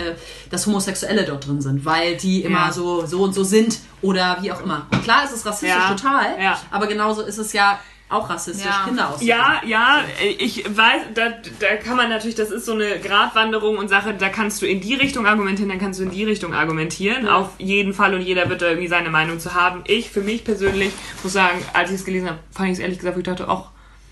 dass 0.52 0.68
Homosexuelle 0.68 1.24
dort 1.24 1.48
drin 1.48 1.62
sind, 1.62 1.86
weil 1.86 2.16
die 2.18 2.44
immer 2.44 2.68
Ja. 2.68 2.72
so 2.72 3.06
so 3.06 3.22
und 3.24 3.34
so 3.34 3.44
sind 3.46 3.80
oder 4.02 4.38
wie 4.42 4.52
auch 4.52 4.62
immer. 4.62 4.86
Und 4.92 5.04
klar 5.04 5.24
ist 5.24 5.32
es 5.32 5.46
rassistisch 5.46 5.70
Ja. 5.70 5.90
total, 5.96 6.26
Ja. 6.42 6.60
aber 6.72 6.88
genauso 6.88 7.22
ist 7.22 7.38
es 7.38 7.54
ja 7.54 7.80
auch 8.08 8.30
rassistisch, 8.30 8.66
Ja. 8.66 8.84
Kinder 8.86 9.06
auszusuchen. 9.10 9.28
Ja, 9.28 9.62
ja, 9.66 10.04
ich 10.38 10.64
weiß, 10.64 11.02
da, 11.16 11.24
da 11.60 11.76
kann 11.78 11.98
man 11.98 12.08
natürlich, 12.10 12.36
das 12.36 12.52
ist 12.52 12.66
so 12.66 12.74
eine 12.74 13.00
Gratwanderung 13.00 13.78
und 13.80 13.88
Sache, 13.88 14.14
da 14.14 14.30
kannst 14.30 14.62
du 14.62 14.68
in 14.68 14.80
die 14.80 14.94
Richtung 14.94 15.26
argumentieren, 15.26 15.70
dann 15.70 15.80
kannst 15.80 16.00
du 16.00 16.04
in 16.04 16.12
die 16.12 16.24
Richtung 16.24 16.54
argumentieren. 16.54 17.28
Auf 17.28 17.50
jeden 17.58 17.94
Fall 17.96 18.14
und 18.14 18.22
jeder 18.22 18.48
wird 18.50 18.62
da 18.62 18.68
irgendwie 18.68 18.88
seine 18.90 19.10
Meinung 19.10 19.40
zu 19.40 19.56
haben. 19.56 19.84
Ich, 19.88 20.12
für 20.12 20.22
mich 20.22 20.44
persönlich, 20.44 20.92
muss 21.24 21.34
sagen, 21.34 21.58
als 21.74 21.90
ich 21.90 21.96
es 21.96 22.06
gelesen 22.06 22.28
habe, 22.30 22.40
fand 22.52 22.68
ich 22.70 22.74
es 22.74 22.80
ehrlich 22.80 23.00
gesagt, 23.00 23.18
ich 23.18 23.24
dachte, 23.24 23.48
ach, 23.50 23.70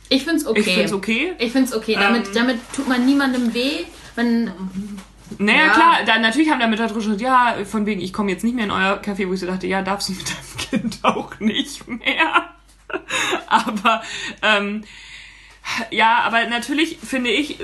ich 0.09 0.23
finde 0.23 0.37
es 0.41 0.47
okay. 0.47 0.59
ich 0.59 0.65
finde 0.65 0.83
es 0.85 0.93
okay. 0.93 1.33
Ich 1.37 1.51
finde 1.51 1.69
es 1.69 1.75
okay. 1.75 1.95
Damit, 1.99 2.27
Ähm. 2.27 2.33
damit 2.33 2.73
tut 2.73 2.87
man 2.87 3.05
niemandem 3.05 3.53
weh. 3.53 3.85
Wenn, 4.15 4.51
Naja, 5.39 5.65
Ja. 5.67 5.73
klar, 5.73 5.97
da, 6.05 6.19
natürlich 6.19 6.49
haben 6.49 6.59
da 6.59 6.67
drüber 6.67 6.99
gesagt, 6.99 7.21
ja, 7.21 7.55
von 7.65 7.85
wegen, 7.85 8.01
ich 8.01 8.13
komme 8.13 8.31
jetzt 8.31 8.43
nicht 8.43 8.55
mehr 8.55 8.65
in 8.65 8.71
euer 8.71 9.01
Café, 9.01 9.27
wo 9.27 9.33
ich 9.33 9.39
so 9.39 9.47
dachte, 9.47 9.67
ja, 9.67 9.81
darfst 9.81 10.09
du 10.09 10.13
mit 10.13 10.29
deinem 10.29 10.57
Kind 10.91 10.99
auch 11.03 11.39
nicht 11.39 11.87
mehr. 11.87 12.49
aber, 13.47 14.01
ähm, 14.41 14.83
ja, 15.91 16.19
aber 16.25 16.47
natürlich 16.47 16.99
finde 16.99 17.29
ich 17.31 17.59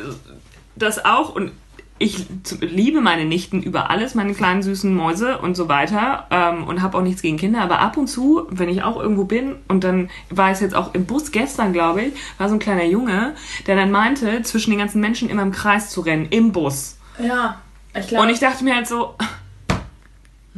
das 0.76 1.04
auch 1.06 1.36
und 1.36 1.52
ich 2.02 2.26
liebe 2.62 3.02
meine 3.02 3.26
Nichten 3.26 3.62
über 3.62 3.90
alles, 3.90 4.16
meine 4.16 4.34
kleinen 4.34 4.64
süßen 4.64 4.94
Mäuse 4.94 5.38
und 5.40 5.56
so 5.56 5.68
weiter 5.68 6.28
ähm, 6.32 6.64
und 6.64 6.82
habe 6.82 6.98
auch 6.98 7.02
nichts 7.02 7.22
gegen 7.22 7.36
Kinder, 7.36 7.60
aber 7.62 7.80
ab 7.80 7.98
und 7.98 8.08
zu, 8.08 8.48
wenn 8.50 8.70
ich 8.70 8.84
auch 8.84 8.98
irgendwo 8.98 9.26
bin 9.26 9.58
und 9.68 9.84
dann 9.84 10.10
war 10.30 10.50
es 10.50 10.62
jetzt 10.62 10.76
auch 10.76 10.94
im 10.94 11.06
Bus 11.06 11.32
gestern, 11.34 11.74
glaube 11.74 12.04
ich, 12.04 12.14
war 12.38 12.48
so 12.48 12.56
ein 12.56 12.60
kleiner 12.60 12.86
Junge, 12.86 13.36
der 13.68 13.76
dann 13.76 13.92
meinte, 13.92 14.42
zwischen 14.44 14.70
den 14.70 14.80
ganzen 14.80 15.02
Menschen 15.02 15.30
immer 15.30 15.42
im 15.42 15.52
Kreis 15.52 15.90
zu 15.90 16.00
rennen, 16.00 16.28
im 16.30 16.54
Bus. 16.54 16.99
Ja, 17.20 17.62
ich 17.98 18.08
glaube, 18.08 18.24
Und 18.26 18.30
ich 18.32 18.40
dachte 18.40 18.64
mir 18.64 18.76
halt 18.76 18.88
so, 18.88 19.16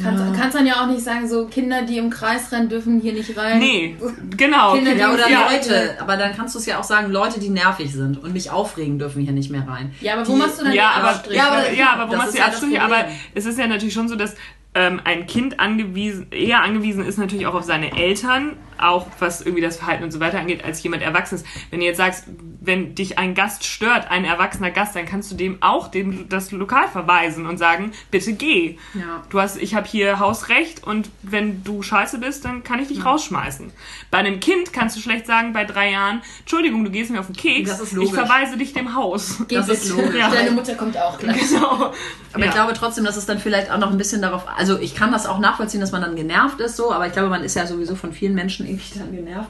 kannst, 0.01 0.23
kannst 0.39 0.55
dann 0.55 0.65
ja 0.65 0.81
auch 0.81 0.87
nicht 0.87 1.01
sagen, 1.03 1.27
so 1.27 1.45
Kinder, 1.47 1.83
die 1.83 1.97
im 1.97 2.09
Kreis 2.09 2.51
rennen, 2.51 2.69
dürfen 2.69 2.99
hier 2.99 3.13
nicht 3.13 3.37
rein. 3.37 3.59
nee, 3.59 3.95
genau. 4.35 4.73
Kinder, 4.73 4.95
Ja, 4.95 5.13
oder 5.13 5.29
Ja. 5.29 5.49
Leute, 5.51 5.95
aber 5.99 6.17
dann 6.17 6.35
kannst 6.35 6.55
du 6.55 6.59
es 6.59 6.65
ja 6.65 6.79
auch 6.79 6.83
sagen, 6.83 7.11
Leute, 7.11 7.39
die 7.39 7.49
nervig 7.49 7.91
sind 7.93 8.21
und 8.23 8.33
mich 8.33 8.49
aufregen, 8.49 8.97
dürfen 8.99 9.21
hier 9.23 9.33
nicht 9.33 9.51
mehr 9.51 9.67
rein. 9.67 9.93
Ja, 10.01 10.13
aber 10.13 10.27
wo 10.27 10.33
Die- 10.33 10.39
machst 10.39 10.59
du 10.59 10.65
dann 10.65 10.73
Ja, 10.73 10.91
die 10.95 10.99
aber, 11.01 11.09
Abstriche? 11.11 11.37
ja, 11.37 11.47
aber, 11.49 11.71
ja, 11.73 11.93
aber 11.93 12.07
wo 12.07 12.11
Das 12.11 12.17
machst 12.17 12.29
du 12.29 12.33
die 12.33 12.39
ja 12.39 12.45
das 12.47 12.55
Abstriche? 12.55 12.81
Aber 12.81 12.95
Problem. 12.95 13.15
es 13.35 13.45
ist 13.45 13.59
ja 13.59 13.67
natürlich 13.67 13.93
schon 13.93 14.07
so, 14.07 14.15
dass 14.15 14.35
ähm, 14.73 15.01
ein 15.03 15.27
Kind 15.27 15.59
angewiesen, 15.59 16.27
eher 16.31 16.61
angewiesen 16.63 17.05
ist 17.05 17.17
natürlich 17.17 17.45
auch 17.45 17.55
auf 17.55 17.63
seine 17.65 17.95
Eltern, 17.97 18.55
auch 18.81 19.07
was 19.19 19.41
irgendwie 19.41 19.61
das 19.61 19.77
Verhalten 19.77 20.03
und 20.03 20.11
so 20.11 20.19
weiter 20.19 20.39
angeht, 20.39 20.63
als 20.63 20.81
jemand 20.83 21.03
Erwachsenes. 21.03 21.43
Wenn 21.69 21.79
du 21.79 21.85
jetzt 21.85 21.97
sagst, 21.97 22.25
wenn 22.61 22.95
dich 22.95 23.17
ein 23.17 23.33
Gast 23.33 23.65
stört, 23.65 24.09
ein 24.11 24.23
erwachsener 24.25 24.71
Gast, 24.71 24.95
dann 24.95 25.05
kannst 25.05 25.31
du 25.31 25.35
dem 25.35 25.57
auch 25.61 25.87
dem, 25.89 26.29
das 26.29 26.51
Lokal 26.51 26.87
verweisen 26.87 27.45
und 27.45 27.57
sagen, 27.57 27.91
bitte 28.11 28.33
geh. 28.33 28.77
Ja. 28.93 29.23
Du 29.29 29.39
hast, 29.41 29.57
ich 29.61 29.73
habe 29.75 29.87
hier 29.87 30.19
Hausrecht 30.19 30.83
und 30.83 31.09
wenn 31.23 31.63
du 31.63 31.81
scheiße 31.81 32.19
bist, 32.19 32.45
dann 32.45 32.63
kann 32.63 32.79
ich 32.79 32.87
dich 32.87 33.03
rausschmeißen. 33.05 33.71
Bei 34.11 34.19
einem 34.19 34.39
Kind 34.39 34.73
kannst 34.73 34.95
du 34.95 35.01
schlecht 35.01 35.25
sagen, 35.25 35.53
bei 35.53 35.65
drei 35.65 35.91
Jahren, 35.91 36.21
Entschuldigung, 36.41 36.83
du 36.83 36.91
gehst 36.91 37.09
mir 37.11 37.19
auf 37.19 37.27
den 37.27 37.35
Keks, 37.35 37.69
Das 37.69 37.79
ist 37.79 37.97
ich 37.97 38.13
verweise 38.13 38.57
dich 38.57 38.73
dem 38.73 38.95
Haus. 38.95 39.37
Geh 39.47 39.55
das 39.55 39.69
ist 39.69 39.89
logisch. 39.89 40.21
Deine 40.31 40.51
Mutter 40.51 40.75
kommt 40.75 40.97
auch 40.97 41.17
gleich. 41.17 41.39
Genau. 41.41 41.91
Aber 42.33 42.39
Ja. 42.43 42.45
ich 42.45 42.51
glaube 42.51 42.73
trotzdem, 42.73 43.03
dass 43.05 43.17
es 43.17 43.25
dann 43.25 43.39
vielleicht 43.39 43.71
auch 43.71 43.77
noch 43.77 43.91
ein 43.91 43.97
bisschen 43.97 44.21
darauf, 44.21 44.43
also 44.55 44.77
ich 44.79 44.95
kann 44.95 45.11
das 45.11 45.25
auch 45.25 45.39
nachvollziehen, 45.39 45.81
dass 45.81 45.91
man 45.91 46.01
dann 46.01 46.15
genervt 46.15 46.59
ist 46.61 46.77
so, 46.77 46.91
aber 46.91 47.07
ich 47.07 47.13
glaube, 47.13 47.29
man 47.29 47.43
ist 47.43 47.55
ja 47.55 47.65
sowieso 47.67 47.95
von 47.95 48.13
vielen 48.13 48.33
Menschen 48.35 48.65
irgendwie 48.71 48.99
dann 48.99 49.15
genervt. 49.15 49.49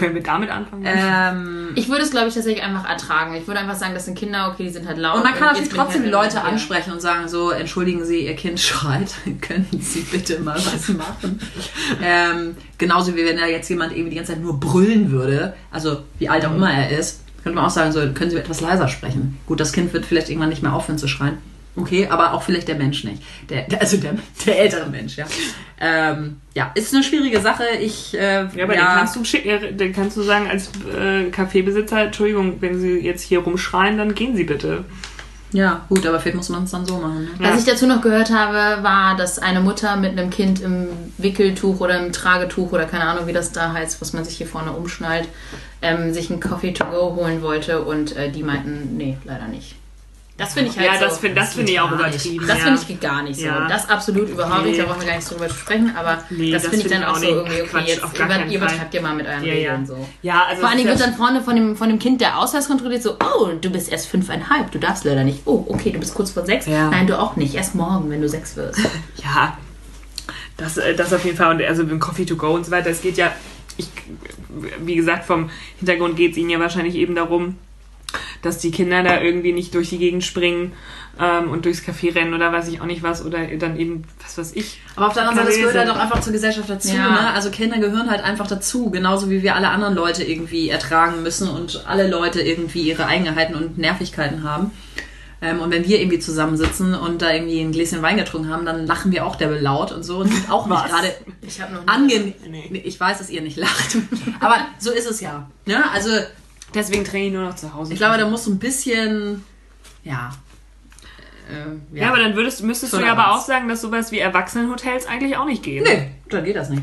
Wenn 0.00 0.14
wir 0.14 0.22
damit 0.22 0.50
anfangen. 0.50 0.84
Ähm, 0.86 1.68
Ich 1.74 1.88
würde 1.88 2.02
es, 2.02 2.10
glaube 2.10 2.28
ich, 2.28 2.34
tatsächlich 2.34 2.62
einfach 2.62 2.88
ertragen. 2.88 3.34
Ich 3.34 3.46
würde 3.46 3.60
einfach 3.60 3.74
sagen, 3.76 3.94
das 3.94 4.04
sind 4.04 4.18
Kinder, 4.18 4.50
okay, 4.52 4.64
die 4.64 4.70
sind 4.70 4.86
halt 4.86 4.98
laut. 4.98 5.16
und 5.16 5.24
man 5.24 5.34
kann 5.34 5.48
natürlich 5.48 5.68
trotzdem 5.70 6.02
die 6.04 6.10
Leute 6.10 6.42
ansprechen 6.42 6.92
und 6.92 7.00
sagen 7.00 7.28
so, 7.28 7.50
entschuldigen 7.50 8.04
Sie, 8.04 8.26
Ihr 8.26 8.36
Kind 8.36 8.60
schreit, 8.68 9.12
können 9.40 9.66
Sie 9.80 10.00
bitte 10.00 10.40
mal 10.40 10.56
was 10.56 10.88
machen? 10.88 11.40
ähm, 12.02 12.56
genauso 12.78 13.14
wie 13.16 13.24
wenn 13.24 13.36
da 13.36 13.46
jetzt 13.46 13.68
jemand 13.68 13.92
irgendwie 13.92 14.10
die 14.10 14.16
ganze 14.16 14.32
Zeit 14.32 14.42
nur 14.42 14.58
brüllen 14.58 15.10
würde, 15.10 15.54
also 15.70 16.02
wie 16.18 16.28
alt 16.28 16.44
auch 16.46 16.54
immer 16.54 16.72
er 16.72 16.98
ist, 16.98 17.22
Könnte 17.42 17.54
man 17.54 17.66
auch 17.66 17.70
sagen, 17.70 17.92
so, 17.92 18.00
können 18.00 18.30
Sie 18.30 18.36
etwas 18.36 18.60
leiser 18.60 18.88
sprechen. 18.88 19.38
Gut, 19.46 19.60
das 19.60 19.72
Kind 19.72 19.92
wird 19.92 20.04
vielleicht 20.04 20.28
irgendwann 20.28 20.48
nicht 20.48 20.62
mehr 20.62 20.72
aufhören 20.72 20.98
zu 20.98 21.06
schreien. 21.08 21.38
Okay, 21.80 22.06
aber 22.08 22.32
auch 22.32 22.42
vielleicht 22.42 22.68
der 22.68 22.76
Mensch 22.76 23.04
nicht. 23.04 23.22
Der, 23.48 23.66
also 23.80 23.96
der, 23.96 24.14
der 24.46 24.58
ältere 24.60 24.88
Mensch, 24.88 25.16
ja. 25.16 25.26
Ähm, 25.80 26.40
ja, 26.54 26.72
ist 26.74 26.92
eine 26.92 27.04
schwierige 27.04 27.40
Sache. 27.40 27.64
Ich, 27.80 28.14
äh, 28.14 28.46
Ja, 28.54 28.64
aber 28.64 28.74
den 28.74 28.80
kannst 28.80 29.16
du 29.16 29.24
schicken, 29.24 29.76
den 29.76 29.92
kannst 29.92 30.16
du 30.16 30.22
sagen 30.22 30.48
als 30.48 30.70
äh, 30.98 31.30
Kaffeebesitzer, 31.30 32.02
Entschuldigung, 32.06 32.60
wenn 32.60 32.80
Sie 32.80 32.98
jetzt 32.98 33.22
hier 33.22 33.40
rumschreien, 33.40 33.96
dann 33.96 34.14
gehen 34.14 34.36
Sie 34.36 34.44
bitte. 34.44 34.84
Ja, 35.52 35.86
gut, 35.88 36.06
aber 36.06 36.20
vielleicht 36.20 36.36
muss 36.36 36.50
man 36.50 36.64
es 36.64 36.72
dann 36.72 36.84
so 36.84 36.98
machen. 36.98 37.24
Ne? 37.24 37.28
Ja. 37.40 37.52
Was 37.52 37.60
ich 37.60 37.64
dazu 37.64 37.86
noch 37.86 38.02
gehört 38.02 38.30
habe, 38.30 38.82
war, 38.82 39.16
dass 39.16 39.38
eine 39.38 39.60
Mutter 39.60 39.96
mit 39.96 40.12
einem 40.12 40.28
Kind 40.28 40.60
im 40.60 40.88
Wickeltuch 41.16 41.80
oder 41.80 42.04
im 42.04 42.12
Tragetuch 42.12 42.72
oder 42.72 42.84
keine 42.84 43.04
Ahnung, 43.04 43.26
wie 43.26 43.32
das 43.32 43.52
da 43.52 43.72
heißt, 43.72 44.00
was 44.00 44.12
man 44.12 44.24
sich 44.24 44.36
hier 44.36 44.46
vorne 44.46 44.72
umschnallt, 44.72 45.26
ähm, 45.80 46.12
sich 46.12 46.30
einen 46.30 46.40
Coffee 46.40 46.72
to 46.72 46.84
go 46.84 47.16
holen 47.16 47.40
wollte 47.40 47.82
und 47.82 48.14
äh, 48.14 48.30
die 48.30 48.42
meinten, 48.42 48.96
nee, 48.98 49.16
leider 49.24 49.48
nicht. 49.48 49.76
Das 50.38 50.54
finde 50.54 50.70
ich 50.70 50.78
halt 50.78 50.86
Ja, 50.86 50.98
so. 50.98 51.04
das 51.06 51.18
finde 51.18 51.40
das 51.40 51.52
find 51.54 51.68
ich 51.68 51.80
auch 51.80 51.90
übertrieben. 51.90 52.46
Das 52.46 52.58
ja. 52.58 52.64
finde 52.64 52.80
ich 52.88 53.00
gar 53.00 53.22
nicht 53.24 53.40
so. 53.40 53.46
Ja. 53.46 53.66
Das 53.68 53.90
absolut 53.90 54.28
überhaupt 54.30 54.64
nicht, 54.64 54.78
da 54.78 54.82
Nee. 54.84 54.88
brauchen 54.88 55.00
wir 55.02 55.08
gar 55.08 55.16
nicht 55.16 55.30
drüber 55.30 55.48
zu 55.48 55.54
sprechen, 55.54 55.92
aber 55.96 56.22
Nee, 56.30 56.52
das, 56.52 56.62
das 56.62 56.70
finde 56.70 56.86
ich 56.86 56.92
find 56.92 56.94
dann 56.94 57.02
ich 57.02 57.06
auch 57.08 57.10
auch 57.10 57.16
so 57.16 57.20
nicht. 57.26 57.30
irgendwie, 57.34 57.60
okay, 57.62 57.68
Quatsch, 57.70 57.88
jetzt 57.88 58.04
auf 58.04 58.14
gar 58.14 58.26
über, 58.44 58.54
übertreibt 58.54 58.94
ihr 58.94 59.02
mal 59.02 59.14
mit 59.16 59.26
euren 59.26 59.44
Ja, 59.44 59.52
Regeln 59.52 59.80
ja. 59.80 59.86
so. 59.86 60.08
Ja, 60.22 60.44
also 60.48 60.60
Vor 60.60 60.68
allen 60.70 60.78
Dingen 60.78 60.90
das- 60.90 60.98
wird 61.00 61.08
dann 61.08 61.16
vorne 61.16 61.42
von 61.42 61.56
dem, 61.56 61.76
von 61.76 61.88
dem 61.88 61.98
Kind 61.98 62.20
der 62.20 62.38
Ausweis 62.38 62.68
kontrolliert, 62.68 63.02
so, 63.02 63.16
oh, 63.20 63.48
du 63.60 63.68
bist 63.68 63.90
erst 63.90 64.06
fünfeinhalb, 64.06 64.70
du 64.70 64.78
darfst 64.78 65.04
leider 65.04 65.24
nicht. 65.24 65.40
Oh, 65.44 65.64
okay, 65.68 65.90
du 65.90 65.98
bist 65.98 66.14
kurz 66.14 66.30
vor 66.30 66.46
sechs. 66.46 66.66
Ja. 66.66 66.88
Nein, 66.88 67.06
du 67.08 67.18
auch 67.18 67.34
nicht, 67.36 67.54
erst 67.54 67.74
morgen, 67.74 68.08
wenn 68.08 68.22
du 68.22 68.28
sechs 68.28 68.56
wirst. 68.56 68.78
Ja, 69.24 69.58
das, 70.56 70.76
äh, 70.78 70.94
das 70.94 71.12
auf 71.12 71.24
jeden 71.24 71.36
Fall. 71.36 71.54
Und 71.56 71.62
also 71.62 71.82
mit 71.82 71.90
dem 71.90 71.98
Coffee 72.00 72.24
to 72.24 72.36
go 72.36 72.50
und 72.54 72.64
so 72.64 72.70
weiter, 72.70 72.90
es 72.90 73.02
geht 73.02 73.16
ja, 73.16 73.32
ich, 73.76 73.88
wie 74.84 74.94
gesagt, 74.94 75.24
vom 75.26 75.50
Hintergrund 75.78 76.16
geht 76.16 76.32
es 76.32 76.36
ihnen 76.38 76.50
ja 76.50 76.60
wahrscheinlich 76.60 76.94
eben 76.94 77.14
darum, 77.16 77.56
dass 78.42 78.58
die 78.58 78.70
Kinder 78.70 79.02
da 79.02 79.20
irgendwie 79.20 79.52
nicht 79.52 79.74
durch 79.74 79.90
die 79.90 79.98
Gegend 79.98 80.24
springen 80.24 80.72
ähm, 81.20 81.50
und 81.50 81.64
durchs 81.64 81.80
Café 81.82 82.14
rennen 82.14 82.34
oder 82.34 82.52
weiß 82.52 82.68
ich 82.68 82.80
auch 82.80 82.86
nicht 82.86 83.02
was 83.02 83.24
oder 83.24 83.46
dann 83.58 83.78
eben, 83.78 84.04
was 84.22 84.38
weiß 84.38 84.52
ich. 84.54 84.80
Aber 84.96 85.08
auf 85.08 85.14
der 85.14 85.22
anderen 85.22 85.38
Seite, 85.38 85.48
es 85.50 85.56
Lesen. 85.56 85.68
gehört 85.72 85.86
halt 85.88 85.96
auch 85.96 86.02
einfach 86.02 86.20
zur 86.20 86.32
Gesellschaft 86.32 86.70
dazu. 86.70 86.94
Ja. 86.94 87.10
Ne? 87.10 87.30
Also 87.32 87.50
Kinder 87.50 87.78
gehören 87.78 88.10
halt 88.10 88.22
einfach 88.22 88.46
dazu, 88.46 88.90
genauso 88.90 89.30
wie 89.30 89.42
wir 89.42 89.56
alle 89.56 89.68
anderen 89.68 89.94
Leute 89.94 90.22
irgendwie 90.24 90.68
ertragen 90.70 91.22
müssen 91.22 91.48
und 91.48 91.84
alle 91.86 92.08
Leute 92.08 92.40
irgendwie 92.40 92.82
ihre 92.82 93.06
Eigenheiten 93.06 93.54
und 93.54 93.78
Nervigkeiten 93.78 94.42
haben. 94.44 94.70
Ähm, 95.40 95.60
und 95.60 95.70
wenn 95.70 95.86
wir 95.86 96.00
irgendwie 96.00 96.18
zusammensitzen 96.18 96.94
und 96.94 97.22
da 97.22 97.32
irgendwie 97.32 97.60
ein 97.60 97.70
Gläschen 97.70 98.02
Wein 98.02 98.16
getrunken 98.16 98.50
haben, 98.50 98.64
dann 98.66 98.86
lachen 98.86 99.12
wir 99.12 99.24
auch 99.24 99.36
derbe 99.36 99.58
laut 99.58 99.92
und 99.92 100.02
so 100.02 100.18
und 100.18 100.28
sind 100.32 100.50
auch 100.50 100.66
nicht 100.66 100.82
Was? 100.82 100.90
gerade 100.90 101.14
Ich 101.42 101.60
habe 101.60 101.74
noch 101.74 101.82
nie. 101.82 101.88
angenehm. 101.88 102.34
Nee. 102.48 102.82
Ich 102.84 102.98
weiß, 102.98 103.18
dass 103.18 103.30
ihr 103.30 103.40
nicht 103.40 103.56
lacht. 103.56 103.96
Aber 104.40 104.56
so 104.78 104.90
ist 104.90 105.08
es 105.08 105.20
ja. 105.20 105.48
Ne? 105.64 105.82
Also 105.92 106.10
Deswegen 106.74 107.04
trinke 107.04 107.28
ich 107.28 107.32
nur 107.32 107.44
noch 107.44 107.56
zu 107.56 107.72
Hause. 107.74 107.92
ich 107.92 107.98
glaube, 107.98 108.18
da 108.18 108.28
muss 108.28 108.44
so 108.44 108.50
ein 108.50 108.58
bisschen, 108.58 109.44
ja. 110.04 110.30
Äh, 111.50 111.98
ja, 111.98 112.08
aber 112.08 112.18
dann 112.18 112.36
würdest, 112.36 112.62
müsstest 112.62 112.92
du 112.92 112.98
ja 112.98 113.12
aber 113.12 113.32
auch 113.32 113.40
sagen, 113.40 113.68
dass 113.68 113.80
sowas 113.80 114.12
wie 114.12 114.18
Erwachsenenhotels 114.18 115.06
eigentlich 115.06 115.36
auch 115.36 115.46
nicht 115.46 115.62
gehen. 115.62 115.84
Nee, 115.84 116.10
dann 116.28 116.44
geht 116.44 116.56
das 116.56 116.68
nicht. 116.68 116.82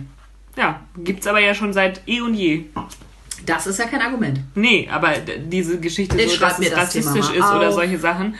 Ja, 0.57 0.81
gibt's 0.97 1.27
aber 1.27 1.39
ja 1.39 1.53
schon 1.53 1.73
seit 1.73 2.01
eh 2.07 2.21
und 2.21 2.33
je. 2.33 2.65
Das 3.45 3.67
ist 3.67 3.77
ja 3.77 3.85
kein 3.85 4.01
Argument. 4.01 4.39
Nee, 4.55 4.89
aber 4.91 5.13
diese 5.17 5.79
Geschichte, 5.79 6.19
Ich 6.19 6.33
so, 6.33 6.39
dass 6.39 6.57
es 6.57 6.69
das 6.69 6.79
rassistisch 6.79 7.29
ist 7.29 7.45
oder 7.51 7.71
solche 7.71 7.99
Sachen, 7.99 8.35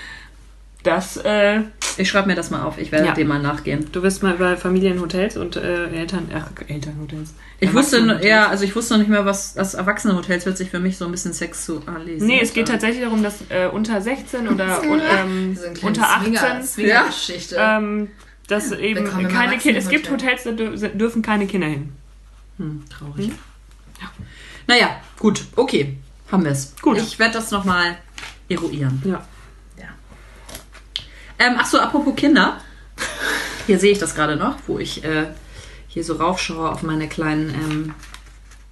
das, 0.85 1.17
äh, 1.17 1.61
Ich 1.97 2.09
schreibe 2.09 2.27
mir 2.27 2.35
das 2.35 2.49
mal 2.51 2.63
auf. 2.63 2.77
Ich 2.77 2.91
werde 2.91 3.07
Ja. 3.07 3.13
dem 3.13 3.27
mal 3.29 3.41
nachgehen. 3.41 3.87
du 3.91 4.03
wirst 4.03 4.21
mal 4.21 4.35
über 4.35 4.57
Familienhotels 4.57 5.37
und 5.37 5.55
äh, 5.55 5.87
Eltern, 5.91 6.29
ach, 6.33 6.49
Elternhotels. 6.67 7.33
Ich 7.61 7.73
wusste, 7.73 8.19
ja, 8.21 8.47
also 8.49 8.65
ich 8.65 8.75
wusste 8.75 8.95
noch 8.95 8.99
nicht 8.99 9.09
mehr, 9.09 9.25
was 9.25 9.53
das 9.53 9.75
Erwachsenenhotels 9.75 10.45
hört 10.45 10.57
sich 10.57 10.69
für 10.69 10.79
mich 10.79 10.97
so 10.97 11.05
ein 11.05 11.11
bisschen 11.11 11.31
sexualisiert. 11.31 12.21
Nee, 12.21 12.39
es 12.41 12.51
geht 12.53 12.67
tatsächlich 12.67 13.01
darum, 13.03 13.23
dass 13.23 13.35
äh, 13.49 13.67
unter 13.71 14.01
16 14.01 14.47
oder 14.49 14.81
und, 14.89 15.01
ähm, 15.01 15.55
So 15.55 15.87
unter 15.87 16.03
18 16.09 16.33
Swinger- 16.35 16.63
Swinger-Geschichte. 16.63 17.55
ähm, 17.59 18.09
dass 18.47 18.71
eben 18.73 19.05
keine 19.29 19.57
Kinder, 19.57 19.79
es 19.79 19.87
gibt. 19.89 20.11
Hotels, 20.11 20.43
da 20.43 20.51
dür 20.51 20.71
dürfen 20.89 21.21
keine 21.21 21.47
Kinder 21.47 21.67
hin. 21.67 21.93
Hm, 22.57 22.83
traurig. 22.89 23.31
Naja, 24.67 24.89
gut, 25.19 25.45
okay. 25.55 25.97
Haben 26.31 26.43
wir 26.43 26.51
es. 26.51 26.73
Gut. 26.81 26.97
Ich 26.97 27.19
werde 27.19 27.35
das 27.35 27.51
nochmal 27.51 27.97
eruieren. 28.49 29.01
Ja. 29.05 29.23
Ähm, 31.39 31.55
ach 31.57 31.65
so, 31.65 31.79
apropos 31.79 32.15
Kinder. 32.15 32.57
Hier 33.67 33.79
sehe 33.79 33.91
ich 33.91 33.99
das 33.99 34.15
gerade 34.15 34.35
noch, 34.35 34.55
wo 34.67 34.79
ich 34.79 35.03
äh, 35.03 35.25
hier 35.87 36.03
so 36.03 36.13
raufschaue 36.15 36.69
auf 36.69 36.83
meine 36.83 37.07
kleinen 37.07 37.49
ähm, 37.49 37.93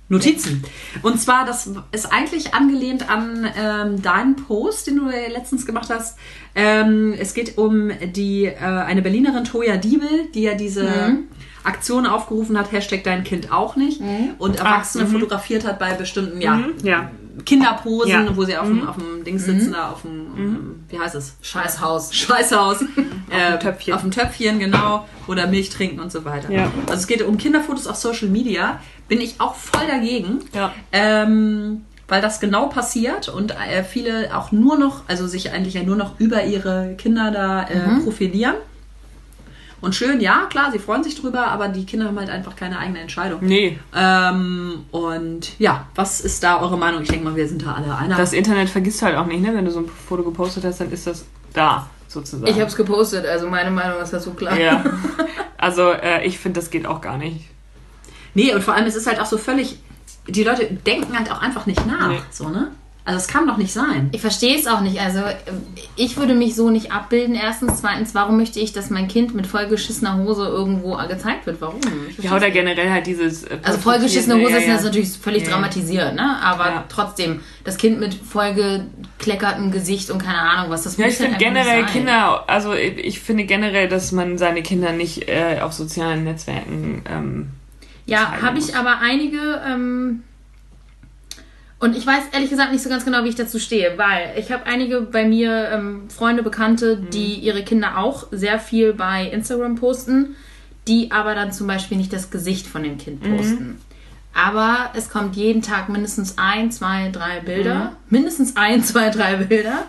Notizen. 0.09 0.63
Und 1.01 1.19
zwar, 1.19 1.45
das 1.45 1.69
ist 1.91 2.11
eigentlich 2.11 2.53
angelehnt 2.53 3.09
an 3.09 3.47
ähm, 3.57 4.01
deinen 4.01 4.35
Post, 4.35 4.87
den 4.87 4.97
du 4.97 5.05
letztens 5.07 5.65
gemacht 5.65 5.89
hast. 5.89 6.17
Ähm, 6.55 7.13
es 7.17 7.33
geht 7.33 7.57
um 7.57 7.91
die 8.13 8.45
äh, 8.45 8.57
eine 8.59 9.01
Berlinerin 9.01 9.43
Toja 9.45 9.77
Diebel, 9.77 10.27
die 10.33 10.43
ja 10.43 10.53
diese 10.53 11.17
Aktion 11.63 12.05
aufgerufen 12.05 12.57
hat, 12.57 12.71
Hashtag 12.71 13.03
dein 13.03 13.23
Kind 13.23 13.51
auch 13.51 13.75
nicht. 13.75 14.01
Und 14.37 14.57
Erwachsene 14.57 15.05
Ah, 15.05 15.07
mhm. 15.07 15.11
fotografiert 15.13 15.65
hat 15.65 15.79
bei 15.79 15.93
bestimmten, 15.93 16.41
ja, 16.41 16.55
Mhm, 16.57 16.73
ja. 16.83 17.09
Kinderposen, 17.45 18.09
Ja. 18.11 18.19
Mhm. 18.21 18.35
wo 18.37 18.43
sie 18.45 18.55
auf, 18.57 18.67
dem, 18.67 18.87
auf 18.87 18.95
dem 18.97 19.23
Dings 19.23 19.45
sitzen, 19.45 19.71
da 19.73 19.91
auf 19.91 20.01
dem, 20.03 20.11
ähm, 20.37 20.83
wie 20.89 20.99
heißt 20.99 21.15
es? 21.15 21.35
Scheißhaus. 21.41 22.13
Schweißhaus. 22.15 22.81
Äh, 23.29 23.57
Töpfchen. 23.59 23.93
Auf 23.93 24.01
dem 24.01 24.11
Töpfchen, 24.11 24.59
genau. 24.59 25.07
Oder 25.27 25.47
Milch 25.47 25.69
trinken 25.69 25.99
und 25.99 26.11
so 26.11 26.23
weiter. 26.25 26.51
Ja. 26.51 26.71
Also 26.87 26.93
es 27.01 27.07
geht 27.07 27.21
um 27.21 27.37
Kinderfotos 27.37 27.87
auf 27.87 27.95
Social 27.95 28.29
Media. 28.29 28.79
Bin 29.07 29.19
ich 29.21 29.39
auch 29.41 29.55
voll 29.55 29.87
dagegen. 29.87 30.39
Ja. 30.53 30.71
Ähm, 30.91 31.85
weil 32.07 32.21
das 32.21 32.39
genau 32.39 32.67
passiert 32.67 33.29
und 33.29 33.51
äh, 33.51 33.83
viele 33.83 34.35
auch 34.37 34.51
nur 34.51 34.77
noch, 34.77 35.03
also 35.07 35.25
sich 35.25 35.51
eigentlich 35.51 35.73
ja 35.75 35.83
nur 35.83 35.95
noch 35.95 36.19
über 36.19 36.43
ihre 36.43 36.95
Kinder 36.97 37.31
da 37.31 37.63
äh, 37.63 37.87
Mhm. 37.87 38.03
profilieren. 38.03 38.55
Und 39.83 39.93
schön, 39.95 40.21
ja, 40.21 40.45
klar, 40.49 40.71
sie 40.71 40.79
freuen 40.79 41.03
sich 41.03 41.19
drüber, 41.19 41.47
aber 41.47 41.67
die 41.67 41.85
Kinder 41.85 42.05
haben 42.05 42.17
halt 42.17 42.29
einfach 42.29 42.55
keine 42.55 42.79
eigene 42.79 42.99
Entscheidung. 42.99 43.39
Nee, 43.41 43.77
Ähm, 43.93 44.85
und 44.91 45.59
ja, 45.59 45.87
was 45.93 46.21
ist 46.21 46.41
da 46.41 46.61
eure 46.61 46.77
Meinung? 46.77 47.01
Ich 47.01 47.09
denke 47.09 47.25
mal, 47.25 47.35
wir 47.35 47.47
sind 47.47 47.65
da 47.65 47.73
alle 47.73 47.95
einer. 47.95 48.15
das 48.15 48.31
Internet 48.31 48.69
vergisst 48.69 49.01
halt 49.01 49.17
auch 49.17 49.25
nicht, 49.25 49.41
ne? 49.41 49.53
Wenn 49.53 49.65
du 49.65 49.71
so 49.71 49.79
ein 49.81 49.89
Foto 49.89 50.23
gepostet 50.23 50.63
hast, 50.63 50.79
dann 50.79 50.91
ist 50.91 51.05
das 51.05 51.25
da, 51.53 51.89
sozusagen. 52.07 52.47
Ich 52.47 52.55
habe 52.59 52.67
es 52.67 52.75
gepostet, 52.77 53.25
also 53.25 53.49
meine 53.49 53.71
Meinung 53.71 54.01
ist 54.01 54.13
dazu 54.13 54.33
klar. 54.33 54.57
Ja. 54.57 54.83
Also, 55.57 55.91
äh, 55.93 56.25
ich 56.25 56.39
finde, 56.39 56.59
das 56.59 56.69
geht 56.71 56.85
auch 56.85 56.99
gar 56.99 57.17
nicht. 57.17 57.45
Nee, 58.33 58.53
und 58.53 58.61
vor 58.61 58.73
allem, 58.73 58.85
es 58.85 58.95
ist 58.95 59.07
halt 59.07 59.21
auch 59.21 59.25
so 59.25 59.37
völlig. 59.37 59.79
Die 60.27 60.43
Leute 60.43 60.65
denken 60.65 61.17
halt 61.17 61.31
auch 61.31 61.41
einfach 61.41 61.65
nicht 61.65 61.85
nach. 61.87 62.09
Nee. 62.09 62.19
So, 62.31 62.49
ne? 62.49 62.71
Also, 63.05 63.17
es 63.19 63.27
kann 63.27 63.45
doch 63.47 63.57
nicht 63.57 63.73
sein. 63.73 64.07
Ich 64.13 64.21
verstehe 64.21 64.57
es 64.57 64.65
auch 64.65 64.79
nicht. 64.79 65.01
Also, 65.01 65.19
ich 65.97 66.15
würde 66.15 66.33
mich 66.33 66.55
so 66.55 66.69
nicht 66.69 66.93
abbilden. 66.93 67.35
Erstens. 67.35 67.81
Zweitens, 67.81 68.15
warum 68.15 68.37
möchte 68.37 68.61
ich, 68.61 68.71
dass 68.71 68.89
mein 68.89 69.09
Kind 69.09 69.35
mit 69.35 69.45
vollgeschissener 69.45 70.17
Hose 70.19 70.45
irgendwo 70.45 70.95
gezeigt 71.09 71.45
wird? 71.45 71.59
Warum? 71.59 71.81
Ich 72.17 72.23
Ja, 72.23 72.33
oder 72.33 72.49
generell 72.49 72.89
halt 72.89 73.05
dieses. 73.05 73.43
äh, 73.43 73.57
Also 73.61 73.79
vollgeschissene 73.79 74.35
Hose 74.35 74.51
ja, 74.51 74.57
ist 74.57 74.67
ja. 74.67 74.73
jetzt 74.75 74.85
natürlich 74.85 75.09
völlig 75.17 75.43
Ja. 75.43 75.49
dramatisiert, 75.51 76.15
ne? 76.15 76.37
Aber 76.41 76.65
Ja. 76.65 76.83
trotzdem, 76.87 77.41
das 77.65 77.75
Kind 77.77 77.99
mit 77.99 78.13
vollgekleckertem 78.13 79.71
Gesicht 79.71 80.09
und 80.09 80.19
keine 80.23 80.39
Ahnung 80.39 80.71
was, 80.71 80.83
das 80.83 80.95
Ja, 80.97 81.05
ich 81.07 81.19
halt 81.19 81.29
finde 81.29 81.31
nicht 81.33 81.39
generell 81.45 81.83
sein. 81.83 81.91
Kinder, 81.93 82.43
also 82.47 82.73
ich 82.73 82.97
ich 82.99 83.19
finde 83.19 83.43
generell, 83.45 83.87
dass 83.89 84.11
man 84.13 84.37
seine 84.37 84.63
Kinder 84.63 84.91
nicht 84.93 85.27
äh, 85.27 85.59
auf 85.61 85.73
sozialen 85.73 86.23
Netzwerken. 86.23 87.03
Ähm, 87.09 87.47
Ja, 88.05 88.41
habe 88.41 88.59
ich 88.59 88.75
aber 88.75 88.99
einige. 88.99 89.61
Ähm, 89.67 90.23
und 91.83 91.95
ich 91.97 92.05
weiß 92.07 92.23
ehrlich 92.31 92.49
gesagt 92.49 92.71
nicht 92.71 92.81
so 92.83 92.89
ganz 92.89 93.03
genau, 93.05 93.23
wie 93.23 93.29
ich 93.29 93.35
dazu 93.35 93.59
stehe, 93.59 93.97
weil 93.97 94.33
ich 94.37 94.51
habe 94.51 94.65
einige 94.65 95.01
bei 95.01 95.25
mir 95.25 95.69
ähm, 95.71 96.09
Freunde, 96.09 96.41
Bekannte, 96.43 96.95
Mhm. 96.97 97.09
die 97.09 97.33
ihre 97.35 97.63
Kinder 97.63 97.97
auch 97.97 98.27
sehr 98.31 98.59
viel 98.59 98.93
bei 98.93 99.25
Instagram 99.27 99.75
posten, 99.75 100.35
die 100.87 101.11
aber 101.11 101.35
dann 101.35 101.51
zum 101.51 101.67
Beispiel 101.67 101.97
nicht 101.97 102.13
das 102.13 102.31
Gesicht 102.31 102.67
von 102.67 102.83
dem 102.83 102.97
Kind 102.97 103.21
Mhm. 103.23 103.37
posten. 103.37 103.81
Aber 104.33 104.89
es 104.95 105.09
kommt 105.09 105.35
jeden 105.35 105.61
Tag 105.61 105.89
mindestens 105.89 106.37
ein, 106.37 106.71
zwei, 106.71 107.09
drei 107.11 107.39
Bilder, 107.41 107.75
Mhm. 107.75 108.17
mindestens 108.17 108.55
ein, 108.55 108.83
zwei, 108.83 109.09
drei 109.09 109.35
Bilder, 109.35 109.83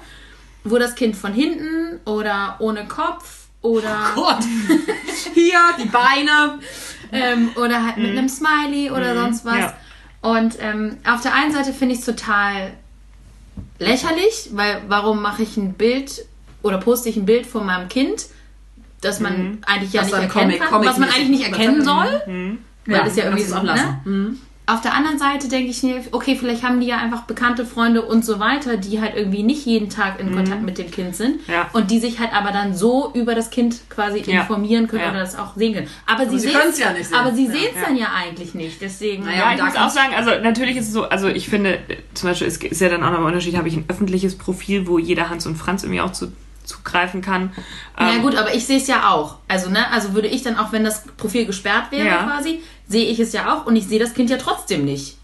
wo 0.65 0.79
das 0.79 0.95
Kind 0.97 1.17
von 1.17 1.33
hinten 1.33 2.01
oder 2.05 2.57
ohne 2.59 2.87
Kopf 2.87 3.47
oder 3.63 4.11
Gott! 4.15 4.45
Hier, 5.35 5.59
die 5.83 5.89
Beine. 5.89 6.59
ähm, 7.13 7.51
oder 7.57 7.85
halt 7.87 7.97
mit 7.99 8.11
einem 8.11 8.29
Smiley 8.29 8.91
oder 8.91 9.15
sonst 9.15 9.45
was. 9.45 9.55
Mhm. 9.55 9.61
ja. 9.61 9.75
Und 10.25 10.57
ähm, 10.59 10.97
auf 11.07 11.21
der 11.21 11.35
einen 11.35 11.53
Seite 11.53 11.75
finde 11.75 11.93
ich 11.95 12.01
es 12.01 12.07
total 12.07 12.73
lächerlich, 13.79 14.49
weil 14.53 14.81
warum 14.89 15.21
mache 15.21 15.43
ich 15.43 15.57
ein 15.59 15.75
Bild 15.75 16.25
oder 16.63 16.79
poste 16.79 17.11
ich 17.11 17.17
ein 17.17 17.27
Bild 17.27 17.47
von 17.47 17.67
meinem 17.67 17.89
Kind, 17.91 18.27
das 19.03 19.21
man 19.21 19.37
Mhm. 19.39 19.59
eigentlich 19.67 19.93
ja 19.93 20.01
Was 20.01 20.07
nicht 20.13 20.15
erkennen 20.17 20.31
Comic- 20.53 20.59
kann, 20.61 20.69
Comic- 20.71 20.89
was 20.89 20.99
man 20.99 21.11
eigentlich 21.11 21.29
nicht 21.29 21.47
erkennen 21.47 21.85
soll, 21.85 22.23
Mhm. 22.27 22.59
weil 22.87 23.05
das 23.05 23.17
ja 23.17 23.25
irgendwie 23.25 23.45
so, 23.45 23.59
ne? 23.63 24.01
Mhm. 24.07 24.39
Auf 24.67 24.81
der 24.81 24.95
anderen 24.95 25.19
Seite 25.19 25.49
denke 25.49 25.69
ich 25.71 25.83
mir, 25.83 26.01
okay, 26.13 26.37
vielleicht 26.37 26.63
haben 26.63 26.81
die 26.81 26.87
ja 26.87 26.97
einfach 26.97 27.25
bekannte 27.25 27.67
Freunde 27.67 28.01
und 28.01 28.25
so 28.25 28.41
weiter, 28.41 28.79
die 28.79 28.99
halt 29.01 29.15
irgendwie 29.15 29.43
nicht 29.43 29.67
jeden 29.67 29.91
Tag 29.91 30.19
in 30.19 30.35
Kontakt 30.35 30.63
mit 30.63 30.79
dem 30.79 30.91
Kind 30.91 31.15
sind 31.15 31.47
Mhm. 31.47 31.53
Ja. 31.53 31.69
und 31.75 31.91
die 31.91 31.99
sich 31.99 32.19
halt 32.19 32.33
aber 32.35 32.51
dann 32.51 32.75
so 32.75 33.11
über 33.15 33.35
das 33.35 33.51
Kind 33.51 33.81
quasi 33.91 34.21
Ja. 34.27 34.41
informieren 34.41 34.89
können 34.89 35.03
Ja. 35.03 35.11
oder 35.11 35.21
das 35.21 35.37
auch 35.39 35.55
sehen 35.55 35.75
können. 35.75 35.89
Aber 36.07 36.25
sie, 36.25 36.39
sie 36.39 36.49
sehen's- 36.49 36.55
können's 36.61 36.79
ja 36.79 36.93
nicht 36.95 37.07
sehen. 37.07 37.19
Aber 37.19 37.33
sie 37.35 37.47
sehen 37.47 37.69
es 37.77 37.83
dann 37.83 37.97
ja 37.97 38.07
eigentlich 38.17 38.55
nicht. 38.55 38.81
Deswegen. 38.81 39.25
Naja, 39.25 39.55
ich 39.55 39.63
muss 39.63 39.77
auch 39.77 39.91
sagen, 39.91 40.15
also 40.17 40.31
natürlich 40.43 40.77
ist 40.77 40.87
es 40.89 40.93
so, 40.95 41.05
also 41.05 41.29
ich 41.29 41.49
finde, 41.49 41.75
äh, 41.75 41.97
zum 42.15 42.31
Beispiel 42.31 42.47
ist, 42.49 42.65
ist 42.65 42.81
ja 42.81 42.89
dann 42.89 43.03
auch 43.05 43.11
noch 43.11 43.19
ein 43.19 43.25
Unterschied, 43.27 43.57
habe 43.59 43.69
ich 43.69 43.77
ein 43.77 43.85
öffentliches 43.89 44.39
Profil, 44.39 44.87
wo 44.87 44.99
jeder 44.99 45.29
Hans 45.29 45.47
und 45.47 45.57
Franz 45.57 45.83
irgendwie 45.83 46.01
auch 46.01 46.13
zu, 46.13 46.33
zugreifen 46.65 47.21
kann. 47.21 47.53
Ja 47.99 48.13
Ähm, 48.15 48.23
gut, 48.23 48.35
aber 48.37 48.55
ich 48.55 48.67
sehe 48.67 48.79
es 48.79 48.87
ja 48.87 49.11
auch. 49.11 49.37
Also, 49.49 49.71
ne, 49.71 49.91
also 49.93 50.15
würde 50.15 50.29
ich 50.29 50.43
dann 50.43 50.57
auch, 50.59 50.73
wenn 50.73 50.85
das 50.85 51.05
Profil 51.17 51.47
gesperrt 51.47 51.91
wäre 51.91 52.07
Ja. 52.07 52.23
quasi, 52.25 52.61
sehe 52.89 53.07
ich 53.07 53.21
es 53.21 53.33
ja 53.33 53.55
auch 53.55 53.67
und 53.67 53.77
ich 53.77 53.87
sehe 53.87 53.99
das 53.99 54.15
Kind 54.15 54.31
ja 54.31 54.37
trotzdem 54.37 54.85
nicht. 54.85 55.17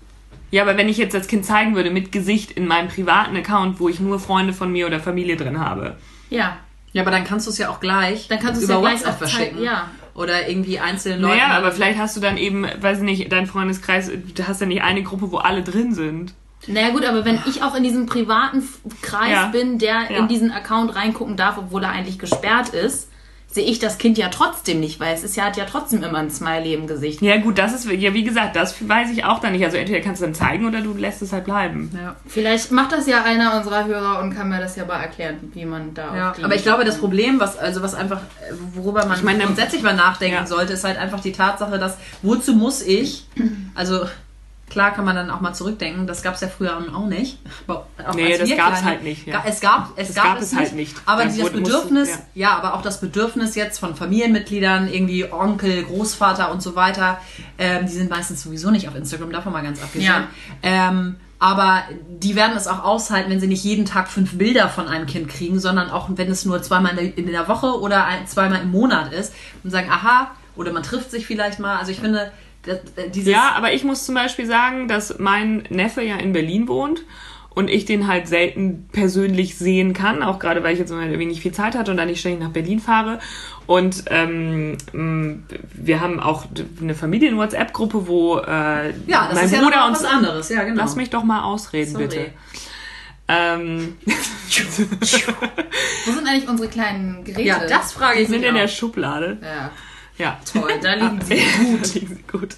Ja, 0.53 0.63
aber 0.63 0.77
wenn 0.77 0.89
ich 0.89 0.97
jetzt 0.97 1.15
das 1.15 1.29
Kind 1.29 1.47
zeigen 1.47 1.75
würde 1.77 1.91
mit 1.91 2.11
Gesicht 2.13 2.51
in 2.51 2.67
meinem 2.67 2.89
privaten 2.89 3.37
Account, 3.37 3.79
wo 3.81 3.89
ich 3.89 4.01
nur 4.01 4.19
Freunde 4.19 4.53
von 4.53 4.71
mir 4.73 4.87
oder 4.87 4.99
Familie 5.01 5.37
drin 5.37 5.61
habe. 5.61 5.97
Ja. 6.29 6.57
Ja, 6.93 7.03
aber 7.03 7.13
dann 7.13 7.23
kannst 7.25 7.47
du 7.47 7.53
es 7.53 7.59
ja 7.59 7.69
auch 7.69 7.79
gleich 7.79 8.27
Dann 8.27 8.41
kannst 8.41 8.61
du 8.61 8.65
es 8.65 8.71
über 8.71 8.75
ja 8.75 8.81
gleich 8.81 8.95
WhatsApp 9.01 9.19
verschicken. 9.19 9.63
ja. 9.63 9.89
Oder 10.13 10.49
irgendwie 10.49 10.81
einzelnen 10.81 11.21
Leuten. 11.23 11.37
Naja, 11.39 11.57
aber 11.57 11.71
vielleicht 11.71 11.99
hast 12.01 12.17
du 12.17 12.21
dann 12.21 12.37
eben, 12.37 12.67
weiß 12.81 12.99
nicht, 12.99 13.31
dein 13.31 13.47
Freundeskreis, 13.47 14.11
du 14.11 14.49
hast 14.49 14.61
ja 14.61 14.67
nicht 14.67 14.83
eine 14.83 15.05
Gruppe, 15.05 15.31
wo 15.31 15.37
alle 15.39 15.63
drin 15.63 15.95
sind. 15.95 16.35
Naja 16.67 16.91
gut, 16.91 17.05
aber 17.07 17.25
wenn 17.25 17.39
ich 17.47 17.63
auch 17.63 17.75
in 17.75 17.83
diesem 17.83 18.07
privaten 18.07 18.63
Kreis 19.03 19.31
Ja. 19.33 19.47
bin, 19.47 19.79
der 19.79 19.95
Ja. 20.11 20.19
in 20.19 20.29
diesen 20.29 20.51
Account 20.53 20.95
reingucken 20.95 21.37
darf, 21.37 21.57
obwohl 21.59 21.83
er 21.85 21.91
eigentlich 21.91 22.19
gesperrt 22.19 22.69
ist, 22.71 23.09
sehe 23.53 23.65
ich 23.65 23.81
das 23.81 23.99
Kind 23.99 24.17
ja 24.17 24.29
trotzdem 24.29 24.79
nicht, 24.79 25.01
weil 25.01 25.13
es 25.13 25.25
ist 25.25 25.35
ja, 25.37 25.47
hat 25.47 25.57
ja 25.57 25.65
trotzdem 25.65 26.05
immer 26.05 26.19
ein 26.19 26.31
Smiley 26.31 26.73
im 26.73 26.87
Gesicht. 26.87 27.21
Ja 27.21 27.37
gut, 27.39 27.59
das 27.59 27.73
ist, 27.75 27.91
ja 27.91 28.15
wie 28.15 28.23
gesagt, 28.23 28.55
das 28.55 28.77
weiß 28.89 29.11
ich 29.11 29.25
auch 29.25 29.41
dann 29.41 29.51
nicht. 29.53 29.65
Also 29.65 29.77
entweder 29.77 29.99
kannst 30.01 30.23
du 30.23 30.27
dann 30.27 30.37
zeigen 30.37 30.67
oder 30.69 30.81
du 30.83 30.95
lässt 30.95 31.21
es 31.21 31.33
halt 31.33 31.47
bleiben. 31.47 31.91
ja. 32.01 32.15
Vielleicht 32.29 32.71
macht 32.71 32.93
das 32.93 33.09
ja 33.09 33.25
einer 33.25 33.57
unserer 33.57 33.87
Hörer 33.87 34.21
und 34.23 34.37
kann 34.37 34.49
mir 34.51 34.61
das 34.61 34.77
ja 34.77 34.85
mal 34.85 35.01
erklären, 35.01 35.51
wie 35.53 35.65
man 35.65 35.95
da 35.95 36.17
Ja, 36.17 36.35
aber 36.43 36.55
ich 36.55 36.63
glaube, 36.63 36.85
das 36.85 36.99
Problem, 36.99 37.41
was 37.41 37.57
also 37.59 37.83
was 37.83 37.95
einfach, 37.95 38.21
worüber 38.75 39.05
man 39.07 39.19
Ich 39.19 39.25
meine, 39.25 39.43
grundsätzlich 39.43 39.83
mal 39.83 39.97
nachdenken 39.97 40.37
Ja. 40.37 40.47
sollte, 40.47 40.75
ist 40.75 40.85
halt 40.85 40.99
einfach 40.99 41.19
die 41.19 41.33
Tatsache, 41.33 41.77
dass 41.81 41.97
wozu 42.23 42.55
muss 42.55 42.83
ich, 42.83 43.27
also 43.75 44.05
klar 44.71 44.93
kann 44.93 45.05
man 45.05 45.15
dann 45.17 45.31
auch 45.31 45.41
mal 45.41 45.53
zurückdenken, 45.53 46.07
das 46.07 46.23
gab 46.23 46.35
es 46.37 46.41
ja 46.41 46.49
früher 46.49 46.79
auch 46.95 47.07
nicht. 47.07 47.39
Aber 47.67 47.87
auch 48.07 48.15
Nee, 48.15 48.39
das 48.39 48.49
gab's 48.49 48.57
kleine- 48.81 48.85
halt 48.87 49.03
nicht, 49.03 49.27
ja. 49.27 49.43
Es 49.47 49.61
gab, 49.61 49.91
es 49.97 50.07
Das 50.09 50.17
gab, 50.17 50.25
gab 50.25 50.39
es 50.39 50.45
es 50.45 50.53
nicht, 50.53 50.61
halt 50.61 50.75
nicht. 50.75 50.97
Aber 51.07 51.25
wurde- 51.25 51.37
musste- 51.41 51.57
Bedürfnis, 51.61 52.09
ja. 52.09 52.19
ja. 52.35 52.57
aber 52.57 52.75
auch 52.75 52.83
das 52.83 53.01
Bedürfnis 53.01 53.55
jetzt 53.57 53.79
von 53.79 53.95
Familienmitgliedern, 53.97 54.89
irgendwie 54.93 55.31
Onkel, 55.31 55.83
Großvater 55.85 56.51
und 56.53 56.63
so 56.63 56.77
weiter, 56.77 57.19
ähm, 57.59 57.87
die 57.87 57.93
sind 57.93 58.09
meistens 58.11 58.43
sowieso 58.43 58.71
nicht 58.71 58.89
auf 58.89 58.95
Instagram, 58.95 59.33
davon 59.33 59.53
mal 59.53 59.63
ganz 59.63 59.83
abgesehen. 59.83 60.07
Ja. 60.13 60.25
Ähm, 60.63 61.17
aber 61.43 61.83
die 62.21 62.37
werden 62.37 62.55
es 62.57 62.67
auch 62.69 62.85
aushalten, 62.85 63.31
wenn 63.31 63.41
sie 63.41 63.47
nicht 63.47 63.65
jeden 63.65 63.87
Tag 63.87 64.09
fünf 64.09 64.37
Bilder 64.37 64.69
von 64.69 64.89
einem 64.89 65.07
Kind 65.07 65.29
kriegen, 65.29 65.59
sondern 65.59 65.91
auch 65.91 66.09
wenn 66.11 66.31
es 66.31 66.45
nur 66.45 66.63
zweimal 66.63 66.99
in 66.99 67.27
der, 67.27 67.49
Woche 67.49 67.81
oder 67.81 68.05
ein, 68.05 68.27
zweimal 68.27 68.61
im 68.61 68.71
Monat 68.71 69.13
ist 69.13 69.33
und 69.65 69.71
sagen, 69.71 69.89
aha, 69.91 70.33
oder 70.57 70.73
man 70.73 70.83
trifft 70.83 71.11
sich 71.11 71.27
vielleicht 71.27 71.59
mal. 71.59 71.79
Also 71.79 71.93
ich 71.93 71.99
finde, 72.01 72.19
das, 72.19 72.31
Ja, 73.15 73.53
aber 73.57 73.73
ich 73.73 73.85
muss 73.85 74.05
zum 74.05 74.15
Beispiel 74.15 74.47
sagen, 74.47 74.89
dass 74.89 75.19
mein 75.19 75.65
Neffe 75.71 76.03
ja 76.03 76.17
in 76.17 76.33
Berlin 76.33 76.69
wohnt 76.69 77.03
und 77.55 77.69
ich 77.69 77.85
den 77.85 78.07
halt 78.07 78.29
selten 78.29 78.89
persönlich 78.93 79.57
sehen 79.57 79.93
kann, 79.93 80.23
auch 80.23 80.39
gerade 80.39 80.63
weil 80.63 80.75
ich 80.75 80.79
jetzt 80.79 80.91
irgendwie 80.91 81.27
nicht 81.27 81.41
viel 81.41 81.53
Zeit 81.53 81.75
hatte 81.75 81.91
und 81.91 81.97
dann 81.97 82.07
nicht 82.07 82.21
ständig 82.21 82.41
nach 82.41 82.51
Berlin 82.51 82.81
fahre. 82.81 83.19
Und 83.67 84.05
ähm, 84.07 84.77
wir 85.75 86.01
haben 86.01 86.21
auch 86.21 86.47
eine 86.81 86.95
Familien-WhatsApp-Gruppe, 86.95 88.07
wo 88.07 88.39
äh, 88.39 88.91
ja, 89.07 89.29
das 89.29 89.35
mein 89.35 89.45
ist 89.47 89.53
ja 89.53 89.63
Bruder 89.63 89.81
noch 89.81 89.87
und 89.89 89.93
was 89.95 90.05
anderes. 90.05 90.49
Ja, 90.49 90.65
genau. 90.65 90.83
Lass 90.83 90.97
mich 90.97 91.11
doch 91.11 91.25
mal 91.25 91.43
ausreden, 91.43 91.93
Sorry. 91.93 92.07
bitte. 92.07 92.27
Ähm, 93.29 93.97
Wo 94.07 96.13
sind 96.13 96.27
eigentlich 96.27 96.49
unsere 96.49 96.69
kleinen 96.69 97.23
Geräte? 97.23 97.43
Ja, 97.43 97.65
das 97.65 97.93
frage 97.93 98.17
die 98.17 98.23
ich 98.23 98.29
sind 98.29 98.41
mich 98.41 98.49
in 98.49 98.57
der 98.57 98.65
auch. 98.65 98.69
Schublade. 98.69 99.39
Ja, 99.41 99.71
Ja. 100.21 100.39
toll, 100.53 100.71
da 100.83 100.95
liegen 100.95 101.21
sie. 101.25 101.37
gut. 101.37 101.95
liegen 101.95 102.17
sie 102.17 102.23
gut. 102.31 102.57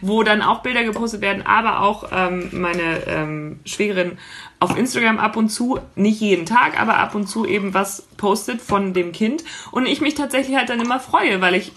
Wo 0.00 0.22
dann 0.22 0.42
auch 0.42 0.62
Bilder 0.62 0.82
gepostet 0.84 1.20
werden, 1.20 1.46
aber 1.46 1.82
auch 1.82 2.08
ähm, 2.12 2.48
meine 2.52 3.06
ähm, 3.06 3.60
Schwägerin 3.64 4.18
auf 4.60 4.76
Instagram 4.76 5.18
ab 5.18 5.36
und 5.36 5.48
zu, 5.48 5.78
nicht 5.96 6.20
jeden 6.20 6.46
Tag, 6.46 6.80
aber 6.80 6.96
ab 6.98 7.14
und 7.14 7.26
zu 7.26 7.44
eben 7.44 7.74
was 7.74 8.02
postet 8.16 8.60
von 8.62 8.94
dem 8.94 9.12
Kind. 9.12 9.44
Und 9.72 9.86
ich 9.86 10.00
mich 10.00 10.14
tatsächlich 10.14 10.56
halt 10.56 10.68
dann 10.70 10.80
immer 10.80 11.00
freue, 11.00 11.40
weil 11.40 11.54
ich 11.54 11.72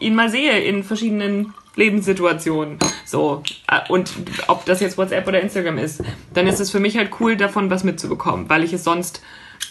ihn 0.00 0.14
mal 0.14 0.28
sehe 0.30 0.60
in 0.60 0.84
verschiedenen 0.84 1.54
Lebenssituationen. 1.74 2.78
So. 3.04 3.42
Äh, 3.68 3.80
Und 3.88 4.12
ob 4.48 4.64
das 4.66 4.80
jetzt 4.80 4.98
WhatsApp 4.98 5.26
oder 5.26 5.40
Instagram 5.40 5.78
ist, 5.78 6.02
dann 6.34 6.46
ist 6.46 6.60
es 6.60 6.70
für 6.70 6.80
mich 6.80 6.96
halt 6.96 7.10
cool, 7.20 7.36
davon 7.36 7.70
was 7.70 7.84
mitzubekommen, 7.84 8.48
weil 8.48 8.62
ich 8.64 8.72
es 8.72 8.84
sonst 8.84 9.22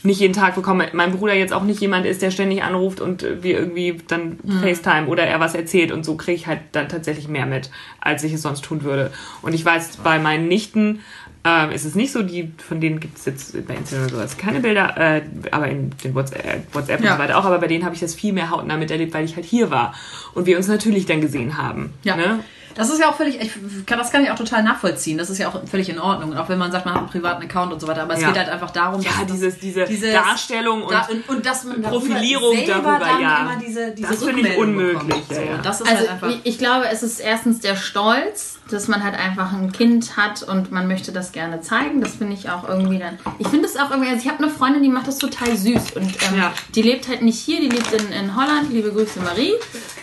nicht 0.03 0.19
jeden 0.19 0.33
Tag 0.33 0.55
bekomme. 0.55 0.87
Mein 0.93 1.11
Bruder 1.11 1.33
jetzt 1.33 1.53
auch 1.53 1.63
nicht 1.63 1.81
jemand 1.81 2.05
ist, 2.05 2.21
der 2.21 2.31
ständig 2.31 2.63
anruft 2.63 3.01
und 3.01 3.23
wir 3.41 3.57
irgendwie 3.59 3.97
dann 4.07 4.37
FaceTime 4.61 5.07
oder 5.07 5.23
er 5.23 5.39
was 5.39 5.55
erzählt 5.55 5.91
und 5.91 6.03
so 6.05 6.15
kriege 6.15 6.35
ich 6.35 6.47
halt 6.47 6.59
dann 6.71 6.87
tatsächlich 6.87 7.27
mehr 7.27 7.45
mit, 7.45 7.69
als 7.99 8.23
ich 8.23 8.33
es 8.33 8.41
sonst 8.41 8.63
tun 8.63 8.83
würde. 8.83 9.11
Und 9.41 9.53
ich 9.53 9.65
weiß, 9.65 9.97
bei 9.97 10.19
meinen 10.19 10.47
Nichten 10.47 10.99
ähm, 11.43 11.71
ist 11.71 11.85
es 11.85 11.95
nicht 11.95 12.11
so, 12.11 12.23
die, 12.23 12.51
von 12.57 12.79
denen 12.81 12.99
gibt 12.99 13.17
es 13.17 13.25
jetzt 13.25 13.67
bei 13.67 13.75
Instagram 13.75 14.07
oder 14.07 14.15
sowas 14.17 14.37
keine 14.37 14.59
Bilder, 14.59 14.97
äh, 14.97 15.21
aber 15.51 15.67
in 15.67 15.91
den 16.03 16.13
WhatsApp, 16.13 16.45
äh, 16.45 16.59
WhatsApp 16.73 16.99
und 16.99 17.05
Ja. 17.05 17.13
so 17.13 17.19
weiter 17.19 17.37
auch, 17.37 17.45
aber 17.45 17.59
bei 17.59 17.67
denen 17.67 17.83
habe 17.85 17.95
ich 17.95 18.01
das 18.01 18.13
viel 18.15 18.33
mehr 18.33 18.49
hautnah 18.49 18.77
miterlebt, 18.77 19.13
weil 19.13 19.25
ich 19.25 19.35
halt 19.35 19.45
hier 19.45 19.71
war 19.71 19.93
und 20.33 20.45
wir 20.45 20.57
uns 20.57 20.67
natürlich 20.67 21.05
dann 21.05 21.21
gesehen 21.21 21.57
haben. 21.57 21.93
Ja. 22.03 22.15
Ne? 22.17 22.39
Das 22.77 22.89
ist 22.89 22.99
ja 22.99 23.09
auch 23.09 23.15
völlig, 23.15 23.41
ich 23.41 23.51
kann, 23.85 23.97
das 23.97 24.11
kann 24.11 24.23
ich 24.23 24.29
auch 24.31 24.35
total 24.37 24.63
nachvollziehen. 24.63 25.17
Das 25.17 25.29
ist 25.29 25.37
ja 25.39 25.49
auch 25.49 25.61
völlig 25.67 25.89
in 25.89 25.99
Ordnung. 25.99 26.31
Und 26.31 26.37
auch 26.37 26.47
wenn 26.47 26.57
man 26.59 26.71
sagt, 26.71 26.85
man 26.85 26.93
hat 26.93 27.01
einen 27.01 27.09
privaten 27.09 27.43
Account 27.43 27.73
und 27.73 27.79
so 27.79 27.87
weiter. 27.87 28.03
Aber 28.03 28.13
es 28.13 28.21
Ja. 28.21 28.27
geht 28.29 28.37
halt 28.37 28.49
einfach 28.49 28.71
darum, 28.71 29.01
Ja, 29.01 29.09
dass 29.27 29.31
dieses, 29.33 29.57
diese 29.59 29.85
dieses- 29.85 30.13
Darstellung 30.13 30.83
und, 30.83 30.91
da, 30.91 31.07
und, 31.11 31.27
und 31.27 31.45
dass 31.45 31.63
man 31.63 31.81
darüber 31.81 31.99
Profilierung 31.99 32.55
darüber, 32.67 32.99
dann 32.99 33.21
ja. 33.21 33.39
immer 33.41 33.55
diese, 33.59 33.91
diese 33.91 34.09
Das 34.09 34.23
finde 34.23 34.47
ich 34.47 34.57
unmöglich, 34.57 35.23
ja, 35.29 35.35
So. 35.35 35.41
Das 35.63 35.81
ist 35.81 35.87
Also 35.87 35.99
halt 35.99 36.09
einfach. 36.11 36.29
ich, 36.29 36.39
ich 36.43 36.57
glaube, 36.57 36.87
es 36.89 37.03
ist 37.03 37.19
erstens 37.19 37.59
der 37.59 37.75
Stolz, 37.75 38.56
dass 38.71 38.87
man 38.87 39.03
halt 39.03 39.15
einfach 39.15 39.53
ein 39.53 39.71
Kind 39.71 40.17
hat 40.17 40.43
und 40.43 40.71
man 40.71 40.87
möchte 40.87 41.11
das 41.11 41.31
gerne 41.31 41.61
zeigen. 41.61 42.01
Das 42.01 42.15
finde 42.15 42.33
ich 42.33 42.49
auch 42.49 42.67
irgendwie 42.67 42.99
dann. 42.99 43.17
Ich 43.39 43.47
finde 43.47 43.65
es 43.65 43.77
auch 43.77 43.89
irgendwie. 43.91 44.09
Also 44.09 44.21
ich 44.25 44.29
habe 44.31 44.43
eine 44.43 44.51
Freundin, 44.51 44.83
die 44.83 44.89
macht 44.89 45.07
das 45.07 45.17
total 45.17 45.55
süß 45.55 45.91
und 45.95 46.03
ähm, 46.05 46.37
Ja. 46.37 46.53
die 46.75 46.81
lebt 46.81 47.07
halt 47.07 47.21
nicht 47.21 47.39
hier, 47.39 47.59
die 47.59 47.69
lebt 47.69 47.91
in, 47.93 48.11
in 48.11 48.35
Holland. 48.35 48.71
Liebe 48.71 48.91
Grüße 48.91 49.19
Marie. 49.21 49.53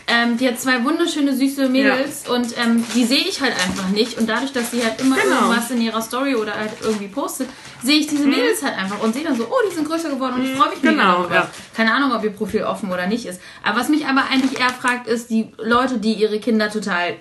Ähm, 0.06 0.36
die 0.36 0.46
hat 0.48 0.60
zwei 0.60 0.84
wunderschöne 0.84 1.34
süße 1.34 1.68
Mädels 1.70 2.28
und 2.28 2.48
ähm, 2.58 2.84
die 2.94 3.04
sehe 3.04 3.20
ich 3.26 3.40
halt 3.40 3.52
einfach 3.52 3.88
nicht. 3.88 4.18
Und 4.18 4.28
dadurch, 4.28 4.52
dass 4.52 4.70
sie 4.70 4.84
halt 4.84 5.00
immer 5.00 5.16
Genau. 5.16 5.42
irgendwas 5.48 5.70
in 5.70 5.80
ihrer 5.80 6.02
Story 6.02 6.34
oder 6.34 6.54
halt 6.54 6.72
irgendwie 6.82 7.08
postet, 7.08 7.48
sehe 7.82 7.98
ich 8.00 8.06
diese 8.06 8.26
Mädels 8.26 8.62
halt 8.62 8.76
einfach 8.76 9.02
und 9.02 9.14
sehe 9.14 9.24
dann 9.24 9.36
so, 9.36 9.44
oh, 9.44 9.68
die 9.70 9.74
sind 9.74 9.88
größer 9.88 10.10
geworden 10.10 10.34
und 10.34 10.44
ich 10.44 10.54
freue 10.54 10.70
mich 10.70 10.82
mega 10.82 10.90
Genau, 10.94 11.12
darüber. 11.20 11.34
ja. 11.34 11.50
Keine 11.74 11.94
Ahnung, 11.94 12.12
ob 12.12 12.22
ihr 12.22 12.30
Profil 12.30 12.64
offen 12.64 12.92
oder 12.92 13.06
nicht 13.06 13.24
ist. 13.26 13.40
Aber 13.62 13.80
was 13.80 13.88
mich 13.88 14.06
aber 14.06 14.24
eigentlich 14.30 14.58
eher 14.60 14.68
fragt, 14.70 15.06
ist 15.06 15.30
die 15.30 15.48
Leute, 15.58 15.96
die 15.98 16.12
ihre 16.12 16.38
Kinder 16.38 16.70
total 16.70 17.16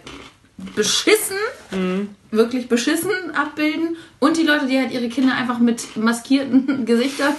beschissen, 0.58 1.38
wirklich 2.32 2.70
beschissen 2.70 3.12
abbilden 3.36 3.97
und 4.20 4.38
die 4.38 4.43
Leute, 4.43 4.68
die 4.68 4.78
halt 4.78 4.91
ihre 4.91 5.10
Kinder 5.10 5.36
einfach 5.36 5.60
mit 5.60 5.97
maskierten 5.97 6.86
Gesichtern 6.86 7.34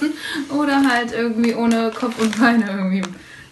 oder 0.51 0.83
halt 0.89 1.13
irgendwie 1.13 1.55
ohne 1.55 1.91
Kopf 1.93 2.19
und 2.21 2.39
Beine 2.39 2.67
irgendwie 2.69 3.03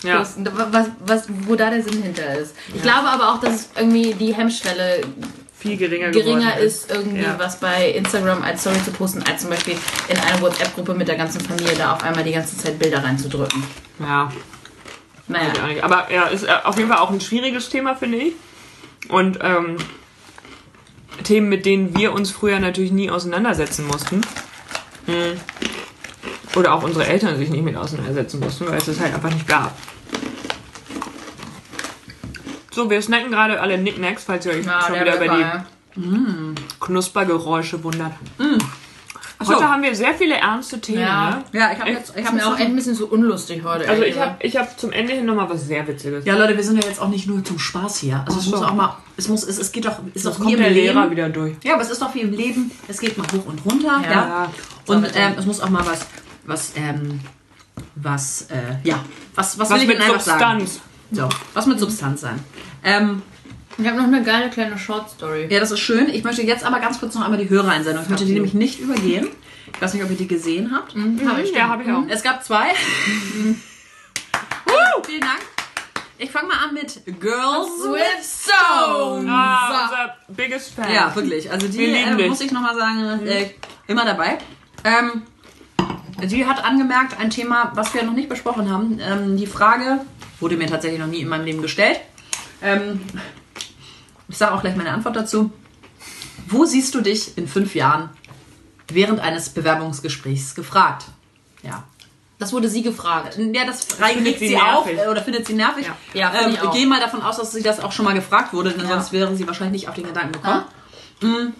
Ja. 0.03 0.19
posten. 0.19 0.49
Was, 0.71 0.89
was, 1.07 1.25
wo 1.47 1.55
da 1.55 1.71
der 1.71 1.83
Sinn 1.83 2.03
hinter 2.03 2.37
ist. 2.37 2.55
Ich 2.75 2.83
glaube 2.83 3.09
aber 3.09 3.33
auch, 3.33 3.41
dass 3.41 3.55
es 3.55 3.69
irgendwie 3.77 4.15
die 4.15 4.35
Hemmschwelle 4.35 5.03
viel 5.57 5.77
geringer, 5.77 6.11
geringer 6.11 6.57
ist, 6.59 6.91
irgendwie 6.91 7.23
Ja. 7.23 7.39
was 7.39 7.61
bei 7.61 7.91
Instagram 7.93 8.43
als 8.43 8.63
Story 8.63 8.83
zu 8.85 8.91
posten, 8.91 9.23
als 9.31 9.43
zum 9.43 9.51
Beispiel 9.51 9.77
in 10.09 10.19
eine 10.19 10.41
WhatsApp-Gruppe 10.43 10.93
mit 10.95 11.07
der 11.07 11.15
ganzen 11.17 11.41
Familie 11.41 11.75
da 11.79 11.93
auf 11.93 12.03
einmal 12.03 12.25
die 12.25 12.33
ganze 12.33 12.57
Zeit 12.59 12.81
Bilder 12.81 13.03
reinzudrücken. 13.05 13.63
Ja. 14.01 14.33
Naja. 15.29 15.53
Aber 15.83 16.11
ja, 16.13 16.27
ist 16.27 16.43
äh, 16.43 16.49
auf 16.65 16.77
jeden 16.77 16.89
Fall 16.89 16.99
auch 16.99 17.11
ein 17.11 17.21
schwieriges 17.21 17.69
Thema, 17.69 17.95
finde 17.95 18.19
ich. 18.19 18.33
Und 19.09 19.39
ähm, 19.43 19.77
Themen, 21.25 21.49
mit 21.49 21.67
denen 21.67 21.97
wir 21.97 22.13
uns 22.13 22.31
früher 22.31 22.61
natürlich 22.61 22.93
nie 22.93 23.11
auseinandersetzen 23.11 23.87
mussten. 23.87 24.23
Hm. 25.07 25.41
Oder 26.55 26.75
auch 26.75 26.83
unsere 26.83 27.07
Eltern 27.07 27.37
sich 27.39 27.51
nicht 27.51 27.65
mit 27.65 27.77
auseinandersetzen 27.77 28.41
mussten, 28.41 28.67
weil 28.69 28.79
es 28.79 28.89
es 28.89 29.01
halt 29.01 29.15
einfach 29.15 29.33
nicht 29.33 29.47
gab. 29.47 29.77
So, 32.71 32.89
wir 32.91 33.01
snacken 33.03 33.31
gerade 33.31 33.61
alle 33.61 33.79
Knickknacks, 33.79 34.25
falls 34.25 34.47
ihr 34.47 34.53
euch 34.53 34.67
Ja, 34.67 34.83
schon 34.83 34.95
der 34.95 35.21
wieder 35.21 35.25
über 35.25 35.63
die 35.97 36.55
Knuspergeräusche 36.81 37.83
wundert. 37.85 38.13
so. 38.39 38.59
Heute 39.47 39.69
haben 39.69 39.83
wir 39.83 39.95
sehr 39.95 40.15
viele 40.15 40.35
ernste 40.35 40.81
Themen, 40.81 41.01
Ja. 41.01 41.31
ne? 41.31 41.45
ja, 41.53 41.73
ich 41.73 41.81
habe 41.81 41.91
jetzt. 41.91 42.13
Ich 42.17 42.25
hab 42.27 42.33
mir 42.35 42.47
auch 42.47 42.57
ein 42.59 42.75
bisschen 42.77 42.95
so 42.95 43.07
unlustig 43.07 43.63
heute. 43.65 43.89
Also 43.89 44.03
ich 44.03 44.19
habe 44.19 44.37
ich 44.41 44.57
hab 44.57 44.79
zum 44.79 44.93
Ende 44.93 45.13
hin 45.15 45.25
nochmal 45.27 45.49
was 45.51 45.67
sehr 45.67 45.87
Witziges. 45.87 46.25
ja, 46.25 46.37
Leute, 46.37 46.57
wir 46.57 46.65
sind 46.65 46.83
ja 46.83 46.89
jetzt 46.89 47.01
auch 47.01 47.09
nicht 47.09 47.27
nur 47.27 47.45
zum 47.45 47.59
Spaß 47.59 47.99
hier. 47.99 48.25
Also 48.27 48.39
es 48.39 48.47
Ach 48.47 48.51
so. 48.51 48.57
muss 48.57 48.67
auch 48.69 48.75
mal. 48.75 48.97
Es 49.17 49.29
muss, 49.29 49.43
es, 49.45 49.59
es 49.59 49.73
geht 49.73 49.85
doch. 49.85 49.99
Ist 50.15 50.25
Jetzt 50.25 50.27
doch 50.27 50.35
wie 50.41 50.45
kommt 50.45 50.53
im 50.55 50.61
der 50.61 50.71
Lehrer 50.71 51.01
Leben. 51.03 51.11
wieder 51.11 51.29
durch. 51.29 51.55
Ja, 51.63 51.75
aber 51.75 51.83
es 51.83 51.91
ist 51.91 52.01
doch 52.03 52.15
wie 52.15 52.21
im 52.21 52.33
Leben. 52.33 52.71
Es 52.89 52.99
geht 53.01 53.17
mal 53.19 53.27
hoch 53.33 53.47
und 53.47 53.65
runter. 53.65 54.01
Ja. 54.05 54.11
Ja. 54.11 54.53
So, 54.87 54.95
Und 54.95 55.07
ähm, 55.15 55.35
es 55.39 55.45
muss 55.47 55.61
auch 55.61 55.71
mal 55.71 55.85
was, 55.87 56.07
was, 56.45 56.73
ähm, 56.77 57.21
was, 57.95 58.43
äh, 58.51 58.57
ja, 58.85 58.97
was, 59.35 59.59
was, 59.59 59.71
Was 59.71 59.77
will 59.77 59.83
ich 59.83 59.89
mit 59.89 59.99
denn 59.99 60.05
einfach 60.07 60.21
sagen? 60.21 60.61
Substanz. 60.61 60.81
So, 61.11 61.29
was 61.55 61.67
mit 61.67 61.79
Substanz 61.79 62.21
sein. 62.23 62.39
Ähm, 62.85 63.23
Ich 63.79 63.87
habe 63.87 63.97
noch 63.97 64.05
eine 64.05 64.23
geile 64.23 64.51
kleine 64.51 64.79
Short 64.79 65.11
Story. 65.11 65.47
Ja, 65.51 65.61
das 65.61 65.71
ist 65.71 65.81
schön. 65.81 66.09
Ich 66.09 66.25
möchte 66.25 66.43
jetzt 66.43 66.65
aber 66.65 66.79
ganz 66.81 67.01
kurz 67.01 67.15
noch 67.15 67.23
einmal 67.23 67.39
die 67.41 67.49
Hörereinsendung. 67.49 68.05
Ich 68.05 68.11
möchte 68.11 68.27
die 68.27 68.35
nämlich 68.35 68.55
nicht 68.55 68.81
übergehen. 68.81 69.29
Ich 69.75 69.81
weiß 69.81 69.95
nicht, 69.95 70.05
ob 70.05 70.11
ihr 70.11 70.17
die 70.17 70.29
gesehen 70.29 70.73
habt. 70.75 70.95
Habe 70.95 71.43
ich, 71.43 71.53
Ja, 71.55 71.69
habe 71.69 71.83
ich 71.83 71.91
auch. 71.91 72.03
Es 72.09 72.23
gab 72.23 72.45
zwei. 72.45 72.71
Woo! 74.67 75.03
Vielen 75.07 75.21
Dank. 75.21 75.41
Ich 76.19 76.31
fange 76.31 76.49
mal 76.49 76.59
an 76.69 76.75
mit 76.75 77.03
Girls 77.21 77.83
with 77.83 78.45
Stones. 78.45 79.27
Ah, 79.29 79.85
unser 79.89 80.17
biggest 80.29 80.75
fan. 80.75 80.93
Ja, 80.93 81.13
wirklich. 81.17 81.51
Also 81.51 81.67
die 81.67 81.79
Wir 81.79 81.97
äh, 81.97 82.29
muss 82.29 82.41
ich 82.41 82.53
nochmal 82.53 82.77
sagen, 82.77 83.27
äh, 83.27 83.51
immer 83.89 84.05
dabei. 84.05 84.39
Ähm, 84.85 85.23
sie 86.25 86.47
hat 86.47 86.65
angemerkt, 86.65 87.19
ein 87.19 87.31
Thema, 87.31 87.73
was 87.75 87.93
wir 87.95 88.05
noch 88.05 88.13
nicht 88.13 88.29
besprochen 88.29 88.71
haben. 88.71 89.01
Ähm, 89.01 89.37
die 89.37 89.47
Frage 89.49 90.01
wurde 90.39 90.57
mir 90.57 90.69
tatsächlich 90.69 91.01
noch 91.01 91.09
nie 91.09 91.21
in 91.21 91.29
meinem 91.29 91.45
Leben 91.45 91.63
gestellt. 91.63 92.01
Ähm, 92.63 93.01
ich 94.33 94.39
sage 94.39 94.53
auch 94.55 94.63
gleich 94.63 94.75
meine 94.75 94.91
Antwort 94.91 95.15
dazu. 95.15 95.53
Wo 96.49 96.65
siehst 96.65 96.95
du 96.97 97.01
dich 97.01 97.39
in 97.39 97.47
fünf 97.47 97.75
Jahren 97.77 98.11
während 98.89 99.21
eines 99.21 99.51
Bewerbungsgesprächs 99.51 100.55
gefragt? 100.57 101.05
Ja. 101.63 101.85
Das 102.39 102.53
wurde 102.53 102.69
sie 102.69 102.83
gefragt. 102.83 103.39
Ja, 103.39 103.65
das 103.65 103.87
regt 104.01 104.41
sie 104.41 104.49
sie, 104.49 104.57
auf 104.57 104.89
oder 105.09 105.23
findet 105.23 105.47
sie 105.47 105.53
nervig. 105.55 105.87
Ja. 106.13 106.33
Ja, 106.33 106.41
ähm, 106.47 106.55
ich 106.55 106.61
auch. 106.61 106.75
Gehe 106.75 106.87
mal 106.89 106.99
davon 106.99 107.23
aus, 107.23 107.37
dass 107.37 107.53
sie 107.53 107.63
das 107.63 107.79
auch 107.79 107.93
schon 107.93 108.05
mal 108.05 108.15
gefragt 108.15 108.53
wurde, 108.53 108.71
denn 108.73 108.81
Ja. 108.83 108.89
sonst 108.97 109.13
wären 109.13 109.37
sie 109.37 109.47
wahrscheinlich 109.47 109.83
nicht 109.83 109.89
auf 109.89 109.95
den 109.95 110.07
Gedanken 110.07 110.33
gekommen. 110.33 110.65
Mm, 111.21 111.53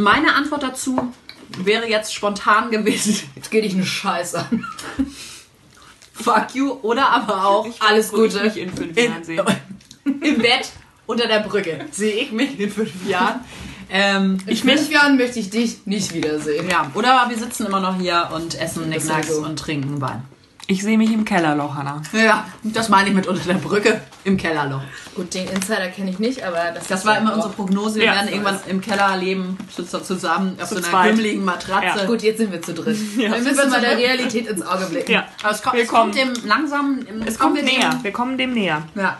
Meine 0.00 0.34
Antwort 0.34 0.62
dazu 0.62 1.12
wäre 1.58 1.86
jetzt 1.86 2.14
spontan 2.14 2.70
gewesen: 2.70 3.14
Jetzt 3.34 3.50
geht 3.50 3.64
dich 3.64 3.74
eine 3.74 3.84
Scheiße 3.84 4.38
an. 4.38 4.64
Fuck 6.14 6.54
you 6.54 6.72
oder 6.82 7.08
aber 7.10 7.44
auch 7.46 7.66
Alles 7.80 8.06
ich 8.06 8.12
Gute. 8.12 8.42
mich 8.44 8.56
in 8.56 8.74
fünf 8.74 8.96
Jahren 8.96 9.24
sehe. 9.24 9.44
im 10.04 10.38
Bett 10.38 10.70
unter 11.06 11.26
der 11.26 11.40
Brücke. 11.40 11.84
Sehe 11.90 12.14
ich 12.14 12.32
mich 12.32 12.58
in 12.58 12.70
fünf 12.70 13.06
Jahren. 13.08 13.40
Ähm, 13.92 14.38
In 14.46 14.56
fünf 14.56 14.90
Jahren 14.90 15.16
möchte 15.16 15.40
ich 15.40 15.50
dich 15.50 15.84
nicht 15.86 16.14
wiedersehen. 16.14 16.68
ja, 16.70 16.90
oder 16.94 17.26
wir 17.28 17.36
sitzen 17.36 17.66
immer 17.66 17.80
noch 17.80 17.98
hier 17.98 18.28
und 18.34 18.60
essen 18.60 18.92
so. 19.26 19.44
und 19.44 19.58
trinken 19.58 20.00
Wein. 20.00 20.22
Ich 20.68 20.84
sehe 20.84 20.96
mich 20.96 21.12
im 21.12 21.24
Kellerloch, 21.24 21.74
Hannah. 21.74 22.00
Ja, 22.12 22.46
das 22.62 22.88
meine 22.88 23.08
ich 23.08 23.14
mit 23.16 23.26
unter 23.26 23.42
der 23.44 23.54
Brücke 23.54 24.00
im 24.22 24.36
Kellerloch. 24.36 24.82
Gut, 25.16 25.34
den 25.34 25.48
Insider 25.48 25.88
kenne 25.88 26.10
ich 26.10 26.20
nicht, 26.20 26.44
aber 26.44 26.70
das, 26.72 26.86
Das 26.86 27.00
ist 27.00 27.06
war 27.06 27.14
ja 27.14 27.20
immer 27.22 27.32
auch- 27.32 27.36
unsere 27.38 27.52
Prognose. 27.54 27.98
Wir 27.98 28.04
Ja, 28.06 28.12
werden 28.14 28.28
so 28.28 28.34
irgendwann 28.34 28.60
im 28.68 28.80
Keller 28.80 29.16
leben, 29.16 29.58
sitzen 29.74 30.04
zusammen 30.04 30.56
auf 30.62 30.68
Zu 30.68 30.76
so 30.76 30.80
einer 30.82 31.16
zweit. 31.16 31.36
Matratze. 31.38 31.98
Ja. 31.98 32.06
Gut, 32.06 32.22
jetzt 32.22 32.38
sind 32.38 32.52
wir 32.52 32.62
zu 32.62 32.72
dritt. 32.74 32.96
Ja. 33.16 33.32
Wir 33.32 33.40
müssen 33.40 33.68
mal 33.70 33.80
der 33.80 33.96
Realität 33.98 34.46
ins 34.46 34.62
Auge 34.62 34.86
blicken. 34.86 35.10
Ja, 35.10 35.24
Aber 35.42 35.50
es 35.52 35.60
kommt, 35.62 35.74
Wir 35.74 35.82
es 35.82 35.88
kommt 35.88 36.14
kommen. 36.16 36.34
dem 36.34 36.46
langsam. 36.48 37.00
es 37.26 37.36
kommt 37.36 37.56
wir 37.56 37.64
näher. 37.64 37.90
Dem, 37.90 38.04
Wir 38.04 38.12
kommen 38.12 38.38
dem 38.38 38.52
näher. 38.54 38.82
ja. 38.94 39.18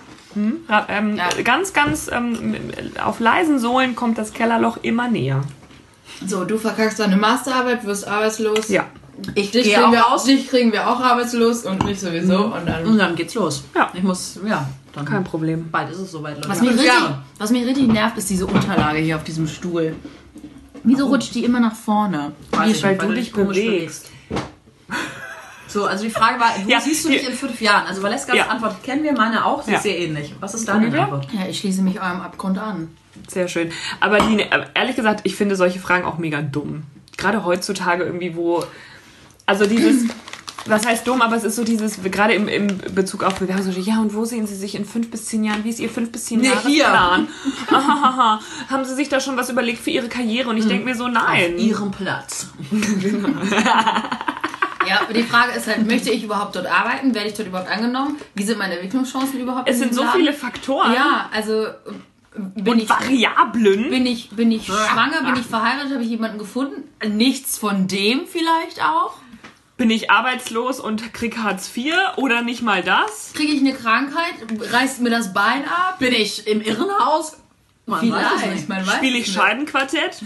Ja, 0.68 0.86
ähm, 0.88 1.16
Ja. 1.16 1.28
Ganz, 1.42 1.72
ganz 1.72 2.08
ähm, 2.12 2.56
auf 3.02 3.20
leisen 3.20 3.58
Sohlen 3.58 3.96
kommt 3.96 4.18
das 4.18 4.32
Kellerloch 4.32 4.78
immer 4.82 5.08
näher. 5.08 5.42
So, 6.26 6.44
du 6.44 6.58
verkackst 6.58 7.00
deine 7.00 7.16
Masterarbeit, 7.16 7.84
wirst 7.84 8.06
arbeitslos. 8.06 8.68
Ja. 8.68 8.86
Ich 9.34 9.50
Dich 9.50 9.74
kriegen, 9.74 9.84
auch 9.84 9.92
wir, 9.92 10.00
raus 10.00 10.24
dich 10.24 10.48
kriegen 10.48 10.72
wir 10.72 10.88
auch 10.88 10.98
arbeitslos 10.98 11.66
und 11.66 11.84
mich 11.84 12.00
sowieso. 12.00 12.46
Und 12.46 12.66
dann. 12.66 12.86
und 12.86 12.98
dann 12.98 13.16
geht's 13.16 13.34
los. 13.34 13.64
Ja. 13.74 13.90
Ich 13.92 14.02
muss, 14.02 14.38
ja, 14.46 14.66
dann 14.94 15.04
Kein 15.04 15.24
Problem. 15.24 15.68
bald 15.70 15.90
ist 15.90 15.98
es 15.98 16.10
soweit, 16.12 16.36
Leute. 16.36 16.48
Was 16.48 16.60
mich, 16.62 16.70
richtig, 16.70 16.90
was 17.38 17.50
mich 17.50 17.66
richtig 17.66 17.88
nervt, 17.88 18.16
ist 18.16 18.30
diese 18.30 18.46
Unterlage 18.46 18.98
hier 18.98 19.16
auf 19.16 19.24
diesem 19.24 19.46
Stuhl. 19.46 19.94
Wieso 20.84 21.06
rutscht 21.06 21.34
die 21.34 21.44
immer 21.44 21.60
nach 21.60 21.74
vorne? 21.74 22.32
Weiß 22.52 22.76
ich 22.76 22.82
weil 22.82 22.92
nicht, 22.92 23.02
du 23.02 23.12
dich 23.12 23.32
bewegst. 23.32 24.10
So, 25.70 25.84
also 25.86 26.02
die 26.04 26.10
Frage 26.10 26.40
war, 26.40 26.50
wo 26.64 26.68
Ja, 26.68 26.80
siehst 26.80 27.04
du 27.04 27.10
dich 27.10 27.26
in 27.26 27.32
fünf 27.32 27.60
Jahren? 27.60 27.86
Also 27.86 28.02
Valeskas 28.02 28.36
Ja. 28.36 28.48
Antwort 28.48 28.82
kennen 28.82 29.04
wir, 29.04 29.12
meine 29.12 29.46
auch, 29.46 29.62
sie 29.62 29.70
Ja. 29.70 29.76
ist 29.76 29.84
sehr 29.84 29.98
ähnlich. 29.98 30.34
Was 30.40 30.54
ist 30.54 30.66
deine? 30.68 30.86
Antwort? 31.00 31.28
Ja, 31.32 31.46
ich 31.48 31.58
schließe 31.60 31.82
mich 31.82 32.00
eurem 32.00 32.20
Abgrund 32.20 32.58
an. 32.58 32.88
Sehr 33.28 33.46
schön. 33.48 33.70
Aber 34.00 34.18
die, 34.18 34.40
äh, 34.40 34.64
ehrlich 34.74 34.96
gesagt, 34.96 35.20
ich 35.24 35.36
finde 35.36 35.54
solche 35.56 35.78
Fragen 35.78 36.04
auch 36.04 36.18
mega 36.18 36.42
dumm. 36.42 36.82
Gerade 37.16 37.44
heutzutage 37.44 38.02
irgendwie, 38.04 38.34
wo. 38.34 38.64
Also 39.46 39.66
dieses. 39.66 40.04
Was 40.66 40.86
heißt 40.86 41.06
dumm, 41.08 41.22
aber 41.22 41.36
es 41.36 41.42
ist 41.44 41.56
so 41.56 41.64
dieses, 41.64 42.02
gerade 42.02 42.34
im, 42.34 42.46
im 42.46 42.66
Bezug 42.94 43.24
auf 43.24 43.36
Bewerbungsgespräche, 43.38 43.92
ja, 43.92 43.98
und 44.02 44.14
wo 44.14 44.26
sehen 44.26 44.46
Sie 44.46 44.54
sich 44.54 44.74
in 44.74 44.84
fünf 44.84 45.10
bis 45.10 45.24
zehn 45.24 45.42
Jahren? 45.42 45.64
Wie 45.64 45.70
ist 45.70 45.80
Ihr 45.80 45.88
fünf 45.88 46.12
bis 46.12 46.26
zehn 46.26 46.40
Nee, 46.40 46.48
Jahre 46.48 46.68
hier. 46.68 46.84
Plan? 46.88 47.28
Haben 48.68 48.84
Sie 48.84 48.94
sich 48.94 49.08
da 49.08 49.20
schon 49.20 49.38
was 49.38 49.48
überlegt 49.48 49.78
für 49.82 49.88
Ihre 49.88 50.08
Karriere? 50.08 50.50
Und 50.50 50.58
ich 50.58 50.66
denke 50.66 50.84
mir 50.84 50.94
so, 50.94 51.08
nein. 51.08 51.58
Ihrem 51.58 51.90
Platz. 51.90 52.48
Ja, 54.88 55.00
aber 55.02 55.12
die 55.12 55.22
Frage 55.22 55.52
ist 55.52 55.66
halt, 55.66 55.86
möchte 55.86 56.10
ich 56.10 56.24
überhaupt 56.24 56.56
dort 56.56 56.66
arbeiten? 56.66 57.14
Werde 57.14 57.28
ich 57.28 57.34
dort 57.34 57.48
überhaupt 57.48 57.70
angenommen? 57.70 58.16
Wie 58.34 58.42
sind 58.42 58.58
meine 58.58 58.74
Entwicklungschancen 58.74 59.38
überhaupt? 59.40 59.68
Es 59.68 59.76
in 59.76 59.82
sind 59.82 59.94
so 59.94 60.02
Laden? 60.02 60.20
viele 60.20 60.32
Faktoren 60.32 60.92
Ja, 60.94 61.28
also 61.32 61.64
äh, 61.66 61.72
bin 62.34 62.68
und 62.74 62.78
ich, 62.80 62.88
Variablen. 62.88 63.90
bin 63.90 64.06
ich, 64.06 64.30
bin 64.30 64.50
ich 64.52 64.66
schwanger, 64.66 65.22
bin 65.24 65.36
ich 65.36 65.46
verheiratet, 65.46 65.92
habe 65.92 66.02
ich 66.02 66.08
jemanden 66.10 66.38
gefunden? 66.38 66.84
Nichts 67.08 67.58
von 67.58 67.88
dem 67.88 68.26
vielleicht 68.26 68.82
auch? 68.82 69.14
Bin 69.76 69.90
ich 69.90 70.10
arbeitslos 70.10 70.78
und 70.80 71.12
krieg 71.14 71.38
Hartz 71.38 71.70
IV 71.76 71.94
oder 72.16 72.42
nicht 72.42 72.62
mal 72.62 72.82
das? 72.82 73.32
Kriege 73.34 73.52
ich 73.52 73.60
eine 73.60 73.72
Krankheit? 73.74 74.34
Reißt 74.72 75.00
mir 75.00 75.10
das 75.10 75.32
Bein 75.32 75.64
ab? 75.66 75.98
Bin 75.98 76.12
ich 76.12 76.46
im 76.46 76.60
Irrenhaus? 76.60 77.38
Man 77.86 78.00
weiß 78.12 78.22
es 78.36 78.40
Vielleicht, 78.42 78.56
nicht. 78.56 78.68
man 78.68 78.86
weiß 78.86 78.94
Spiele 78.96 79.18
ich. 79.18 79.32
Scheidenquartett? 79.32 80.22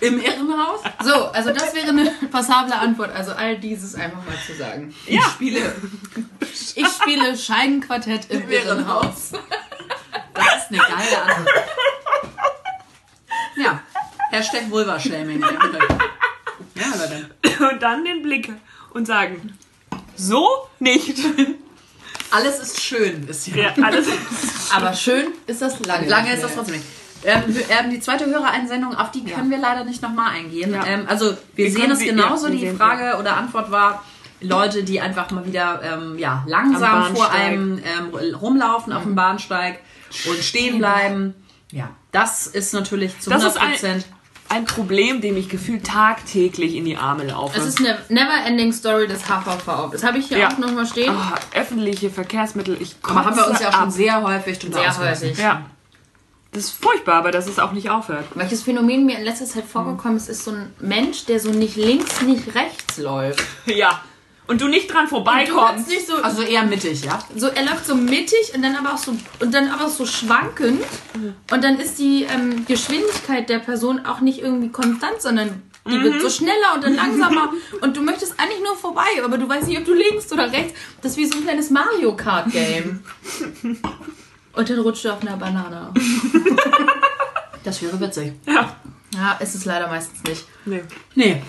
Im 0.00 0.20
Irrenhaus? 0.20 0.80
So, 1.02 1.26
also 1.26 1.50
das 1.52 1.74
wäre 1.74 1.88
eine 1.88 2.10
passable 2.30 2.74
Antwort. 2.74 3.12
Also 3.14 3.32
all 3.32 3.58
dieses 3.58 3.94
einfach 3.94 4.24
mal 4.24 4.36
zu 4.46 4.54
sagen. 4.54 4.94
Ich 5.06 5.22
spiele 5.22 5.74
Ich 6.74 6.86
spiele 6.86 7.36
Scheidenquartett 7.36 8.30
im 8.30 8.48
Irrenhaus. 8.50 9.32
Das 10.34 10.56
ist 10.56 10.68
eine 10.70 10.78
geile 10.78 11.22
Antwort. 11.22 11.64
Ja. 13.56 13.80
Hashtag 14.30 14.70
Vulva-Shaming. 14.70 15.40
Ja, 15.40 16.86
Leute. 16.96 17.30
Und 17.72 17.82
dann 17.82 18.04
den 18.04 18.22
Blick 18.22 18.50
und 18.92 19.06
sagen, 19.06 19.56
so 20.16 20.68
nicht. 20.80 21.18
Alles 22.30 22.58
ist 22.58 22.82
schön, 22.82 23.28
ist 23.28 23.44
hier. 23.44 23.56
Ja, 23.56 23.74
alles. 23.80 24.08
Aber 24.72 24.92
schön 24.92 25.28
ist 25.46 25.62
das 25.62 25.78
lange. 25.86 26.08
Lange 26.08 26.34
ist 26.34 26.42
das 26.42 26.54
trotzdem 26.54 26.76
nicht. 26.76 26.86
Ähm, 27.24 27.42
ähm, 27.70 27.90
die 27.90 28.00
zweite 28.00 28.26
Hörereinsendung, 28.26 28.94
auf 28.96 29.10
die 29.10 29.24
können 29.24 29.50
wir 29.50 29.58
leider 29.58 29.84
nicht 29.84 30.02
nochmal 30.02 30.32
eingehen. 30.34 30.72
Ja. 30.74 30.84
Ähm, 30.86 31.06
also 31.08 31.36
wir, 31.54 31.66
Wir 31.66 31.72
sehen 31.72 31.90
es 31.90 32.00
genauso. 32.00 32.48
ja, 32.48 32.54
die 32.54 32.76
Frage 32.76 33.18
oder 33.18 33.36
Antwort 33.36 33.70
war, 33.70 34.02
Leute, 34.40 34.82
die 34.84 35.00
einfach 35.00 35.30
mal 35.30 35.46
wieder 35.46 35.80
ähm, 35.82 36.18
ja, 36.18 36.44
langsam 36.46 37.04
Am 37.04 37.16
vor 37.16 37.30
einem 37.30 37.78
ähm, 37.78 38.34
rumlaufen 38.34 38.92
auf 38.92 39.04
dem 39.04 39.14
Bahnsteig 39.14 39.78
und 40.28 40.42
stehen 40.44 40.78
bleiben. 40.78 41.34
Ja, 41.72 41.88
das 42.12 42.46
ist 42.46 42.74
natürlich 42.74 43.18
zu 43.20 43.30
Das 43.30 43.42
100 43.42 43.56
ist 43.56 43.62
ein- 43.62 43.70
Prozent. 43.70 44.06
Ein 44.50 44.66
Problem, 44.66 45.22
dem 45.22 45.38
ich 45.38 45.48
gefühlt 45.48 45.86
tagtäglich 45.86 46.74
in 46.76 46.84
die 46.84 46.98
Arme 46.98 47.24
laufe. 47.24 47.58
Es 47.58 47.64
ist 47.64 47.78
eine 47.80 47.96
Never-Ending 48.10 48.74
Story 48.74 49.08
des 49.08 49.22
HVV. 49.26 49.90
Das 49.90 50.04
habe 50.04 50.18
ich 50.18 50.26
hier 50.26 50.36
Ja. 50.38 50.48
auch 50.48 50.58
nochmal 50.58 50.86
stehen. 50.86 51.10
Ah, 51.16 51.34
öffentliche 51.54 52.10
Verkehrsmittel, 52.10 52.76
ich 52.78 52.94
Aber 53.02 53.24
haben 53.24 53.34
wir 53.36 53.48
uns 53.48 53.60
ja 53.60 53.72
schon 53.72 53.84
ab. 53.84 53.90
sehr 53.90 54.22
häufig 54.22 54.58
drüber 54.58 54.78
Sehr 54.80 54.98
häufig. 54.98 55.38
Ja. 55.38 55.62
Das 56.54 56.66
ist 56.66 56.82
furchtbar, 56.82 57.16
aber 57.16 57.32
dass 57.32 57.48
es 57.48 57.58
auch 57.58 57.72
nicht 57.72 57.90
aufhört. 57.90 58.26
Welches 58.36 58.62
Phänomen 58.62 59.04
mir 59.06 59.18
in 59.18 59.24
letzter 59.24 59.44
Zeit 59.44 59.64
vorgekommen 59.64 60.16
ist, 60.16 60.28
ist 60.28 60.44
so 60.44 60.52
ein 60.52 60.72
Mensch, 60.78 61.24
der 61.26 61.40
so 61.40 61.50
nicht 61.50 61.74
links, 61.76 62.22
nicht 62.22 62.54
rechts 62.54 62.96
läuft. 62.98 63.44
Ja. 63.66 64.02
Und 64.46 64.60
du 64.60 64.68
nicht 64.68 64.92
dran 64.92 65.08
vorbeikommst. 65.08 65.88
nicht 65.88 66.06
so, 66.06 66.16
Also 66.16 66.42
eher 66.42 66.64
mittig, 66.64 67.02
ja? 67.02 67.18
so, 67.34 67.46
er 67.48 67.64
läuft 67.64 67.86
so 67.86 67.94
mittig 67.94 68.52
und 68.54 68.62
dann 68.62 68.76
aber 68.76 68.92
auch 68.92 68.98
so 68.98 69.16
und 69.40 69.54
dann 69.54 69.68
aber 69.68 69.88
so 69.88 70.04
schwankend 70.04 70.84
und 71.50 71.64
dann 71.64 71.80
ist 71.80 71.98
die 71.98 72.24
ähm, 72.24 72.66
Geschwindigkeit 72.66 73.48
der 73.48 73.60
Person 73.60 74.04
auch 74.04 74.20
nicht 74.20 74.40
irgendwie 74.40 74.68
konstant, 74.68 75.22
sondern 75.22 75.62
die 75.86 75.98
wird 76.02 76.20
so 76.20 76.28
schneller 76.28 76.74
und 76.74 76.84
dann 76.84 76.94
langsamer 76.94 77.54
und 77.80 77.96
du 77.96 78.02
möchtest 78.02 78.38
eigentlich 78.38 78.62
nur 78.62 78.76
vorbei, 78.76 79.06
aber 79.24 79.38
du 79.38 79.48
weißt 79.48 79.66
nicht, 79.66 79.78
ob 79.78 79.86
du 79.86 79.94
links 79.94 80.30
oder 80.30 80.52
rechts. 80.52 80.78
Das 81.00 81.12
ist 81.12 81.16
wie 81.16 81.26
so 81.26 81.38
ein 81.38 81.44
kleines 81.44 81.70
Mario 81.70 82.14
Kart 82.14 82.52
Game. 82.52 83.02
Und 84.54 84.70
dann 84.70 84.78
rutscht 84.80 85.04
du 85.04 85.12
auf 85.12 85.20
einer 85.22 85.36
Banane. 85.36 85.92
Das 87.64 87.80
wäre 87.80 87.98
witzig. 87.98 88.32
Ja. 88.46 88.76
Ja, 89.14 89.32
ist 89.40 89.54
es 89.54 89.64
leider 89.64 89.88
meistens 89.88 90.22
nicht. 90.24 90.44
Nee. 90.66 90.82
Nee. 91.14 91.42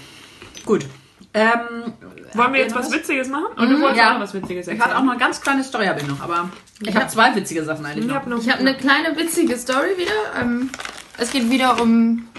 Gut. 0.66 0.86
Ähm, 1.34 1.92
Wollen 2.34 2.54
wir 2.54 2.62
jetzt 2.62 2.74
noch 2.74 2.82
was 2.82 2.92
Witziges 2.94 3.28
machen? 3.28 3.48
Und 3.58 3.70
du 3.70 3.82
wolltest 3.82 4.00
Ja. 4.00 4.10
auch 4.12 4.14
noch 4.14 4.22
was 4.22 4.34
Witziges 4.34 4.68
ich 4.68 4.74
erzählen? 4.76 4.82
hatte 4.92 4.98
auch 4.98 5.04
noch 5.04 5.12
eine 5.12 5.20
ganz 5.20 5.42
kleine 5.42 5.62
Story, 5.66 5.88
habe 5.88 6.00
ich 6.00 6.08
noch, 6.08 6.22
aber 6.22 6.50
ich 6.80 6.96
habe 6.96 7.08
zwei 7.08 7.36
witzige 7.36 7.66
Sachen 7.66 7.86
eigentlich 7.86 8.06
Ich 8.06 8.08
noch. 8.08 8.16
hab 8.16 8.28
noch 8.28 8.40
Ich 8.40 8.50
habe 8.50 8.60
eine 8.62 8.78
kleine 8.78 9.18
witzige 9.18 9.58
Story 9.58 9.98
wieder. 9.98 10.14
Ähm, 10.42 10.70
es 11.18 11.32
geht 11.32 11.50
wieder 11.50 11.82
um 11.82 12.30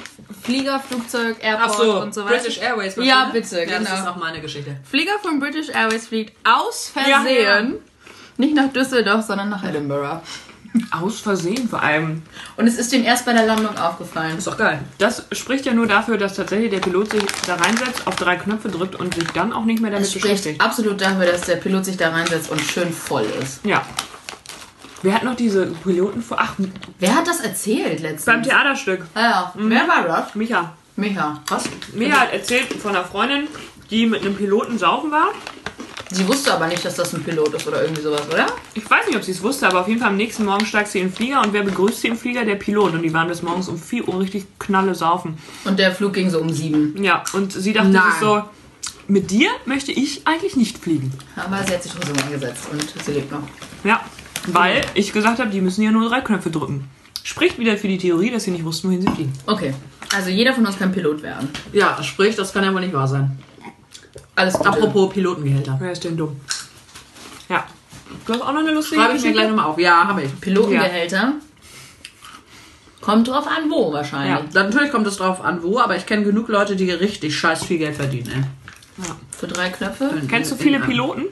Flieger, 0.42 0.80
Flugzeug, 0.80 1.36
Airport 1.42 1.70
Ach 1.70 1.78
so, 1.78 2.00
und 2.00 2.14
so 2.14 2.24
weiter. 2.24 2.36
British 2.38 2.58
Airways. 2.58 2.96
Ja, 2.96 3.26
ne? 3.26 3.32
bitte, 3.34 3.58
ja, 3.60 3.66
Das 3.78 3.78
genau. 3.90 4.00
ist 4.00 4.06
auch 4.08 4.16
meine 4.16 4.40
Geschichte. 4.40 4.74
Flieger 4.88 5.18
von 5.20 5.38
British 5.38 5.68
Airways 5.68 6.08
fliegt 6.08 6.34
aus 6.46 6.92
Ja, 6.94 7.20
Versehen. 7.20 7.74
Nicht 8.38 8.54
nach 8.54 8.72
Düsseldorf, 8.72 9.22
sondern 9.26 9.50
nach 9.50 9.64
Edinburgh. 9.64 10.20
Aus 10.90 11.20
Versehen 11.20 11.68
vor 11.68 11.82
allem. 11.82 12.22
Und 12.56 12.66
es 12.66 12.76
ist 12.78 12.92
dem 12.92 13.04
erst 13.04 13.24
bei 13.26 13.32
der 13.32 13.46
Landung 13.46 13.76
aufgefallen. 13.78 14.38
Ist 14.38 14.46
doch 14.46 14.56
geil. 14.58 14.80
Das 14.98 15.24
spricht 15.32 15.66
ja 15.66 15.72
nur 15.74 15.86
dafür, 15.86 16.18
dass 16.18 16.34
tatsächlich 16.34 16.70
der 16.70 16.78
Pilot 16.80 17.10
sich 17.12 17.22
da 17.46 17.54
reinsetzt, 17.56 18.06
auf 18.06 18.16
drei 18.16 18.36
Knöpfe 18.36 18.68
drückt 18.68 18.94
und 18.96 19.14
sich 19.14 19.26
dann 19.32 19.52
auch 19.52 19.64
nicht 19.64 19.80
mehr 19.80 19.90
damit 19.90 20.04
Es 20.06 20.10
spricht 20.12 20.24
beschäftigt. 20.24 20.60
absolut 20.60 21.00
dafür, 21.00 21.26
dass 21.26 21.42
der 21.42 21.56
Pilot 21.56 21.84
sich 21.84 21.96
da 21.96 22.10
reinsetzt 22.10 22.50
und 22.50 22.60
schön 22.60 22.92
voll 22.92 23.26
ist. 23.42 23.64
Ja. 23.64 23.82
Wer 25.02 25.14
hat 25.14 25.24
noch 25.24 25.36
diese 25.36 25.66
Piloten 25.66 26.22
vor? 26.22 26.38
Ach, 26.40 26.54
Wer 26.98 27.14
hat 27.14 27.26
das 27.28 27.40
erzählt 27.40 28.00
letztens? 28.00 28.24
beim 28.24 28.42
Theaterstück. 28.42 29.04
Ah 29.14 29.20
ja, 29.20 29.52
wer 29.54 29.86
war 29.86 30.02
das? 30.06 30.34
Micha. 30.34 30.72
Micha. 30.96 31.40
Was? 31.48 31.64
Micha 31.92 32.18
hat 32.20 32.32
erzählt 32.32 32.72
von 32.82 32.96
einer 32.96 33.04
Freundin, 33.04 33.46
die 33.90 34.06
mit 34.06 34.22
einem 34.22 34.34
Piloten 34.34 34.78
saufen 34.78 35.10
war. 35.10 35.28
Sie 36.10 36.26
wusste 36.28 36.54
aber 36.54 36.68
nicht, 36.68 36.84
dass 36.84 36.94
das 36.94 37.12
ein 37.14 37.24
Pilot 37.24 37.54
ist 37.54 37.66
oder 37.66 37.82
irgendwie 37.82 38.02
sowas, 38.02 38.22
oder? 38.32 38.46
Ich 38.74 38.88
weiß 38.88 39.06
nicht, 39.08 39.16
ob 39.16 39.24
sie 39.24 39.32
es 39.32 39.42
wusste, 39.42 39.66
aber 39.66 39.80
auf 39.80 39.88
jeden 39.88 40.00
Fall 40.00 40.10
am 40.10 40.16
nächsten 40.16 40.44
Morgen 40.44 40.64
steigt 40.64 40.88
sie 40.88 41.00
in 41.00 41.08
den 41.08 41.14
Flieger 41.14 41.42
und 41.42 41.52
wer 41.52 41.64
begrüßt 41.64 42.00
sie 42.00 42.08
im 42.08 42.16
Flieger? 42.16 42.44
Der 42.44 42.54
Pilot. 42.54 42.94
Und 42.94 43.02
die 43.02 43.12
waren 43.12 43.26
bis 43.26 43.42
morgens 43.42 43.68
um 43.68 43.76
4 43.76 44.06
Uhr 44.06 44.20
richtig 44.20 44.46
knalle 44.58 44.94
saufen. 44.94 45.36
Und 45.64 45.78
der 45.78 45.92
Flug 45.92 46.12
ging 46.12 46.30
so 46.30 46.40
um 46.40 46.50
sieben. 46.50 47.02
Ja, 47.02 47.24
und 47.32 47.52
sie 47.52 47.72
dachte 47.72 47.88
Nein. 47.88 48.02
sich 48.12 48.20
so, 48.20 48.42
mit 49.08 49.30
dir 49.30 49.50
möchte 49.64 49.92
ich 49.92 50.26
eigentlich 50.26 50.56
nicht 50.56 50.78
fliegen. 50.78 51.12
Aber 51.34 51.62
sie 51.64 51.74
hat 51.74 51.82
sich 51.82 51.92
trotzdem 51.92 52.16
eingesetzt 52.24 52.68
und 52.70 53.04
sie 53.04 53.12
lebt 53.12 53.32
noch. 53.32 53.42
Ja, 53.82 54.00
weil 54.46 54.82
ich 54.94 55.12
gesagt 55.12 55.40
habe, 55.40 55.50
die 55.50 55.60
müssen 55.60 55.82
ja 55.82 55.90
nur 55.90 56.08
drei 56.08 56.20
Knöpfe 56.20 56.50
drücken. 56.50 56.88
Spricht 57.24 57.58
wieder 57.58 57.76
für 57.76 57.88
die 57.88 57.98
Theorie, 57.98 58.30
dass 58.30 58.44
sie 58.44 58.52
nicht 58.52 58.64
wussten, 58.64 58.88
wohin 58.88 59.02
sie 59.02 59.08
fliegen. 59.08 59.32
Okay. 59.46 59.74
Also 60.14 60.30
jeder 60.30 60.54
von 60.54 60.64
uns 60.64 60.78
kann 60.78 60.92
Pilot 60.92 61.22
werden. 61.22 61.48
Ja, 61.72 62.00
sprich, 62.02 62.36
das 62.36 62.52
kann 62.52 62.62
ja 62.62 62.72
wohl 62.72 62.80
nicht 62.80 62.94
wahr 62.94 63.08
sein. 63.08 63.36
Alles 64.34 64.54
Gute. 64.54 64.68
Apropos 64.68 65.12
Pilotengehälter. 65.12 65.76
Wer 65.80 65.92
ist 65.92 66.04
denn 66.04 66.16
dumm? 66.16 66.40
Ja. 67.48 67.64
Du 68.26 68.32
hast 68.32 68.42
auch 68.42 68.52
noch 68.52 68.60
eine 68.60 68.72
lustige 68.72 69.00
Schreibe 69.00 69.16
ich 69.16 69.22
mir 69.24 69.32
gleich 69.32 69.48
nochmal 69.48 69.66
auf. 69.66 69.78
Ja, 69.78 70.06
habe 70.08 70.22
ich. 70.22 70.40
Pilotengehälter. 70.40 71.32
Kommt 73.00 73.28
drauf 73.28 73.46
an, 73.46 73.70
wo 73.70 73.88
Ja. 73.88 73.92
wahrscheinlich. 73.94 74.52
Natürlich 74.54 74.90
kommt 74.90 75.06
es 75.06 75.16
drauf 75.16 75.40
an, 75.44 75.62
wo, 75.62 75.78
aber 75.78 75.96
ich 75.96 76.06
kenne 76.06 76.24
genug 76.24 76.48
Leute, 76.48 76.76
die 76.76 76.90
richtig 76.90 77.36
scheiß 77.38 77.64
viel 77.64 77.78
Geld 77.78 77.96
verdienen. 77.96 78.46
Für 79.36 79.46
drei 79.46 79.68
Knöpfe. 79.68 80.10
Ey. 80.20 80.26
Kennst 80.26 80.50
du 80.52 80.56
viele 80.56 80.76
In- 80.76 80.82
in- 80.82 80.88
Piloten? 80.88 81.24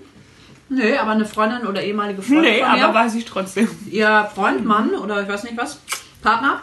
Nee, 0.69 0.97
aber 0.97 1.13
eine 1.13 1.25
Freundin 1.27 1.67
oder 1.67 1.83
ehemalige 1.83 2.23
Freundin 2.23 2.43
Nee, 2.43 2.61
von 2.63 2.73
mir, 2.73 2.85
aber 2.85 2.95
weiß 2.95 3.15
ich 3.17 3.25
trotzdem. 3.25 3.69
ihr 3.91 4.31
Freund, 4.35 4.65
Mann 4.65 4.91
oder 4.95 5.23
ich 5.23 5.29
weiß 5.29 5.45
nicht 5.45 5.57
was, 5.57 5.79
Partner, 6.23 6.63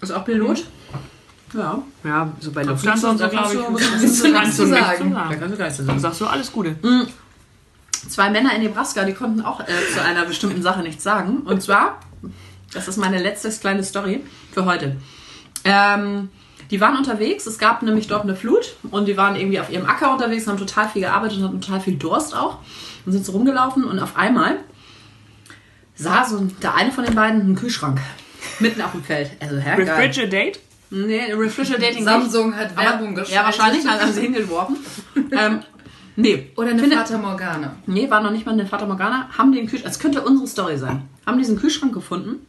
ist 0.00 0.12
auch 0.12 0.24
Pilot. 0.24 0.64
Ja, 1.54 1.82
Ja, 2.02 2.32
so 2.40 2.52
bei 2.52 2.62
Lufthansa 2.62 3.10
und 3.10 3.18
so, 3.18 3.28
glaube 3.28 3.54
ich. 3.54 3.60
kannst 3.60 4.24
du 4.24 4.28
nichts 4.28 4.56
zu 4.56 4.64
nichts 4.64 4.78
sagen. 4.88 5.10
da 5.12 5.24
sagen. 5.28 5.36
kannst 5.40 5.54
du 5.54 5.58
geistig 5.58 5.86
Dann 5.86 5.96
sein. 5.96 6.00
sagst 6.00 6.20
du 6.20 6.26
alles 6.26 6.52
Gute. 6.52 6.76
Zwei 8.08 8.30
Männer 8.30 8.54
in 8.54 8.62
Nebraska, 8.62 9.04
die 9.04 9.14
konnten 9.14 9.40
auch 9.40 9.60
äh, 9.60 9.64
zu 9.92 10.02
einer 10.02 10.24
bestimmten 10.26 10.62
Sache 10.62 10.82
nichts 10.82 11.02
sagen. 11.02 11.38
Und 11.38 11.62
zwar, 11.62 12.00
das 12.72 12.88
ist 12.88 12.98
meine 12.98 13.18
letzte 13.18 13.50
kleine 13.50 13.82
Story 13.82 14.20
für 14.52 14.64
heute. 14.66 14.96
Ähm, 15.64 16.28
die 16.70 16.80
waren 16.80 16.96
unterwegs, 16.96 17.46
es 17.46 17.58
gab 17.58 17.82
nämlich 17.82 18.06
dort 18.06 18.22
eine 18.24 18.36
Flut 18.36 18.76
und 18.90 19.06
die 19.06 19.16
waren 19.16 19.36
irgendwie 19.36 19.60
auf 19.60 19.70
ihrem 19.70 19.86
Acker 19.86 20.12
unterwegs, 20.12 20.46
haben 20.46 20.58
total 20.58 20.88
viel 20.88 21.02
gearbeitet 21.02 21.38
und 21.38 21.44
hatten 21.44 21.60
total 21.60 21.80
viel 21.80 21.96
Durst 21.96 22.34
auch 22.36 22.58
und 23.06 23.12
sind 23.12 23.24
so 23.24 23.32
rumgelaufen 23.32 23.84
und 23.84 23.98
auf 23.98 24.16
einmal 24.16 24.56
sah 25.94 26.24
so 26.24 26.46
der 26.62 26.74
eine 26.74 26.90
von 26.90 27.04
den 27.04 27.14
beiden 27.14 27.40
einen 27.40 27.54
Kühlschrank 27.54 28.00
mitten 28.60 28.82
auf 28.82 28.92
dem 28.92 29.04
Feld. 29.04 29.30
Also, 29.40 29.56
hä, 29.56 29.76
geil. 29.86 29.96
Nee, 30.90 31.32
Refrigerating 31.32 31.96
nicht. 31.96 32.04
Samsung 32.04 32.54
hat 32.54 32.70
Aber, 32.76 32.82
Werbung 32.82 33.14
geschaltet. 33.14 33.34
ja, 33.34 33.44
wahrscheinlich 33.44 33.86
haben 33.86 34.12
sie 34.12 34.20
hingeworfen. 34.20 34.76
ähm, 35.32 35.60
nee. 36.16 36.50
Oder 36.56 36.70
eine 36.70 36.80
Finde- 36.80 36.96
Fata 36.96 37.18
Morgana. 37.18 37.76
Nee, 37.86 38.08
war 38.10 38.20
noch 38.22 38.30
nicht 38.30 38.46
mal 38.46 38.52
eine 38.52 38.66
Fata 38.66 38.86
Morgana. 38.86 39.28
Haben 39.36 39.52
den 39.52 39.66
Kühlschrank, 39.66 39.92
es 39.92 39.98
könnte 39.98 40.22
unsere 40.22 40.46
Story 40.46 40.76
sein. 40.78 41.08
Haben 41.26 41.38
diesen 41.38 41.58
Kühlschrank 41.58 41.92
gefunden 41.94 42.46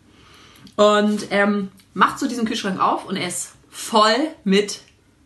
und 0.76 1.28
ähm, 1.32 1.70
macht 1.94 2.20
so 2.20 2.28
diesen 2.28 2.46
Kühlschrank 2.46 2.80
auf 2.80 3.06
und 3.06 3.16
er 3.16 3.28
ist 3.28 3.54
voll 3.70 4.16
mit 4.44 4.82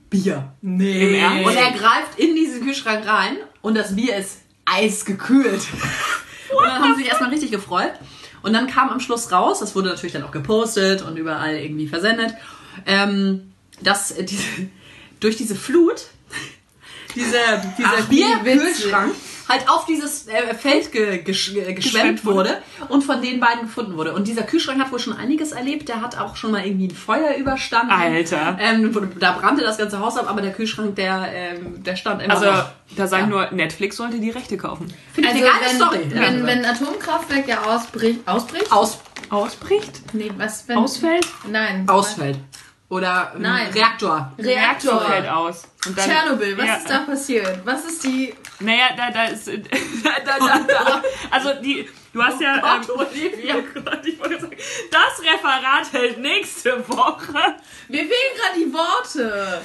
Bier. 0.10 0.52
Ernst? 0.64 1.46
Und 1.46 1.56
er 1.56 1.72
greift 1.72 2.18
in 2.18 2.36
diesen 2.36 2.64
Kühlschrank 2.64 3.06
rein 3.08 3.38
und 3.62 3.76
das 3.76 3.96
Bier 3.96 4.16
ist 4.18 4.40
eisgekühlt. 4.66 5.62
und 6.58 6.64
dann 6.64 6.82
haben 6.82 6.94
sie 6.96 7.02
sich 7.02 7.10
erstmal 7.10 7.30
richtig 7.32 7.52
gefreut. 7.52 7.94
Und 8.42 8.54
dann 8.54 8.68
kam 8.68 8.90
am 8.90 9.00
Schluss 9.02 9.32
raus, 9.32 9.60
das 9.60 9.76
wurde 9.76 9.90
natürlich 9.90 10.14
dann 10.14 10.24
auch 10.24 10.32
gepostet 10.32 11.02
und 11.02 11.18
überall 11.18 11.56
irgendwie 11.56 11.88
versendet, 11.88 12.34
ähm, 12.86 13.52
dass 13.82 14.14
diese, 14.16 14.44
durch 15.20 15.38
diese 15.38 15.56
Flut 15.56 16.08
diese, 17.16 17.38
dieser 17.78 17.90
Ach, 18.00 18.06
Bierkühlschrank 18.08 19.14
halt 19.50 19.68
auf 19.68 19.86
dieses 19.88 20.28
äh, 20.28 20.54
Feld 20.54 20.92
ge, 20.92 21.24
gesch, 21.24 21.56
äh, 21.56 21.74
geschwemmt 21.74 22.24
wurde 22.24 22.62
und 22.88 23.04
von 23.04 23.20
den 23.22 23.40
beiden 23.40 23.64
gefunden 23.64 23.98
wurde. 23.98 24.14
Und 24.14 24.28
dieser 24.28 24.44
Kühlschrank 24.44 24.80
hat 24.80 24.92
wohl 24.92 25.00
schon 25.00 25.18
einiges 25.18 25.52
erlebt. 25.52 25.90
Der 25.90 26.02
hat 26.02 26.16
auch 26.20 26.36
schon 26.36 26.52
mal 26.52 26.64
irgendwie 26.66 26.88
ein 26.88 26.96
Feuer 26.96 27.36
überstanden. 27.36 27.92
Alter. 27.92 28.58
Ähm, 28.62 28.96
da 29.20 29.32
brannte 29.34 29.64
das 29.64 29.80
ganze 29.80 30.00
Haus 30.00 30.18
ab, 30.18 30.28
aber 30.30 30.42
der 30.42 30.54
Kühlschrank, 30.54 30.96
der, 30.96 31.30
ähm, 31.34 31.84
der 31.84 31.96
stand 31.96 32.22
immer 32.22 32.32
Also, 32.36 32.46
noch. 32.46 32.66
da 32.96 33.08
sage 33.08 33.24
ich 33.24 33.30
nur, 33.30 33.50
Netflix 33.52 33.98
sollte 33.98 34.20
die 34.20 34.30
Rechte 34.30 34.56
kaufen. 34.56 34.94
Finde 35.14 35.30
ich 35.30 35.36
Also 35.36 35.48
eine 35.48 35.60
geile 35.60 35.70
wenn, 35.72 35.76
Story. 35.76 36.00
wenn, 36.10 36.40
Ja. 36.42 36.46
wenn 36.46 36.60
ein 36.60 36.66
Atomkraftwerk 36.66 37.48
ja 37.48 37.64
ausbricht, 37.64 38.20
ausbricht? 38.28 38.72
Aus, 38.72 39.00
Ausbricht? 39.32 40.14
Nee, 40.14 40.32
was 40.38 40.68
wenn... 40.68 40.78
Ausfällt? 40.78 41.28
Nein. 41.50 41.90
ausfällt. 41.90 42.38
Oder 42.90 43.34
ein 43.36 43.42
Nein. 43.44 43.72
Reaktor. 43.72 44.32
Reaktor. 44.40 45.02
fällt 45.02 45.30
aus. 45.30 45.64
Und 45.86 45.96
dann- 45.98 46.10
Tschernobyl, 46.10 46.58
was 46.58 46.66
Ja. 46.66 46.76
ist 46.78 46.90
da 46.90 46.98
passiert? 47.00 47.60
Was 47.64 47.86
ist 47.86 48.04
die... 48.04 48.34
Naja, 48.62 48.86
da, 48.98 49.12
da 49.12 49.26
ist. 49.26 49.48
Da, 50.04 50.12
da, 50.26 50.38
da, 50.40 50.60
da. 50.68 51.02
Also, 51.30 51.62
die. 51.62 51.88
Du 52.12 52.22
hast 52.24 52.42
ja. 52.42 52.58
Gott, 52.60 52.90
ähm, 52.90 53.08
Olivia. 53.08 53.56
oh 53.76 53.80
Gott, 53.86 54.00
ich 54.06 54.20
wollte 54.20 54.42
sagen, 54.42 54.58
das 54.92 55.22
Referat 55.24 55.94
hält 55.94 56.18
nächste 56.20 56.88
Woche. 56.90 57.56
Mir 57.88 58.00
fehlen 58.00 58.10
gerade 58.38 58.60
die 58.60 58.74
Worte. 58.74 59.62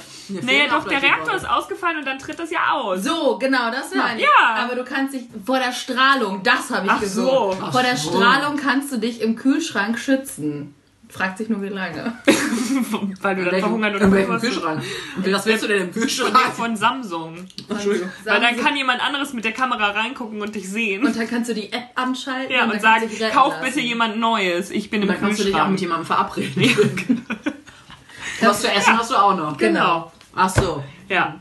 Auch 0.71 0.83
doch, 0.83 0.87
der 0.89 1.01
Reaktor 1.01 1.25
Worte. 1.33 1.37
ist 1.37 1.49
ausgefallen 1.49 1.97
und 1.97 2.05
dann 2.05 2.19
tritt 2.19 2.37
das 2.39 2.51
ja 2.51 2.71
aus. 2.71 3.03
So, 3.03 3.37
genau, 3.39 3.71
das 3.71 3.93
meine 3.93 4.19
ich. 4.19 4.25
Ja. 4.25 4.55
Aber 4.63 4.75
du 4.75 4.83
kannst 4.85 5.13
dich 5.15 5.23
vor 5.45 5.57
der 5.59 5.71
Strahlung, 5.73 6.43
das 6.43 6.69
habe 6.69 6.85
ich 6.85 6.91
Ach 6.91 6.99
gesungen. 6.99 7.59
so. 7.59 7.71
Vor 7.71 7.81
der. 7.81 7.97
Strahlung 7.97 8.57
kannst 8.57 8.91
du 8.91 8.97
dich 8.97 9.21
im 9.21 9.35
Kühlschrank 9.35 9.97
schützen. 9.97 10.75
Fragt 11.15 11.37
sich 11.37 11.47
nur, 11.47 11.61
wie 11.61 11.69
lange. 11.69 12.13
Weil 13.21 13.35
du 13.37 13.45
dann 13.45 13.59
verhungert 13.61 14.11
welchem 14.11 14.29
was- 14.33 14.41
Kühlschrank? 14.41 14.83
Und 15.15 15.31
was 15.31 15.45
willst 15.45 15.63
du 15.63 15.67
denn 15.69 15.83
im 15.83 15.91
Kühlschrank? 15.93 16.37
von 16.55 16.75
Samsung. 16.75 17.37
Entschuldigung. 17.69 18.09
Weil 18.25 18.41
dann 18.41 18.57
kann 18.57 18.75
jemand 18.75 19.01
anderes 19.01 19.31
mit 19.31 19.45
der 19.45 19.53
Kamera 19.53 19.91
reingucken 19.91 20.41
und 20.41 20.53
dich 20.55 20.69
sehen. 20.69 21.05
Und 21.05 21.15
dann 21.15 21.27
kannst 21.29 21.49
du 21.49 21.53
die 21.53 21.71
App 21.71 21.83
anschalten 21.95 22.51
ja, 22.53 22.65
und, 22.65 22.71
und 22.73 22.81
sagen, 22.81 23.09
kauf 23.31 23.53
lassen. 23.53 23.63
bitte 23.65 23.79
jemand 23.79 24.17
Neues. 24.17 24.71
Ich 24.71 24.89
bin 24.89 25.01
im 25.03 25.07
Dann 25.07 25.19
kannst 25.21 25.39
du 25.39 25.45
dich 25.45 25.55
auch 25.55 25.67
mit 25.69 25.79
Kühlschrank. 25.79 25.81
jemandem 25.81 26.05
verabreden. 26.05 27.25
Was 28.41 28.61
zu 28.61 28.69
essen 28.71 28.97
hast 28.97 29.11
du 29.11 29.15
auch 29.15 29.35
noch. 29.37 29.57
Genau. 29.57 30.11
Ach 30.35 30.49
so. 30.49 30.83
Ja, 31.07 31.35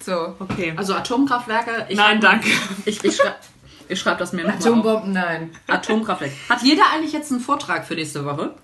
So. 0.00 0.36
okay. 0.38 0.72
Also 0.76 0.94
Atomkraftwerke. 0.94 1.86
Ich 1.88 1.96
Nein, 1.96 2.16
hab- 2.16 2.20
danke. 2.22 2.48
Ich, 2.84 3.02
ich 3.02 3.16
schreibe 3.16 3.34
ich 3.88 4.00
schreib 4.00 4.18
das 4.18 4.32
mir 4.32 4.42
nochmal 4.42 4.56
auf. 4.58 4.64
Atombomben, 4.66 5.12
nein. 5.12 5.50
Atomkraftwerk. 5.68 6.32
Hat 6.48 6.62
jeder 6.62 6.82
eigentlich 6.92 7.12
jetzt 7.12 7.30
einen 7.30 7.40
Vortrag 7.40 7.84
für 7.86 7.94
nächste 7.94 8.24
Woche? 8.24 8.54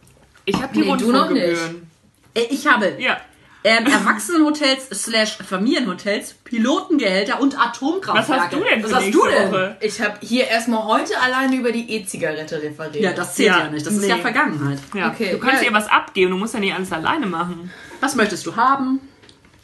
Ich 0.45 0.57
habe 0.61 0.73
die 0.75 0.81
Nee, 0.81 0.87
du 0.97 1.13
noch 1.13 1.29
Rundfunkgebühren. 1.31 1.91
Äh, 2.35 2.41
Ich 2.51 2.67
habe 2.67 2.95
Ja. 2.99 3.19
ähm, 3.65 3.87
Erwachsenenhotels 3.87 4.89
slash 4.93 5.37
Familienhotels, 5.39 6.35
Pilotengehälter 6.45 7.41
und 7.41 7.55
Was 7.57 7.61
Atomkraftwerke. 7.67 8.43
hast 8.43 8.53
du 8.53 8.59
denn 8.65 8.83
Was 8.83 8.95
hast 8.95 9.15
du 9.15 9.27
denn? 9.27 9.53
Woche? 9.53 9.77
Ich 9.81 10.01
habe 10.01 10.15
hier 10.21 10.49
erstmal 10.49 10.85
heute 10.85 11.21
alleine 11.21 11.55
über 11.57 11.71
die 11.71 11.89
E-Zigarette 11.93 12.61
referiert. 12.63 12.97
Ja, 13.05 13.13
das 13.13 13.35
zählt 13.37 13.49
ja, 13.51 13.59
Ja, 13.61 13.69
nicht. 13.71 13.87
Das 13.87 13.93
ist 13.95 14.01
nee. 14.01 14.09
ja 14.09 14.17
Vergangenheit. 14.17 14.79
Ja. 14.95 15.11
Okay, 15.11 15.31
du 15.33 15.39
kannst 15.39 15.63
ja. 15.63 15.69
dir 15.69 15.75
was 15.75 15.87
abgeben, 15.89 16.33
du 16.33 16.37
musst 16.39 16.55
ja 16.55 16.61
nicht 16.61 16.75
alles 16.75 16.91
alleine 16.93 17.27
machen. 17.27 17.71
Was 18.01 18.17
möchtest 18.17 18.45
du 18.47 18.57
haben? 18.57 18.99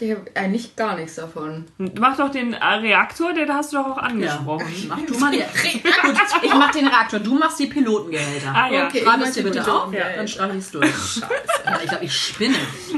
Ich 0.00 0.12
habe 0.12 0.22
eigentlich 0.34 0.76
gar 0.76 0.94
nichts 0.96 1.16
davon. 1.16 1.66
Mach 1.98 2.16
doch 2.16 2.30
den 2.30 2.52
äh, 2.52 2.64
Reaktor, 2.64 3.32
den 3.32 3.52
hast 3.52 3.72
du 3.72 3.78
doch 3.78 3.86
auch 3.86 3.98
angesprochen. 3.98 4.66
Mach 4.88 5.00
du 5.00 5.18
mal 5.18 5.32
die. 5.32 5.38
Gut, 6.02 6.14
ich 6.42 6.54
mach 6.54 6.70
den 6.70 6.86
Reaktor, 6.86 7.18
du 7.18 7.34
machst 7.34 7.58
die 7.58 7.66
Pilotengehälter. 7.66 8.52
Ah 8.54 8.70
ja. 8.70 8.86
Okay. 8.86 9.02
Schreib 9.02 9.20
es 9.22 9.32
dir 9.32 9.42
bitte 9.42 9.60
auf, 9.60 9.66
Pilotengehälter. 9.90 10.16
dann 10.16 10.28
streiche 10.28 10.52
ich 10.56 10.58
es 10.64 10.70
durch. 10.70 10.86
Scheiße. 10.96 11.82
Ich 11.82 11.88
glaube, 11.90 12.04
ich 12.04 12.16
spinne. 12.16 12.54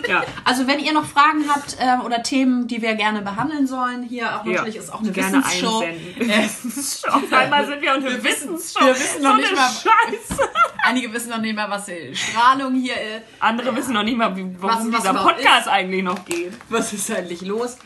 ja. 0.09 0.23
Also 0.45 0.67
wenn 0.67 0.79
ihr 0.79 0.93
noch 0.93 1.07
Fragen 1.07 1.45
habt 1.49 1.79
ähm, 1.81 2.03
oder 2.03 2.23
Themen, 2.23 2.67
die 2.69 2.83
wir 2.83 2.95
gerne 2.97 3.23
behandeln 3.23 3.67
sollen, 3.67 4.03
hier 4.03 4.39
auch 4.39 4.45
natürlich 4.45 4.77
ist 4.77 4.93
auch 4.93 5.01
eine 5.01 5.11
Gerne 5.11 5.39
Wissensshow. 5.39 5.83
Auf 7.13 7.33
einmal 7.33 7.67
sind 7.67 7.81
wir 7.81 7.95
eine 7.95 8.23
Wissensshow. 8.23 8.85
wir 8.85 8.95
wissen 8.95 9.23
noch 9.23 9.31
so 9.31 9.37
nicht 9.39 9.49
eine 9.49 9.57
mal- 9.57 9.71
Scheiße. 9.71 10.51
Einige 10.91 11.13
wissen 11.13 11.31
noch 11.31 11.41
nicht 11.41 11.55
mal, 11.55 11.71
was 11.71 11.87
die 11.87 12.15
Strahlung 12.15 12.75
hier 12.75 12.95
ist. 12.95 13.23
Andere 13.39 13.75
wissen 13.77 13.95
noch 13.95 14.03
nicht 14.03 14.17
mal, 14.17 14.35
wie, 14.37 14.45
warum 14.59 14.93
Was- 14.93 14.93
was 14.93 15.03
dieser 15.03 15.15
Podcast 15.23 15.69
eigentlich 15.69 16.03
noch 16.03 16.25
geht. 16.25 16.53
Was 16.69 16.93
ist 16.93 17.11
eigentlich 17.13 17.43
los? 17.43 17.77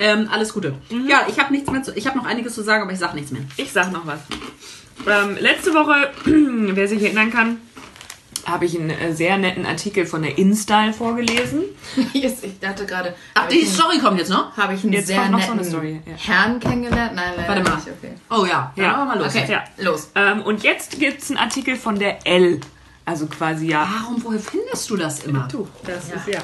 Ähm, 0.00 0.28
alles 0.32 0.52
Gute. 0.54 0.74
Ja, 1.06 1.26
ich 1.28 1.38
habe 1.38 1.52
nichts 1.52 1.70
mehr 1.70 1.82
zu, 1.82 1.92
ich 1.94 2.06
habe 2.06 2.16
noch 2.18 2.24
einiges 2.26 2.54
zu 2.54 2.62
sagen, 2.62 2.82
aber 2.84 2.92
ich 2.92 2.98
sag 2.98 3.14
nichts 3.14 3.30
mehr. 3.30 3.42
Ich 3.56 3.72
sag 3.72 3.92
noch 3.92 4.06
was. 4.06 4.20
Ähm, 5.06 5.36
letzte 5.40 5.74
Woche, 5.74 6.10
wer 6.24 6.88
sich 6.88 7.02
erinnern 7.02 7.30
kann, 7.30 7.60
habe 8.46 8.64
ich 8.64 8.78
einen 8.78 8.90
äh, 8.90 9.12
sehr 9.14 9.36
netten 9.38 9.66
Artikel 9.66 10.06
von 10.06 10.22
der 10.22 10.38
InStyle 10.38 10.92
vorgelesen. 10.92 11.64
Yes, 12.12 12.42
ich 12.42 12.58
dachte 12.60 12.86
gerade. 12.86 13.14
Ach, 13.34 13.48
die 13.48 13.64
Story 13.64 13.98
kommt 13.98 14.18
jetzt 14.18 14.30
noch? 14.30 14.56
Habe 14.56 14.74
ich 14.74 14.82
einen 14.84 14.92
Jetzt 14.92 15.06
sehr 15.08 15.28
noch 15.28 15.40
so 15.40 15.54
netten 15.54 15.58
eine 15.60 15.64
Story, 15.68 16.00
ja. 16.06 16.12
Herrn 16.16 16.60
kennengelernt? 16.60 17.14
Nein, 17.14 17.32
leider 17.36 17.48
Warte 17.48 17.62
mal. 17.62 17.76
nicht. 17.76 17.88
Okay. 17.88 18.12
Oh 18.30 18.44
ja, 18.44 18.72
dann 18.76 18.84
Ja. 18.84 18.92
machen 18.92 19.00
wir 19.08 19.14
mal 19.16 19.18
los. 19.24 19.34
Okay, 19.34 19.52
Ja. 19.52 19.64
los. 19.84 20.10
Ähm, 20.14 20.42
und 20.42 20.62
jetzt 20.62 20.98
gibt 20.98 21.22
es 21.22 21.30
einen 21.30 21.38
Artikel 21.38 21.76
von 21.76 21.98
der 21.98 22.26
L. 22.26 22.60
Also 23.04 23.26
quasi 23.26 23.68
ja. 23.68 23.88
Warum, 24.00 24.22
woher 24.24 24.40
findest 24.40 24.88
du 24.90 24.96
das 24.96 25.24
immer? 25.24 25.46
Du, 25.50 25.68
das 25.84 26.04
ist 26.06 26.26
ja. 26.26 26.40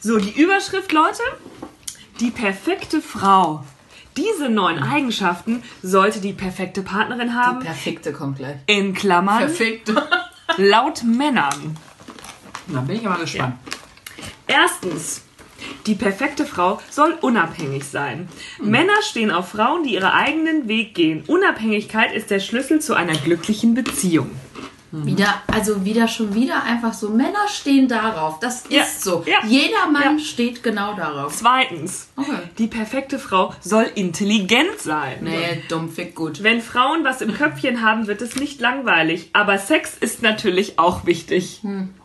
So, 0.00 0.18
die 0.18 0.30
Überschrift, 0.40 0.92
Leute. 0.92 1.22
Die 2.20 2.30
perfekte 2.30 3.00
Frau. 3.00 3.64
Diese 4.16 4.48
neun 4.48 4.82
Eigenschaften 4.82 5.62
sollte 5.82 6.20
die 6.20 6.32
perfekte 6.32 6.82
Partnerin 6.82 7.34
haben. 7.36 7.60
Perfekte 7.60 8.12
kommt 8.12 8.38
gleich. 8.38 8.56
In 8.66 8.94
Klammern. 8.94 9.38
Perfekt. 9.38 9.92
Laut 10.56 11.02
Männern. 11.04 11.76
Da 12.66 12.80
bin 12.80 12.96
ich 12.96 13.06
aber 13.06 13.20
gespannt. 13.20 13.56
Erstens. 14.46 15.22
Die 15.86 15.94
perfekte 15.94 16.44
Frau 16.44 16.80
soll 16.90 17.18
unabhängig 17.20 17.84
sein. 17.84 18.28
Männer 18.60 19.02
stehen 19.02 19.30
auf 19.30 19.48
Frauen, 19.48 19.82
die 19.82 19.94
ihren 19.94 20.10
eigenen 20.10 20.68
Weg 20.68 20.94
gehen. 20.94 21.24
Unabhängigkeit 21.26 22.12
ist 22.12 22.30
der 22.30 22.40
Schlüssel 22.40 22.80
zu 22.80 22.94
einer 22.94 23.14
glücklichen 23.14 23.74
Beziehung. 23.74 24.30
Wieder, 24.90 25.42
also 25.48 25.84
wieder 25.84 26.08
schon 26.08 26.34
wieder 26.34 26.62
einfach 26.62 26.94
so, 26.94 27.10
Männer 27.10 27.46
stehen 27.48 27.88
darauf. 27.88 28.40
Das 28.40 28.62
ist 28.62 28.72
Ja, 28.72 28.84
so. 28.84 29.22
ja, 29.26 29.46
Jeder 29.46 29.86
Mann 29.92 30.18
ja. 30.18 30.24
steht 30.24 30.62
genau 30.62 30.94
darauf. 30.94 31.36
Zweitens. 31.36 32.08
Okay. 32.16 32.38
Die 32.56 32.68
perfekte 32.68 33.18
Frau 33.18 33.52
soll 33.60 33.86
intelligent 33.94 34.78
sein. 34.78 35.18
Nee, 35.22 35.62
dumm, 35.68 35.90
fick 35.90 36.14
gut. 36.14 36.42
Wenn 36.42 36.62
Frauen 36.62 37.04
was 37.04 37.20
im 37.20 37.34
Köpfchen 37.34 37.82
haben, 37.82 38.06
wird 38.06 38.22
es 38.22 38.36
nicht 38.36 38.60
langweilig. 38.60 39.30
Aber 39.34 39.58
Sex 39.58 39.92
ist 40.00 40.22
natürlich 40.22 40.78
auch 40.78 41.04
wichtig. 41.04 41.60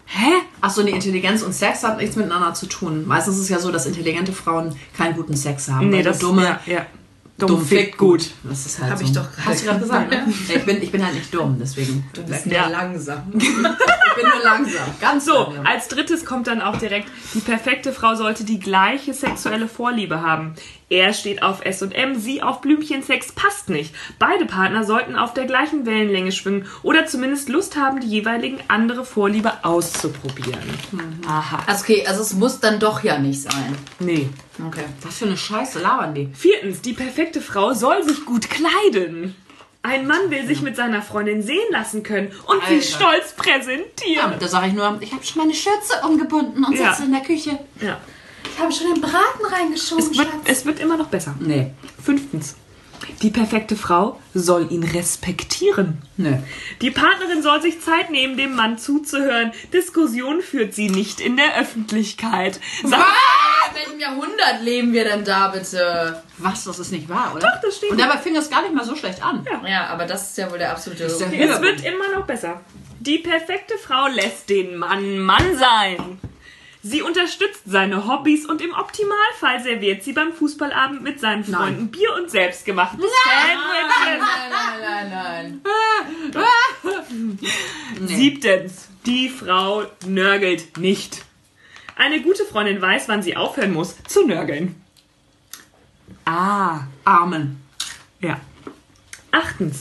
Hä? 0.05 0.31
Achso, 0.59 0.83
nee, 0.83 0.91
Intelligenz 0.91 1.41
und 1.41 1.53
Sex 1.53 1.83
hat 1.83 1.97
nichts 1.97 2.17
miteinander 2.17 2.53
zu 2.53 2.65
tun. 2.67 3.07
Meistens 3.07 3.35
ist 3.37 3.43
es 3.43 3.49
ja 3.49 3.59
so, 3.59 3.71
dass 3.71 3.85
intelligente 3.85 4.33
Frauen 4.33 4.75
keinen 4.97 5.15
guten 5.15 5.35
Sex 5.37 5.69
haben. 5.69 5.89
Nee, 5.89 6.03
das 6.03 6.19
dumme, 6.19 6.43
Ja, 6.43 6.59
ja. 6.65 6.85
Dumm, 7.37 7.65
fickt 7.65 7.97
gut. 7.97 8.31
Das 8.43 8.65
ist 8.65 8.79
halt 8.79 8.91
Hab 8.91 8.99
so. 8.99 9.05
ich 9.05 9.11
doch 9.11 9.31
gerade 9.31 9.45
Hast 9.49 9.61
du 9.61 9.65
gerade 9.67 9.79
gesagt, 9.81 10.09
ne? 10.11 10.27
Ja, 10.47 10.55
ich, 10.55 10.65
bin, 10.65 10.81
ich 10.81 10.91
bin 10.91 11.03
halt 11.05 11.15
nicht 11.15 11.33
dumm, 11.33 11.57
deswegen. 11.59 12.09
Du 12.13 12.23
bist 12.23 12.45
Ja. 12.45 12.63
nur 12.63 12.71
langsam. 12.71 13.23
Ich 14.15 14.21
bin 14.21 14.29
nur 14.29 14.43
langsam. 14.43 14.87
Ganz 15.01 15.25
So, 15.25 15.33
langsam. 15.33 15.65
als 15.65 15.87
drittes 15.87 16.23
kommt 16.23 16.45
dann 16.45 16.61
auch 16.61 16.77
direkt, 16.77 17.07
die 17.33 17.39
perfekte 17.39 17.91
Frau 17.91 18.13
sollte 18.13 18.43
die 18.43 18.59
gleiche 18.59 19.11
sexuelle 19.11 19.67
Vorliebe 19.67 20.21
haben. 20.21 20.53
Er 20.93 21.11
steht 21.11 21.41
auf 21.41 21.65
S&M, 21.65 22.19
sie 22.19 22.43
auf 22.43 22.61
Blümchensex 22.61 23.31
passt 23.31 23.67
nicht. 23.67 23.95
Beide 24.19 24.45
Partner 24.45 24.83
sollten 24.83 25.15
auf 25.15 25.33
der 25.33 25.45
gleichen 25.45 25.87
Wellenlänge 25.87 26.31
schwingen 26.31 26.67
oder 26.83 27.07
zumindest 27.07 27.49
Lust 27.49 27.75
haben, 27.75 27.99
die 27.99 28.05
jeweiligen 28.07 28.59
andere 28.67 29.03
Vorliebe 29.03 29.51
auszuprobieren. 29.63 30.61
Aha. 31.27 31.63
Also 31.65 31.81
okay, 31.83 32.05
also 32.05 32.21
es 32.21 32.33
muss 32.35 32.59
dann 32.59 32.79
doch 32.79 33.03
ja 33.03 33.17
nicht 33.17 33.41
sein. 33.41 33.75
Nee. 33.97 34.29
Okay. 34.67 34.83
Was 35.01 35.17
für 35.17 35.25
eine 35.25 35.35
Scheiße 35.35 35.79
labern 35.79 36.13
die. 36.13 36.29
Viertens, 36.31 36.81
die 36.81 36.93
perfekte 36.93 37.41
Frau 37.41 37.73
soll 37.73 38.03
sich 38.03 38.23
gut 38.23 38.47
kleiden. 38.51 39.33
Ein 39.81 40.05
Mann 40.05 40.29
will 40.29 40.45
sich 40.45 40.61
mit 40.61 40.75
seiner 40.75 41.01
Freundin 41.01 41.41
sehen 41.41 41.57
lassen 41.71 42.03
können 42.03 42.27
und 42.45 42.61
sie 42.67 42.75
Alter. 42.75 42.85
stolz 42.85 43.33
Ja, 43.35 43.43
präsentieren. 43.43 44.33
da 44.39 44.47
sage 44.47 44.67
ich 44.67 44.73
nur, 44.73 44.95
ich 45.01 45.11
habe 45.11 45.25
schon 45.25 45.41
meine 45.41 45.55
Schürze 45.55 45.93
umgebunden 46.07 46.63
und 46.63 46.77
Ja. 46.77 46.93
sitze 46.93 47.05
in 47.07 47.13
der 47.13 47.21
Küche. 47.21 47.57
Ja. 47.81 47.97
Ich 48.51 48.59
habe 48.59 48.71
schon 48.71 48.93
den 48.93 49.01
Braten 49.01 49.45
reingeschoben, 49.51 50.11
Es, 50.11 50.17
wird, 50.17 50.27
es 50.45 50.65
wird 50.65 50.79
immer 50.79 50.97
noch 50.97 51.07
besser. 51.07 51.35
Nee. 51.39 51.71
Fünftens, 52.03 52.55
die 53.21 53.29
perfekte 53.31 53.75
Frau 53.75 54.19
soll 54.33 54.71
ihn 54.71 54.83
respektieren. 54.83 56.01
Nee. 56.17 56.39
Die 56.81 56.91
Partnerin 56.91 57.41
soll 57.41 57.61
sich 57.61 57.81
Zeit 57.81 58.09
nehmen, 58.11 58.37
dem 58.37 58.55
Mann 58.55 58.77
zuzuhören. 58.77 59.51
Diskussion 59.73 60.41
führt 60.41 60.73
sie 60.73 60.89
nicht 60.89 61.19
in 61.19 61.35
der 61.37 61.57
Öffentlichkeit. 61.59 62.59
Sag, 62.83 62.99
In 63.69 63.75
welchem 63.75 63.99
Jahrhundert 63.99 64.61
leben 64.61 64.93
wir 64.93 65.03
denn 65.05 65.25
da 65.25 65.47
bitte? 65.49 66.21
Was? 66.37 66.63
Das 66.65 66.79
ist 66.79 66.91
nicht 66.91 67.09
wahr, 67.09 67.33
oder? 67.35 67.47
Doch, 67.47 67.61
das 67.61 67.77
steht 67.77 67.91
Und 67.91 67.99
dabei 67.99 68.17
fing 68.17 68.33
das 68.35 68.49
gar 68.49 68.61
nicht 68.61 68.73
mal 68.73 68.85
so 68.85 68.95
schlecht 68.95 69.23
an. 69.23 69.45
Ja, 69.67 69.87
aber 69.87 70.05
das 70.05 70.29
ist 70.29 70.37
ja 70.37 70.49
wohl 70.51 70.57
der 70.59 70.71
absolute... 70.71 71.03
ja- 71.03 71.09
es 71.09 71.61
wird 71.61 71.83
immer 71.83 72.09
noch 72.15 72.25
besser. 72.25 72.61
Die 72.99 73.17
perfekte 73.19 73.77
Frau 73.77 74.07
lässt 74.07 74.49
den 74.49 74.77
Mann 74.77 75.19
Mann 75.19 75.57
sein. 75.57 76.19
Sie 76.85 77.01
unterstützt 77.01 77.61
seine 77.65 78.07
Hobbys 78.07 78.45
und 78.45 78.61
im 78.61 78.73
Optimalfall 78.73 79.63
serviert 79.63 80.03
sie 80.03 80.11
beim 80.11 80.33
Fußballabend 80.33 81.01
mit 81.01 81.17
seinen 81.17 81.45
Freunden 81.45 81.89
Bier 81.89 82.13
und 82.13 82.29
selbstgemachtes 82.29 83.05
Sandwiches. 83.23 84.27
Nein, 84.81 85.09
nein, 85.09 85.61
nein. 86.33 87.37
Siebtens, 88.07 88.89
die 89.05 89.29
Frau 89.29 89.83
nörgelt 90.05 90.77
nicht. 90.77 91.23
Eine 91.95 92.21
gute 92.21 92.43
Freundin 92.43 92.81
weiß, 92.81 93.07
wann 93.07 93.23
sie 93.23 93.37
aufhören 93.37 93.71
muss 93.71 93.95
zu 94.03 94.27
nörgeln. 94.27 94.75
Ah, 96.25 96.81
Amen. 97.05 97.61
ja. 98.19 98.41
Achtens, 99.31 99.79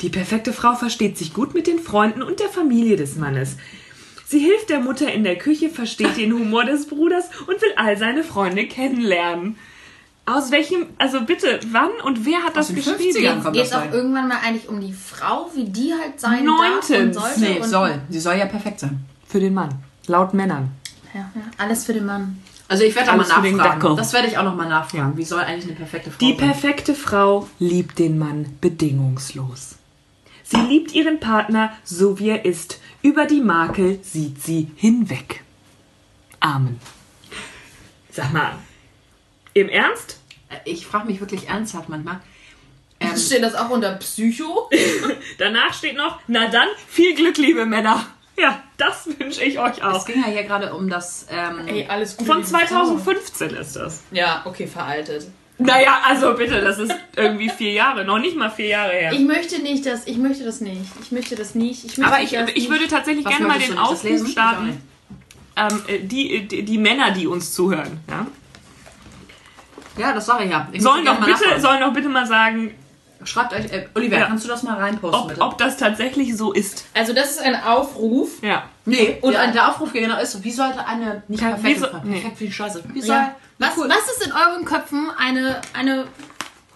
die 0.00 0.08
perfekte 0.08 0.54
Frau 0.54 0.74
versteht 0.76 1.18
sich 1.18 1.34
gut 1.34 1.52
mit 1.52 1.66
den 1.66 1.78
Freunden 1.78 2.22
und 2.22 2.40
der 2.40 2.48
Familie 2.48 2.96
des 2.96 3.16
Mannes. 3.16 3.58
Sie 4.32 4.38
hilft 4.38 4.70
der 4.70 4.80
Mutter 4.80 5.12
in 5.12 5.24
der 5.24 5.36
Küche, 5.36 5.68
versteht 5.68 6.16
den 6.16 6.32
Humor 6.32 6.64
des 6.64 6.86
Bruders 6.86 7.26
und 7.46 7.60
will 7.60 7.72
all 7.76 7.98
seine 7.98 8.24
Freunde 8.24 8.66
kennenlernen. 8.66 9.56
Aus 10.24 10.50
welchem, 10.50 10.86
also 10.96 11.20
bitte, 11.20 11.60
wann 11.70 11.90
und 12.04 12.24
wer 12.24 12.42
hat 12.42 12.56
das 12.56 12.74
geschrieben? 12.74 13.14
50ern 13.14 13.42
kommt 13.42 13.52
Geht 13.52 13.64
das 13.64 13.70
es 13.72 13.76
auch 13.76 13.92
irgendwann 13.92 14.28
mal 14.28 14.38
eigentlich 14.42 14.70
um 14.70 14.80
die 14.80 14.94
Frau, 14.94 15.50
wie 15.54 15.64
die 15.64 15.92
halt 15.92 16.18
sein 16.18 16.46
darf 16.46 16.56
und 16.58 16.90
Neuntens. 16.90 17.16
sollte? 17.16 17.40
Nee, 17.40 17.60
und 17.60 17.68
soll. 17.68 18.00
Sie 18.08 18.20
soll 18.20 18.36
ja 18.36 18.46
perfekt 18.46 18.80
sein. 18.80 19.04
Für 19.28 19.38
den 19.38 19.52
Mann. 19.52 19.68
Laut 20.06 20.32
Männern. 20.32 20.70
Ja, 21.12 21.30
ja, 21.34 21.42
alles 21.58 21.84
für 21.84 21.92
den 21.92 22.06
Mann. 22.06 22.38
Also 22.68 22.84
ich 22.84 22.94
werde 22.94 23.08
da 23.10 23.16
mal 23.16 23.26
nachfragen. 23.28 23.96
Das 23.98 24.14
werde 24.14 24.28
ich 24.28 24.38
auch 24.38 24.44
noch 24.44 24.56
mal 24.56 24.66
nachfragen. 24.66 25.14
Wie 25.18 25.24
soll 25.24 25.40
eigentlich 25.40 25.66
eine 25.66 25.74
perfekte 25.74 26.10
Frau 26.10 26.18
Die 26.20 26.28
sein? 26.30 26.36
perfekte 26.38 26.94
Frau 26.94 27.48
liebt 27.58 27.98
den 27.98 28.16
Mann 28.16 28.46
bedingungslos. 28.62 29.76
Sie 30.42 30.56
liebt 30.56 30.94
ihren 30.94 31.20
Partner 31.20 31.70
so 31.84 32.18
wie 32.18 32.30
er 32.30 32.46
ist. 32.46 32.80
Über 33.02 33.26
die 33.26 33.40
Makel 33.40 33.98
sieht 34.02 34.42
sie 34.42 34.70
hinweg. 34.76 35.42
Amen. 36.40 36.80
Sag 38.10 38.32
mal, 38.32 38.52
im 39.54 39.68
Ernst? 39.68 40.20
Ich 40.64 40.86
frage 40.86 41.06
mich 41.06 41.20
wirklich 41.20 41.48
ernsthaft 41.48 41.88
manchmal. 41.88 42.20
Ähm, 43.00 43.16
Steht 43.16 43.42
das 43.42 43.54
auch 43.54 43.70
unter 43.70 43.92
Psycho? 43.94 44.68
Danach 45.38 45.74
steht 45.74 45.96
noch, 45.96 46.20
na 46.28 46.48
dann, 46.48 46.68
viel 46.86 47.14
Glück, 47.14 47.38
liebe 47.38 47.66
Männer. 47.66 48.06
Ja, 48.38 48.62
das 48.76 49.08
wünsche 49.18 49.42
ich 49.42 49.58
euch 49.58 49.78
es 49.78 49.82
auch. 49.82 50.06
ging 50.06 50.20
ja 50.22 50.28
hier 50.30 50.44
gerade 50.44 50.74
um 50.74 50.88
das. 50.88 51.26
Ähm, 51.30 51.66
Ey, 51.66 51.86
alles 51.86 52.16
gut. 52.16 52.26
Von 52.26 52.44
2015 52.44 53.50
ist 53.50 53.76
das. 53.76 54.02
Ja, 54.10 54.42
okay, 54.44 54.66
veraltet. 54.66 55.26
Naja, 55.62 56.00
also 56.06 56.34
bitte, 56.34 56.60
das 56.60 56.78
ist 56.78 56.94
irgendwie 57.16 57.48
vier 57.48 57.72
Jahre, 57.72 58.04
noch 58.04 58.18
nicht 58.18 58.36
mal 58.36 58.50
vier 58.50 58.66
Jahre 58.66 58.92
her. 58.92 59.12
Ich 59.12 59.20
möchte 59.20 59.62
nicht 59.62 59.86
das, 59.86 60.06
ich 60.06 60.16
möchte 60.18 60.44
das 60.44 60.60
nicht. 60.60 60.80
Ich 61.02 61.12
möchte 61.12 61.36
das 61.36 61.54
nicht. 61.54 61.84
Ich 61.84 61.98
möchte 61.98 62.12
Aber 62.12 62.22
ich, 62.22 62.30
das 62.30 62.50
ich 62.50 62.54
nicht. 62.54 62.70
würde 62.70 62.88
tatsächlich 62.88 63.24
gerne 63.24 63.46
mal 63.46 63.58
den? 63.58 63.78
Aufruf 63.78 64.28
starten. 64.28 64.80
Ähm, 65.54 65.82
äh, 65.86 65.98
die, 66.00 66.48
die, 66.48 66.62
die 66.62 66.78
Männer, 66.78 67.10
die 67.10 67.26
uns 67.26 67.52
zuhören, 67.52 68.00
ja? 68.08 68.26
ja, 69.98 70.12
das 70.14 70.24
sage 70.24 70.44
ich 70.44 70.50
ja. 70.50 70.66
Ich 70.72 70.82
sollen, 70.82 71.04
doch 71.04 71.20
bitte, 71.20 71.60
sollen 71.60 71.80
doch 71.80 71.92
bitte 71.92 72.08
mal 72.08 72.26
sagen, 72.26 72.72
Schreibt 73.24 73.52
euch, 73.52 73.66
äh, 73.72 73.86
Oliver, 73.94 74.18
Ja. 74.18 74.26
kannst 74.26 74.44
du 74.44 74.48
das 74.48 74.62
mal 74.62 74.76
reinposten, 74.76 75.20
ob, 75.20 75.28
bitte? 75.28 75.40
ob 75.40 75.58
das 75.58 75.76
tatsächlich 75.76 76.36
so 76.36 76.52
ist. 76.52 76.86
Also 76.94 77.12
das 77.12 77.30
ist 77.30 77.40
ein 77.40 77.54
Aufruf. 77.62 78.42
Ja. 78.42 78.64
Nee, 78.84 79.18
Und 79.20 79.34
und 79.36 79.54
der, 79.54 79.68
Aufruf 79.68 79.92
genau 79.92 80.18
ist, 80.20 80.42
wie 80.42 80.50
sollte 80.52 80.84
eine 80.86 81.22
nicht 81.28 81.42
Ja, 81.42 81.50
perfekte 81.50 81.68
wie 81.82 81.86
so- 81.86 82.00
nee. 82.04 82.20
perfekt 82.20 82.40
wie 82.40 82.52
Scheiße, 82.52 82.82
wie 82.92 83.00
soll 83.00 83.16
Ja. 83.16 83.34
Was, 83.58 83.76
cool, 83.76 83.88
was 83.88 84.16
ist 84.16 84.26
in 84.26 84.32
euren 84.32 84.64
Köpfen 84.64 85.08
eine, 85.16 85.60
eine 85.72 86.06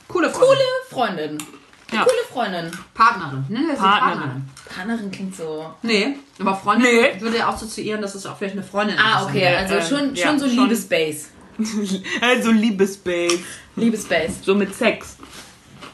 coole, 0.09 0.31
coole 0.31 0.57
Freundin, 0.91 1.37
Freundin? 1.39 1.49
Ja. 1.93 2.03
Coole 2.03 2.17
Freundin. 2.33 2.71
Partnerin, 2.95 3.45
nennen 3.49 3.69
wir 3.69 3.75
sie 3.77 3.81
Partnerin. 3.81 4.19
Partnerin. 4.19 4.51
Partnerin 4.77 5.11
klingt 5.11 5.37
so. 5.37 5.75
Nee, 5.83 6.17
aber 6.41 6.55
Freundin 6.57 6.89
Nee. 6.93 7.21
würde 7.21 7.39
ja 7.39 7.49
assoziieren, 7.49 8.03
dass 8.03 8.15
es 8.15 8.27
auch 8.27 8.37
vielleicht 8.37 8.55
eine 8.57 8.65
Freundin 8.65 8.97
Ah, 8.99 9.21
ist. 9.21 9.27
okay, 9.29 9.47
also 9.57 9.75
äh, 9.75 9.83
schon, 9.83 10.15
ja, 10.15 10.27
schon 10.29 10.39
so 10.39 10.47
schon. 10.49 10.57
Liebesbase. 10.65 11.27
Also 12.21 12.51
Liebesbabe. 12.51 13.39
Liebesbase. 13.77 14.33
So 14.43 14.55
mit 14.55 14.75
Sex. 14.75 15.17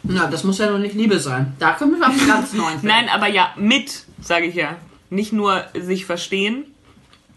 Na, 0.03 0.27
das 0.27 0.43
muss 0.45 0.59
ja 0.59 0.69
noch 0.71 0.79
nicht 0.79 0.95
Liebe 0.95 1.19
sein. 1.21 1.55
Da 1.59 1.73
können 1.75 1.99
wir 1.99 2.07
auf 2.09 2.27
ganz 2.27 2.53
neuen. 2.55 2.79
Nein, 2.83 3.09
aber 3.09 3.29
ja, 3.29 3.53
mit, 3.57 4.05
sage 4.21 4.47
ich 4.47 4.55
ja. 4.57 4.77
Nicht 5.13 5.33
nur 5.33 5.65
sich 5.79 6.07
verstehen, 6.07 6.65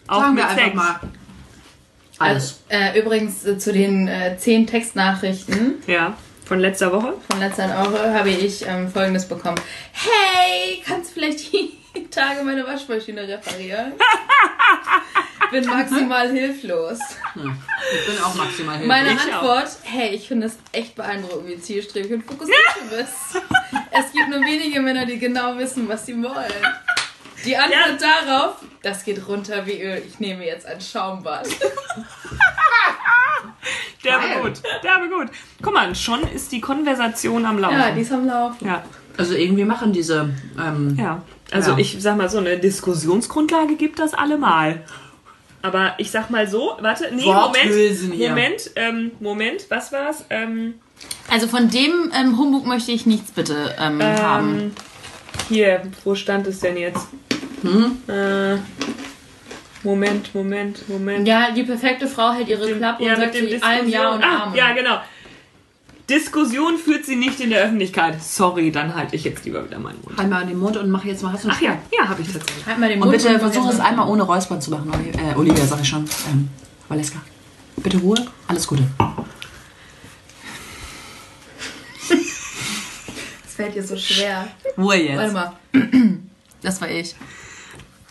auch 0.07 0.21
sagen 0.21 0.35
mit 0.35 0.43
wir 0.43 0.49
einfach 0.49 0.63
Sex. 0.63 0.75
mal 0.75 0.99
alles. 2.19 2.59
Also, 2.69 2.83
äh, 2.85 2.99
übrigens 2.99 3.45
äh, 3.45 3.57
zu 3.57 3.73
den 3.73 4.07
äh, 4.07 4.37
zehn 4.37 4.65
Textnachrichten 4.65 5.83
Ja, 5.85 6.13
von 6.45 6.59
letzter 6.59 6.91
Woche. 6.93 7.15
von 7.29 7.39
letzter 7.39 7.67
Woche 7.69 8.13
habe 8.13 8.29
ich 8.29 8.65
ähm, 8.65 8.89
folgendes 8.89 9.27
bekommen. 9.27 9.59
Hey, 9.91 10.81
kannst 10.85 11.09
du 11.11 11.15
vielleicht 11.15 11.51
die 11.51 11.77
Tage 12.09 12.43
meine 12.43 12.65
Waschmaschine 12.65 13.27
reparieren? 13.27 13.91
Bin 15.51 15.65
maximal 15.67 16.31
hilflos. 16.31 16.99
Ich 17.35 17.41
bin 18.15 18.23
auch 18.23 18.33
maximal 18.35 18.77
hilflos. 18.77 18.87
Meine 18.87 19.13
Ich 19.13 19.19
auch. 19.19 19.41
Antwort, 19.41 19.67
hey, 19.83 20.09
ich 20.15 20.27
finde 20.27 20.47
es 20.47 20.57
echt 20.71 20.95
beeindruckend, 20.95 21.47
wie 21.47 21.59
zielstrebig 21.59 22.11
und 22.13 22.23
fokussiert 22.23 22.57
du 22.89 22.95
bist. 22.95 23.43
Es 23.97 24.11
gibt 24.11 24.27
nur 24.29 24.41
wenige 24.41 24.81
Männer, 24.81 25.05
die 25.05 25.17
genau 25.17 25.57
wissen, 25.57 25.87
was 25.87 26.05
sie 26.05 26.21
wollen. 26.21 26.51
Die 27.43 27.55
Antwort 27.57 28.01
darauf, 28.01 28.55
das 28.81 29.03
geht 29.03 29.27
runter 29.27 29.65
wie 29.65 29.81
Öl. 29.81 30.01
Ich 30.07 30.19
nehme 30.19 30.45
jetzt 30.45 30.65
ein 30.65 30.79
Schaumbad. 30.81 31.47
Der 34.03 34.13
war 34.19 34.41
gut. 34.43 34.61
Der 34.83 34.91
war 34.91 35.07
gut. 35.07 35.31
Guck 35.61 35.73
mal, 35.73 35.93
schon 35.95 36.21
ist 36.27 36.51
die 36.51 36.61
Konversation 36.61 37.45
am 37.45 37.57
Laufen. 37.57 37.77
Ja, 37.79 37.91
die 37.91 38.01
ist 38.01 38.11
am 38.11 38.25
Laufen. 38.27 38.65
ja. 38.67 38.83
Also 39.17 39.33
irgendwie 39.33 39.63
machen 39.63 39.93
diese. 39.93 40.29
Ähm, 40.59 40.95
Ja, 40.99 41.21
also 41.51 41.71
Ja. 41.71 41.77
ich 41.77 41.95
sag 41.99 42.17
mal, 42.17 42.29
so 42.29 42.37
eine 42.39 42.57
Diskussionsgrundlage 42.59 43.75
gibt 43.77 43.97
das 43.99 44.13
allemal. 44.13 44.81
Aber 45.61 45.93
ich 45.97 46.11
sag 46.11 46.29
mal 46.29 46.47
so, 46.47 46.77
warte, 46.81 47.09
nee, 47.15 47.23
Worthülsen 47.25 48.09
Moment, 48.09 48.19
hier. 48.19 48.29
Moment, 48.29 48.71
ähm, 48.75 49.11
Moment, 49.21 49.65
was 49.69 49.91
war's? 49.93 50.25
Ähm, 50.29 50.75
Also 51.31 51.47
von 51.47 51.69
dem 51.69 52.11
ähm, 52.13 52.37
Humbug 52.37 52.65
möchte 52.67 52.91
ich 52.91 53.05
nichts 53.05 53.31
bitte 53.31 53.73
ähm, 53.79 54.03
haben. 54.03 54.59
ähm, 54.59 54.71
hier, 55.49 55.81
wo 56.03 56.13
stand 56.13 56.45
es 56.47 56.59
denn 56.59 56.75
jetzt? 56.77 57.07
Äh, 58.07 58.57
Moment, 59.83 60.33
Moment, 60.33 60.89
Moment. 60.89 61.27
Ja, 61.27 61.51
die 61.51 61.63
perfekte 61.63 62.07
Frau 62.07 62.31
hält 62.31 62.47
ihre 62.47 62.73
Klappe 62.73 63.03
und 63.03 63.15
sagt 63.15 63.35
zu 63.35 63.63
allem 63.63 63.87
Ja 63.87 64.11
und 64.11 64.23
ah, 64.23 64.43
Amen. 64.43 64.55
Ja, 64.55 64.73
genau. 64.73 64.99
Diskussion 66.09 66.77
führt 66.77 67.05
sie 67.05 67.15
nicht 67.15 67.39
in 67.39 67.49
der 67.49 67.63
Öffentlichkeit. 67.63 68.21
Sorry, 68.21 68.71
dann 68.71 68.93
halte 68.95 69.15
ich 69.15 69.23
jetzt 69.23 69.43
lieber 69.45 69.65
wieder 69.65 69.79
meinen 69.79 69.99
Mund. 70.03 70.17
Halt 70.17 70.29
mal 70.29 70.45
den 70.45 70.57
Mund 70.57 70.77
und 70.77 70.89
mach 70.89 71.03
jetzt 71.03 71.23
mal. 71.23 71.33
Hast 71.33 71.45
du 71.45 71.49
Ach 71.49 71.61
ja, 71.61 71.77
ja, 71.97 72.07
habe 72.07 72.21
ich 72.21 72.31
tatsächlich. 72.31 72.65
Halt 72.65 72.79
mal 72.79 72.89
den 72.89 73.01
Und 73.01 73.09
Mund 73.09 73.17
bitte 73.17 73.33
und 73.33 73.39
versuch 73.39 73.69
es 73.71 73.79
einmal 73.79 74.07
ohne 74.07 74.23
Räuspern 74.23 74.61
zu 74.61 74.71
machen, 74.71 74.91
äh, 75.13 75.35
Olivia, 75.35 75.65
sag 75.65 75.81
ich 75.81 75.87
schon. 75.87 76.05
Ähm, 76.31 76.49
Valeska. 76.87 77.19
Bitte 77.77 77.97
Ruhe, 77.97 78.17
alles 78.47 78.67
Gute. 78.67 78.83
Das 83.43 83.53
fällt 83.55 83.75
dir 83.75 83.83
so 83.83 83.95
schwer. 83.97 84.47
Ruhe 84.77 84.95
jetzt. 84.95 85.17
Warte 85.17 85.33
mal. 85.33 85.53
Das 86.61 86.81
war 86.81 86.89
ich. 86.89 87.15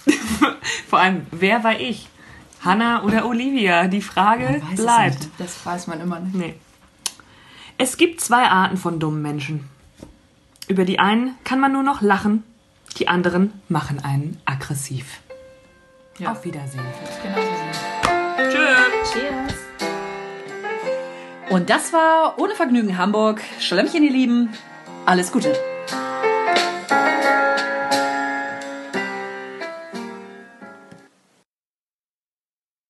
Vor 0.88 0.98
allem, 0.98 1.26
wer 1.30 1.64
war 1.64 1.78
ich? 1.78 2.09
Hanna 2.64 3.02
oder 3.02 3.26
Olivia? 3.26 3.88
Die 3.88 4.00
Frage 4.00 4.62
bleibt. 4.74 5.18
nicht. 5.20 5.30
Das 5.38 5.64
weiß 5.64 5.86
man 5.86 6.00
immer 6.00 6.20
nicht. 6.20 6.34
Nee. 6.34 6.55
Es 7.76 7.96
gibt 7.96 8.20
zwei 8.20 8.44
Arten 8.44 8.76
von 8.76 9.00
dummen 9.00 9.20
Menschen. 9.20 9.68
Über 10.68 10.84
die 10.84 10.98
einen 10.98 11.34
kann 11.44 11.61
man 11.61 11.72
nur 11.72 11.82
noch 11.82 12.00
lachen, 12.00 12.42
die 12.98 13.09
anderen 13.09 13.52
machen 13.68 14.02
einen 14.02 14.40
aggressiv. 14.44 15.20
Ja. 16.18 16.32
Auf 16.32 16.44
Wiedersehen. 16.44 16.84
Genau 17.22 17.36
Tschüss. 18.50 19.12
Cheers. 19.12 19.55
Und 21.50 21.70
das 21.70 21.92
war 21.92 22.38
Ohne 22.38 22.55
Vergnügen 22.55 22.96
Hamburg. 22.96 23.42
Schlemmchen, 23.59 24.05
ihr 24.05 24.12
Lieben. 24.12 24.50
Alles 25.07 25.32
Gute. 25.32 25.55